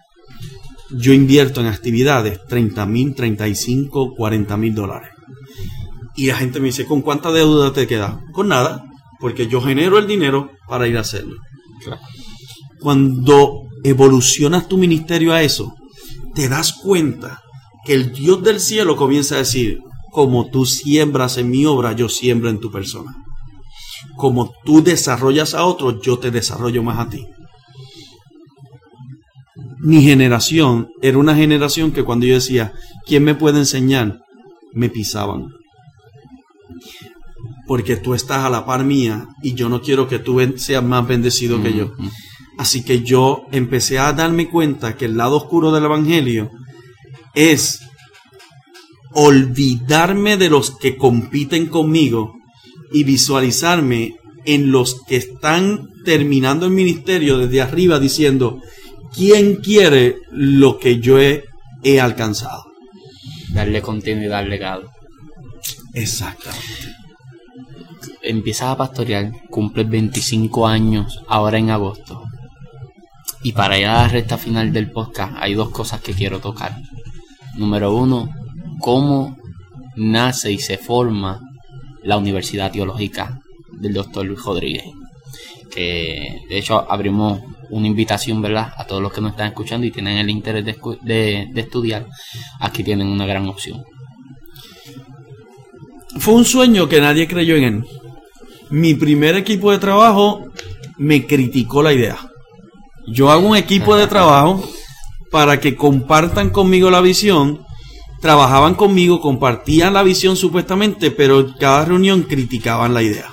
[0.90, 5.10] Yo invierto en actividades 30 mil, 35, 40 mil dólares.
[6.16, 8.18] Y la gente me dice, ¿con cuánta deuda te queda?
[8.32, 8.86] Con nada,
[9.20, 11.36] porque yo genero el dinero para ir a hacerlo.
[12.80, 15.74] Cuando evolucionas tu ministerio a eso,
[16.34, 17.42] te das cuenta
[17.84, 19.80] que el Dios del cielo comienza a decir,
[20.10, 23.14] como tú siembras en mi obra, yo siembro en tu persona.
[24.16, 27.26] Como tú desarrollas a otros, yo te desarrollo más a ti.
[29.78, 32.72] Mi generación era una generación que cuando yo decía,
[33.06, 34.20] ¿quién me puede enseñar?
[34.72, 35.48] Me pisaban.
[37.66, 41.06] Porque tú estás a la par mía y yo no quiero que tú seas más
[41.06, 41.92] bendecido que yo.
[42.58, 46.50] Así que yo empecé a darme cuenta que el lado oscuro del Evangelio
[47.34, 47.80] es
[49.12, 52.34] olvidarme de los que compiten conmigo
[52.92, 54.14] y visualizarme
[54.44, 58.60] en los que están terminando el ministerio desde arriba diciendo,
[59.14, 61.44] ¿quién quiere lo que yo he,
[62.00, 62.64] alcanzado?
[63.50, 64.90] Darle continuidad al legado.
[65.94, 66.94] Exactamente.
[68.22, 72.22] Empiezas a pastorear, cumples 25 años ahora en agosto.
[73.46, 76.74] Y para ir a la recta final del podcast hay dos cosas que quiero tocar.
[77.54, 78.28] Número uno,
[78.80, 79.36] cómo
[79.94, 81.40] nace y se forma
[82.02, 83.38] la Universidad Teológica
[83.70, 84.86] del doctor Luis Rodríguez.
[85.70, 87.40] Que de hecho abrimos
[87.70, 88.72] una invitación, ¿verdad?
[88.78, 92.04] A todos los que nos están escuchando y tienen el interés de, estudiar,
[92.58, 93.84] aquí tienen una gran opción.
[96.18, 97.84] Fue un sueño que nadie creyó en él.
[98.70, 100.48] Mi primer equipo de trabajo
[100.98, 102.18] me criticó la idea.
[103.06, 104.68] Yo hago un equipo de trabajo
[105.30, 107.64] para que compartan conmigo la visión.
[108.20, 113.30] Trabajaban conmigo, compartían la visión supuestamente, pero cada reunión criticaban la idea.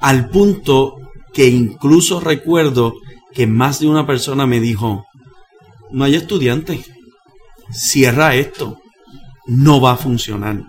[0.00, 0.96] Al punto
[1.32, 2.94] que incluso recuerdo
[3.32, 5.06] que más de una persona me dijo,
[5.90, 6.86] no hay estudiantes,
[7.70, 8.78] cierra esto,
[9.46, 10.62] no va a funcionar.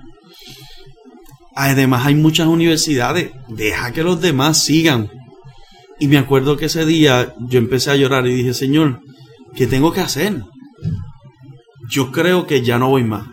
[1.56, 5.10] Además hay muchas universidades, deja que los demás sigan.
[6.00, 9.02] Y me acuerdo que ese día yo empecé a llorar y dije, Señor,
[9.56, 10.44] ¿qué tengo que hacer?
[11.90, 13.28] Yo creo que ya no voy más.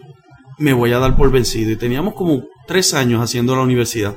[0.58, 1.70] Me voy a dar por vencido.
[1.70, 4.16] Y teníamos como tres años haciendo la universidad.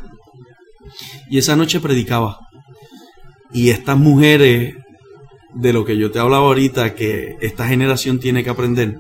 [1.30, 2.40] Y esa noche predicaba.
[3.53, 4.76] Y estas mujeres,
[5.53, 8.99] de lo que yo te hablaba ahorita, que esta generación tiene que aprender,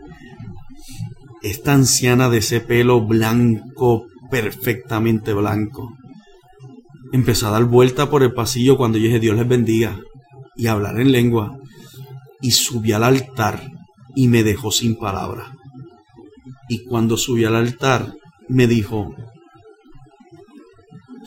[1.41, 5.97] esta anciana de ese pelo blanco, perfectamente blanco,
[7.13, 10.01] empezó a dar vuelta por el pasillo cuando yo dije Dios les bendiga
[10.57, 11.57] y hablar en lengua.
[12.41, 13.71] Y subí al altar
[14.15, 15.55] y me dejó sin palabra.
[16.67, 18.15] Y cuando subí al altar
[18.49, 19.15] me dijo,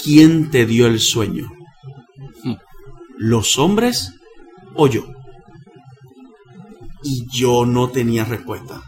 [0.03, 1.51] ¿quién te dio el sueño?
[3.17, 4.13] ¿Los hombres
[4.75, 5.07] o yo?
[7.03, 8.83] Y yo no tenía respuesta.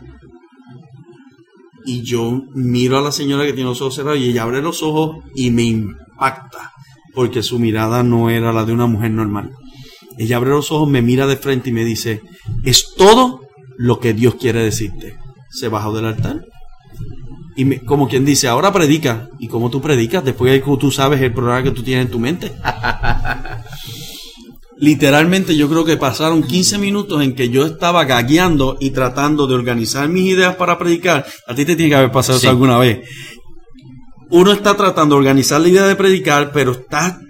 [1.87, 4.83] Y yo miro a la señora que tiene los ojos cerrados y ella abre los
[4.83, 6.73] ojos y me impacta
[7.19, 9.51] porque su mirada no era la de una mujer normal.
[10.19, 12.23] Ella abre los ojos, me mira de frente y me dice,
[12.63, 13.41] es todo
[13.77, 15.17] lo que Dios quiere decirte.
[15.51, 16.45] Se bajó del altar.
[17.57, 19.31] Y como quien dice, ahora predica.
[19.41, 20.25] ¿Y como tú predicas?
[20.25, 22.53] Después de que tú sabes el programa que tú tienes en tu mente.
[24.77, 29.57] Literalmente yo creo que pasaron 15 minutos en que yo estaba gagueando y tratando de
[29.57, 31.27] organizar mis ideas para predicar.
[31.49, 33.01] A ti te tiene que haber pasado eso alguna vez
[34.31, 37.21] uno está tratando de organizar la idea de predicar, pero está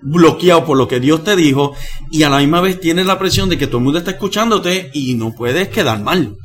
[0.00, 1.74] bloqueado por lo que Dios te dijo
[2.10, 4.90] y a la misma vez tienes la presión de que todo el mundo está escuchándote
[4.92, 6.36] y no puedes quedar mal.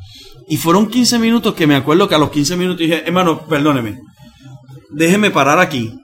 [0.48, 3.98] Y fueron 15 minutos que me acuerdo que a los 15 minutos dije, hermano, perdóneme,
[4.90, 5.94] déjeme parar aquí,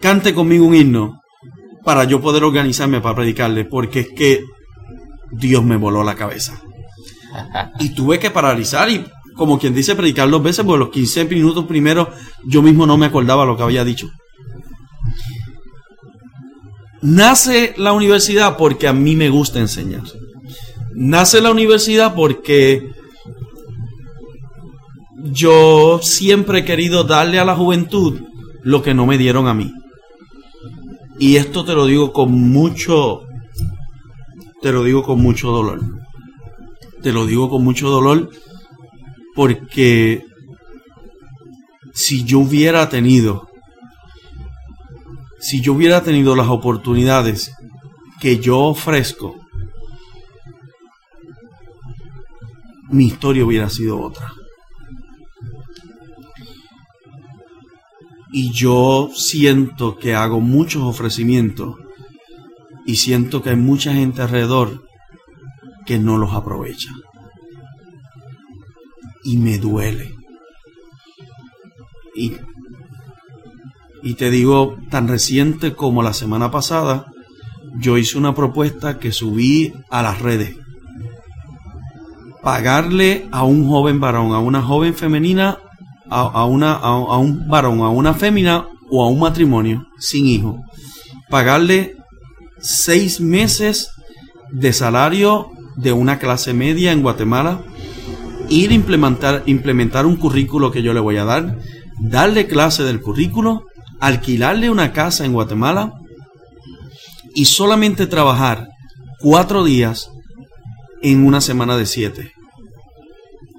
[0.00, 1.20] cante conmigo un himno
[1.84, 4.44] para yo poder organizarme para predicarle, porque es que
[5.30, 6.60] Dios me voló la cabeza.
[7.78, 9.04] Y tuve que paralizar y,
[9.36, 12.10] como quien dice, predicar dos veces, porque los 15 minutos primero
[12.44, 14.08] yo mismo no me acordaba lo que había dicho.
[17.02, 20.02] Nace la universidad porque a mí me gusta enseñar.
[20.94, 22.90] Nace la universidad porque
[25.30, 28.20] yo siempre he querido darle a la juventud
[28.62, 29.72] lo que no me dieron a mí.
[31.18, 33.22] Y esto te lo digo con mucho,
[34.62, 35.80] te lo digo con mucho dolor.
[37.02, 38.30] Te lo digo con mucho dolor
[39.36, 40.24] porque
[41.94, 43.48] si yo hubiera tenido,
[45.38, 47.52] si yo hubiera tenido las oportunidades
[48.18, 49.36] que yo ofrezco,
[52.88, 54.32] mi historia hubiera sido otra.
[58.38, 61.76] y yo siento que hago muchos ofrecimientos
[62.84, 64.84] y siento que hay mucha gente alrededor
[65.86, 66.90] que no los aprovecha.
[69.26, 70.14] Y me duele.
[72.14, 72.32] Y,
[74.02, 77.06] y te digo, tan reciente como la semana pasada,
[77.78, 80.56] yo hice una propuesta que subí a las redes.
[82.42, 85.58] Pagarle a un joven varón, a una joven femenina,
[86.08, 90.60] a, una, a, un varón, a una fémina o a un matrimonio sin hijo,
[91.28, 91.96] pagarle
[92.60, 93.90] seis meses
[94.52, 97.62] de salario de una clase media en Guatemala,
[98.48, 101.58] ir a implementar, implementar un currículo que yo le voy a dar,
[102.00, 103.64] darle clase del currículo,
[104.00, 105.92] alquilarle una casa en Guatemala
[107.34, 108.68] y solamente trabajar
[109.20, 110.10] cuatro días
[111.02, 112.32] en una semana de siete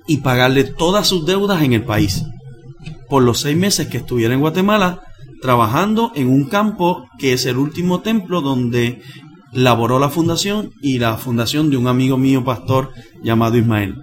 [0.07, 2.23] y pagarle todas sus deudas en el país
[3.09, 5.01] por los seis meses que estuviera en Guatemala
[5.41, 9.01] trabajando en un campo que es el último templo donde
[9.51, 12.91] laboró la fundación y la fundación de un amigo mío pastor
[13.23, 13.95] llamado Ismael.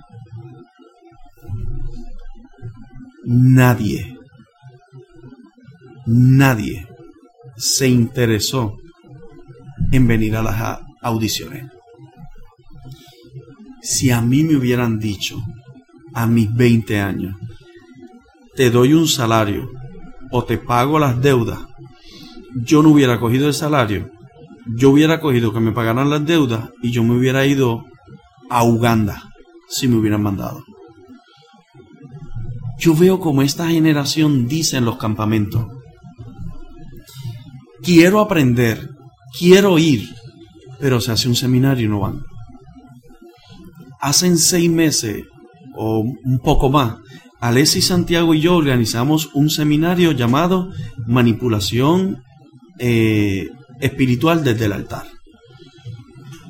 [3.27, 4.19] Nadie,
[6.07, 6.87] nadie
[7.57, 8.77] se interesó
[9.93, 11.71] en venir a las audiciones.
[13.83, 15.43] Si a mí me hubieran dicho
[16.15, 17.35] a mis 20 años,
[18.55, 19.71] te doy un salario
[20.31, 21.61] o te pago las deudas,
[22.55, 24.11] yo no hubiera cogido el salario,
[24.67, 27.85] yo hubiera cogido que me pagaran las deudas y yo me hubiera ido
[28.51, 29.31] a Uganda
[29.69, 30.63] si me hubieran mandado.
[32.85, 35.69] Yo veo como esta generación dice en los campamentos,
[37.83, 38.91] quiero aprender,
[39.39, 40.07] quiero ir,
[40.81, 42.21] pero se hace un seminario y no van.
[44.03, 45.25] Hacen seis meses
[45.79, 46.97] o un poco más
[47.41, 50.69] Alessi Santiago y yo organizamos un seminario llamado
[51.07, 52.23] Manipulación
[52.79, 53.49] eh,
[53.81, 55.07] Espiritual desde el altar.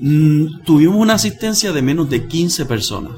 [0.00, 3.12] Mm, tuvimos una asistencia de menos de 15 personas.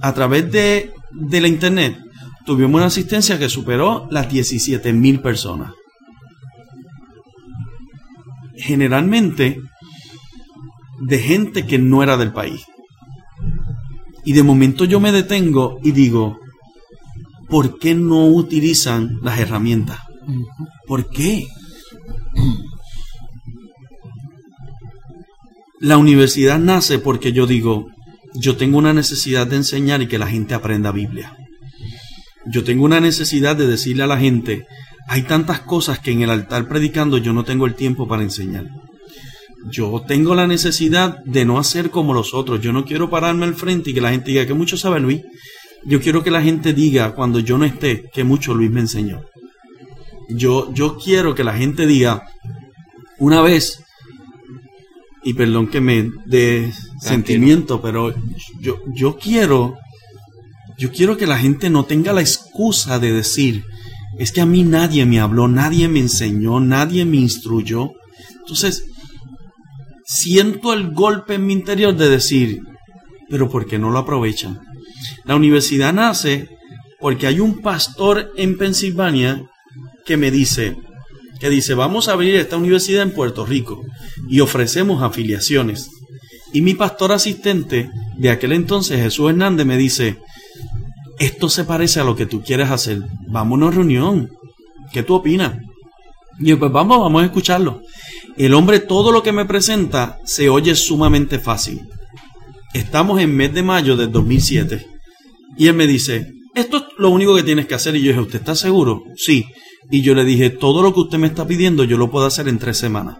[0.00, 1.98] a través de, de la internet
[2.44, 5.72] tuvimos una asistencia que superó las 17 mil personas.
[8.56, 9.60] Generalmente
[11.00, 12.64] de gente que no era del país.
[14.24, 16.38] Y de momento yo me detengo y digo,
[17.48, 20.00] ¿por qué no utilizan las herramientas?
[20.86, 21.46] ¿Por qué?
[25.80, 27.86] La universidad nace porque yo digo,
[28.34, 31.36] yo tengo una necesidad de enseñar y que la gente aprenda Biblia.
[32.46, 34.66] Yo tengo una necesidad de decirle a la gente,
[35.06, 38.66] hay tantas cosas que en el altar predicando yo no tengo el tiempo para enseñar
[39.70, 42.60] yo tengo la necesidad de no hacer como los otros.
[42.60, 45.22] Yo no quiero pararme al frente y que la gente diga que mucho sabe Luis.
[45.84, 49.22] Yo quiero que la gente diga cuando yo no esté que mucho Luis me enseñó.
[50.28, 52.28] Yo, yo quiero que la gente diga
[53.18, 53.82] una vez,
[55.28, 56.72] y perdón que me dé
[57.02, 58.14] sentimiento, pero
[58.62, 59.76] yo, yo quiero,
[60.78, 63.62] yo quiero que la gente no tenga la excusa de decir,
[64.18, 67.90] es que a mí nadie me habló, nadie me enseñó, nadie me instruyó.
[68.40, 68.86] Entonces,
[70.06, 72.62] siento el golpe en mi interior de decir,
[73.28, 74.58] pero ¿por qué no lo aprovechan?
[75.26, 76.48] La universidad nace
[77.00, 79.42] porque hay un pastor en Pensilvania
[80.06, 80.74] que me dice,
[81.40, 83.82] que dice, vamos a abrir esta universidad en Puerto Rico
[84.28, 85.90] y ofrecemos afiliaciones.
[86.52, 90.18] Y mi pastor asistente de aquel entonces, Jesús Hernández, me dice,
[91.18, 94.30] esto se parece a lo que tú quieres hacer, vámonos a reunión,
[94.92, 95.58] ¿qué tú opinas?
[96.40, 97.82] Y yo, pues vamos, vamos a escucharlo.
[98.36, 101.80] El hombre, todo lo que me presenta se oye sumamente fácil.
[102.72, 104.86] Estamos en mes de mayo del 2007.
[105.56, 107.96] Y él me dice, esto es lo único que tienes que hacer.
[107.96, 109.02] Y yo dije, ¿usted está seguro?
[109.16, 109.46] Sí.
[109.90, 112.48] Y yo le dije, todo lo que usted me está pidiendo, yo lo puedo hacer
[112.48, 113.18] en tres semanas.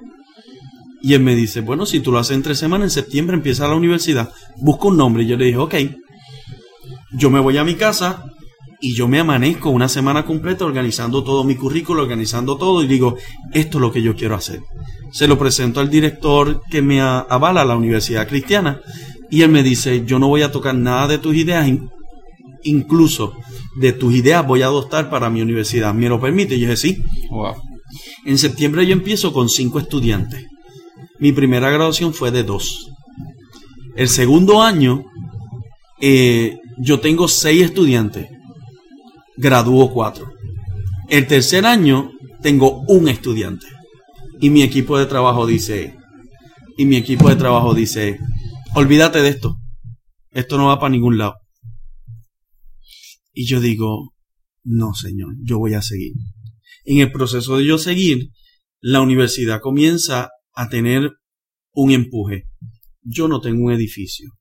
[1.02, 3.68] Y él me dice, bueno, si tú lo haces en tres semanas, en septiembre empieza
[3.68, 5.22] la universidad, busca un nombre.
[5.22, 5.74] Y yo le dije, ok,
[7.12, 8.24] yo me voy a mi casa
[8.80, 13.16] y yo me amanezco una semana completa organizando todo mi currículo, organizando todo y digo,
[13.52, 14.60] esto es lo que yo quiero hacer.
[15.12, 18.80] Se lo presento al director que me avala la Universidad Cristiana
[19.30, 21.68] y él me dice, yo no voy a tocar nada de tus ideas,
[22.64, 23.34] incluso
[23.76, 25.94] de tus ideas voy a adoptar para mi universidad.
[25.94, 26.54] ¿Me lo permite?
[26.54, 27.02] Y yo dije, sí.
[28.24, 30.46] En septiembre yo empiezo con cinco estudiantes.
[31.18, 32.90] Mi primera graduación fue de dos.
[33.96, 35.04] El segundo año
[36.00, 38.28] eh, yo tengo seis estudiantes
[39.38, 40.32] gradúo cuatro.
[41.08, 42.10] El tercer año
[42.42, 43.66] tengo un estudiante.
[44.40, 45.94] Y mi equipo de trabajo dice,
[46.76, 48.18] y mi equipo de trabajo dice,
[48.74, 49.56] olvídate de esto.
[50.30, 51.34] Esto no va para ningún lado.
[53.40, 54.14] Y yo digo,
[54.64, 56.12] no, señor, yo voy a seguir.
[56.84, 58.30] En el proceso de yo seguir,
[58.80, 61.12] la universidad comienza a tener
[61.72, 62.48] un empuje.
[63.00, 64.32] Yo no tengo un edificio.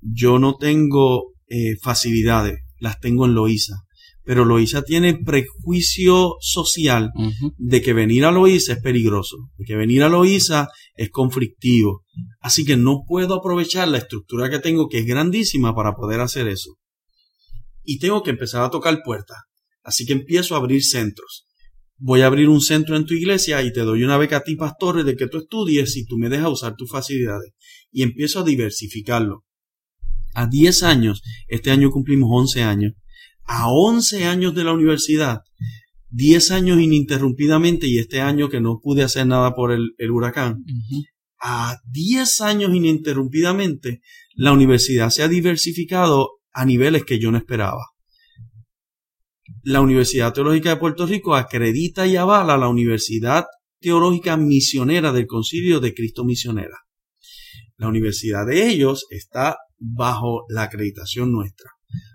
[0.00, 2.58] Yo no tengo eh, facilidades.
[2.80, 3.76] Las tengo en Loíza
[4.24, 7.10] pero Loíza tiene prejuicio social
[7.58, 12.04] de que venir a Loíza es peligroso, de que venir a Loíza es conflictivo.
[12.40, 16.46] Así que no puedo aprovechar la estructura que tengo, que es grandísima, para poder hacer
[16.46, 16.76] eso.
[17.84, 19.38] Y tengo que empezar a tocar puertas.
[19.82, 21.46] Así que empiezo a abrir centros.
[21.98, 24.56] Voy a abrir un centro en tu iglesia y te doy una beca a ti,
[24.56, 27.52] pastor, de que tú estudies y tú me dejas usar tus facilidades.
[27.90, 29.44] Y empiezo a diversificarlo.
[30.34, 32.92] A 10 años, este año cumplimos 11 años,
[33.44, 35.40] a 11 años de la universidad,
[36.08, 40.64] 10 años ininterrumpidamente y este año que no pude hacer nada por el, huracán,
[41.40, 44.00] a 10 años ininterrumpidamente,
[44.34, 47.82] la universidad se ha diversificado a niveles que yo no esperaba.
[49.64, 53.44] La Universidad Teológica de Puerto Rico acredita y avala la Universidad
[53.80, 56.78] Teológica Misionera del Concilio de Cristo Misionera.
[57.76, 61.70] La universidad de ellos está bajo la acreditación nuestra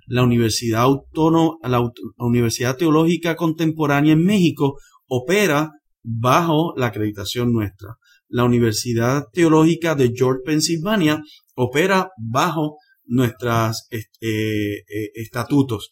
[0.07, 1.81] la Universidad Autónoma, la
[2.17, 5.71] Universidad Teológica Contemporánea en México opera
[6.03, 7.95] bajo la acreditación nuestra.
[8.29, 11.21] La Universidad Teológica de George, Pennsylvania,
[11.55, 12.77] opera bajo
[13.07, 14.83] nuestros eh, eh,
[15.15, 15.91] estatutos.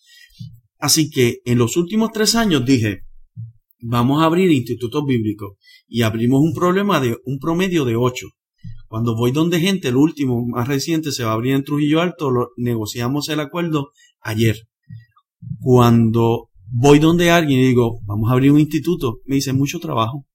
[0.77, 3.01] Así que en los últimos tres años dije,
[3.81, 8.27] vamos a abrir institutos bíblicos y abrimos un problema de un promedio de ocho.
[8.87, 12.31] Cuando voy donde gente, el último, más reciente, se va a abrir en Trujillo Alto,
[12.31, 13.89] lo, negociamos el acuerdo
[14.21, 14.67] ayer.
[15.59, 20.25] Cuando voy donde alguien y digo, vamos a abrir un instituto, me dice mucho trabajo.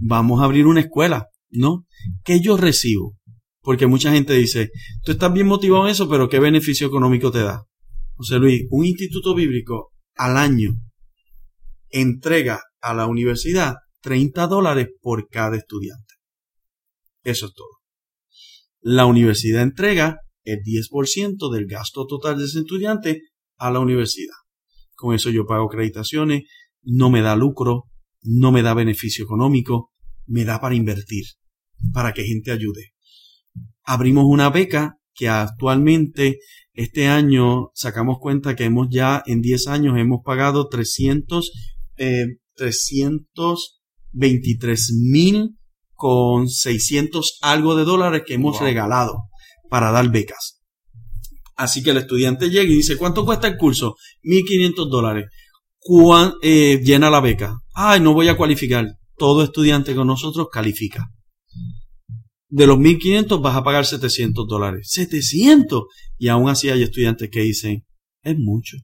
[0.00, 1.86] Vamos a abrir una escuela, ¿no?
[2.24, 3.16] ¿Qué yo recibo?
[3.62, 4.70] Porque mucha gente dice,
[5.04, 7.64] tú estás bien motivado en eso, pero ¿qué beneficio económico te da?
[8.14, 10.72] José Luis, un instituto bíblico al año
[11.90, 16.14] entrega a la universidad 30 dólares por cada estudiante.
[17.22, 17.80] Eso es todo.
[18.80, 23.22] La universidad entrega el 10% del gasto total de ese estudiante
[23.58, 24.36] a la universidad.
[24.94, 26.44] Con eso yo pago acreditaciones,
[26.82, 27.84] no me da lucro,
[28.22, 29.92] no me da beneficio económico,
[30.26, 31.24] me da para invertir,
[31.92, 32.92] para que gente ayude.
[33.84, 36.40] Abrimos una beca que actualmente
[36.72, 41.52] este año sacamos cuenta que hemos ya en 10 años hemos pagado 300,
[41.96, 45.58] eh, 323 mil
[45.92, 49.24] con 600 algo de dólares que hemos regalado
[49.68, 50.62] para dar becas.
[51.56, 53.96] Así que el estudiante llega y dice, ¿cuánto cuesta el curso?
[54.22, 55.26] 1.500 dólares.
[56.42, 57.60] Eh, llena la beca.
[57.74, 58.86] Ay, no voy a cualificar.
[59.18, 61.10] Todo estudiante con nosotros califica.
[62.50, 64.88] De los 1.500 vas a pagar 700 dólares.
[64.90, 65.84] 700.
[66.18, 67.86] Y aún así hay estudiantes que dicen,
[68.22, 68.76] es mucho.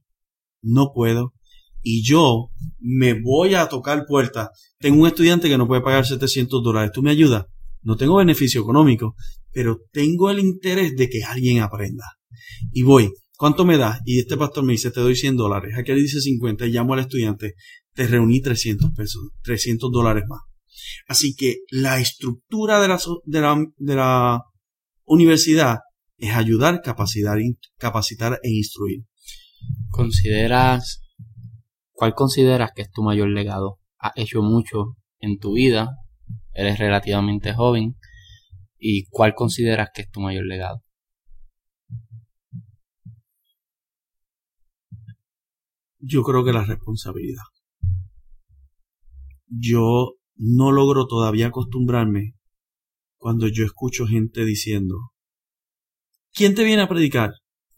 [0.63, 1.35] No puedo.
[1.83, 4.49] Y yo me voy a tocar puertas.
[4.79, 6.93] Tengo un estudiante que no puede pagar 700 dólares.
[6.95, 7.47] ¿Tú me ayudas?
[7.83, 9.15] No tengo beneficio económico,
[9.53, 12.05] pero tengo el interés de que alguien aprenda.
[12.73, 14.01] Y voy, ¿cuánto me da?
[14.05, 15.75] Y este pastor me dice, te doy 100 dólares.
[15.79, 17.55] Aquel dice 50 y llamo al estudiante,
[17.95, 20.41] te reuní 300 pesos, 300 dólares más.
[21.09, 24.43] Así que la estructura de la, de la, de la
[25.05, 25.81] universidad
[26.19, 27.39] es ayudar, capacitar,
[27.79, 29.05] capacitar e instruir.
[29.91, 31.03] ¿Consideras,
[31.93, 33.79] cuál consideras que es tu mayor legado?
[33.99, 35.91] Has hecho mucho en tu vida,
[36.53, 37.97] eres relativamente joven,
[38.79, 40.83] ¿Y cuál consideras que es tu mayor legado?
[45.99, 47.43] Yo creo que la responsabilidad.
[49.49, 52.35] yo no logro todavía acostumbrarme
[53.17, 55.13] cuando yo escucho gente diciendo,
[56.33, 57.33] ¿quién te viene a predicar?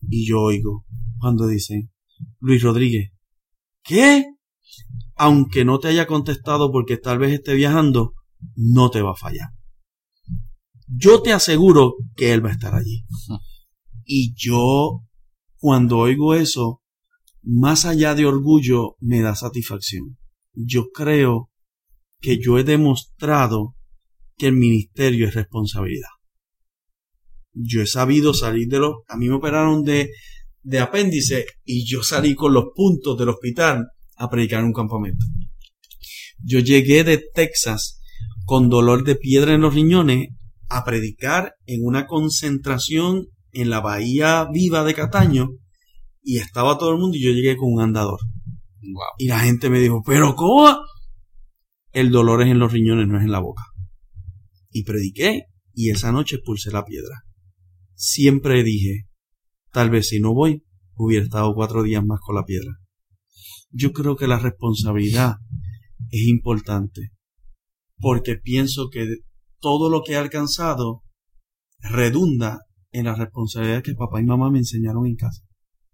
[0.08, 0.84] Y yo oigo
[1.18, 1.90] cuando dicen,
[2.40, 3.12] Luis Rodríguez,
[3.82, 4.24] ¿qué?
[5.16, 8.14] Aunque no te haya contestado porque tal vez esté viajando,
[8.54, 9.48] no te va a fallar.
[10.86, 13.04] Yo te aseguro que él va a estar allí.
[14.04, 15.02] Y yo,
[15.58, 16.82] cuando oigo eso,
[17.42, 20.18] más allá de orgullo, me da satisfacción.
[20.54, 21.47] Yo creo
[22.20, 23.74] que yo he demostrado
[24.36, 26.08] que el ministerio es responsabilidad.
[27.52, 28.96] Yo he sabido salir de los...
[29.08, 30.10] A mí me operaron de,
[30.62, 33.86] de apéndice y yo salí con los puntos del hospital
[34.16, 35.24] a predicar en un campamento.
[36.44, 38.00] Yo llegué de Texas
[38.44, 40.28] con dolor de piedra en los riñones
[40.68, 45.48] a predicar en una concentración en la bahía viva de Cataño
[46.22, 48.20] y estaba todo el mundo y yo llegué con un andador.
[49.18, 50.76] Y la gente me dijo, pero ¿cómo?
[51.92, 53.62] El dolor es en los riñones, no es en la boca.
[54.70, 57.24] Y prediqué y esa noche expulsé la piedra.
[57.94, 59.08] Siempre dije,
[59.72, 62.72] tal vez si no voy, hubiera estado cuatro días más con la piedra.
[63.70, 65.36] Yo creo que la responsabilidad
[66.10, 67.12] es importante
[67.98, 69.06] porque pienso que
[69.60, 71.02] todo lo que he alcanzado
[71.80, 72.60] redunda
[72.92, 75.42] en la responsabilidad que papá y mamá me enseñaron en casa.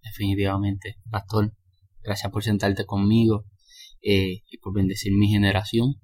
[0.03, 1.53] Definitivamente, pastor,
[2.03, 3.45] gracias por sentarte conmigo
[4.05, 5.94] eh, y por bendecir mi generación.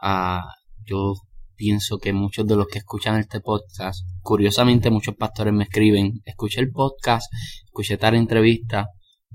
[0.00, 0.44] Ah,
[0.84, 1.14] yo
[1.56, 6.60] pienso que muchos de los que escuchan este podcast, curiosamente muchos pastores me escriben, escuché
[6.60, 7.32] el podcast,
[7.64, 8.88] escuché tal entrevista,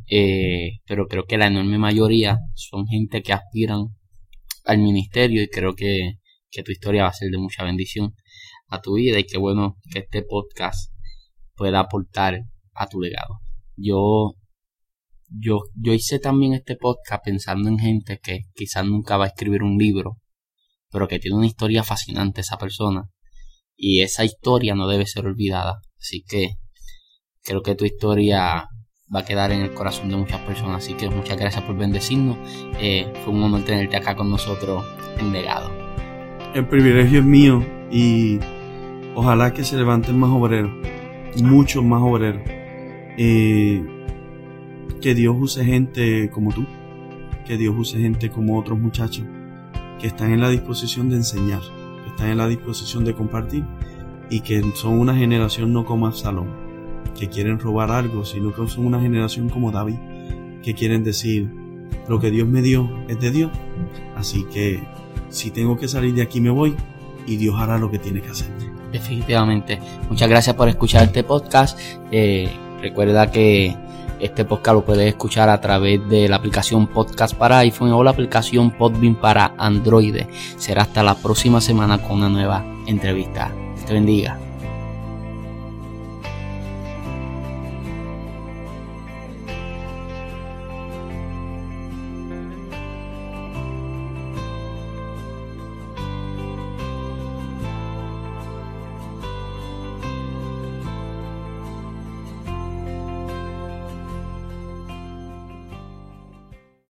[0.10, 3.96] eh, pero creo que la enorme mayoría son gente que aspiran
[4.66, 6.20] al ministerio y creo que,
[6.52, 8.14] que tu historia va a ser de mucha bendición
[8.68, 10.92] a tu vida y qué bueno que este podcast
[11.56, 12.42] pueda aportar
[12.74, 13.40] a tu legado.
[13.76, 14.36] Yo,
[15.30, 19.64] yo, yo hice también este podcast pensando en gente que quizás nunca va a escribir
[19.64, 20.18] un libro,
[20.90, 23.10] pero que tiene una historia fascinante esa persona.
[23.76, 25.80] Y esa historia no debe ser olvidada.
[26.00, 26.56] Así que
[27.44, 28.68] creo que tu historia
[29.14, 30.84] va a quedar en el corazón de muchas personas.
[30.84, 32.38] Así que muchas gracias por bendecirnos.
[32.80, 34.84] Eh, fue un honor tenerte acá con nosotros
[35.20, 35.72] en legado.
[36.56, 38.40] El privilegio es mío y
[39.16, 40.72] ojalá que se levanten más obreros,
[41.44, 42.42] muchos más obreros.
[43.20, 43.84] Eh,
[45.02, 46.66] que Dios use gente como tú,
[47.46, 49.26] que Dios use gente como otros muchachos
[50.00, 51.62] que están en la disposición de enseñar,
[52.04, 53.64] que están en la disposición de compartir
[54.30, 56.48] y que son una generación no como Absalón,
[57.18, 59.96] que quieren robar algo, sino que son una generación como David,
[60.62, 61.50] que quieren decir,
[62.08, 63.52] lo que Dios me dio es de Dios,
[64.16, 64.84] así que
[65.30, 66.76] si tengo que salir de aquí me voy
[67.26, 68.48] y Dios hará lo que tiene que hacer.
[68.92, 69.80] Definitivamente.
[70.10, 71.78] Muchas gracias por escuchar este podcast.
[72.12, 72.50] Eh,
[72.82, 73.76] recuerda que
[74.20, 78.12] este podcast lo puedes escuchar a través de la aplicación Podcast para iPhone o la
[78.12, 80.24] aplicación Podbean para Android.
[80.58, 83.52] Será hasta la próxima semana con una nueva entrevista.
[83.86, 84.47] Te bendiga.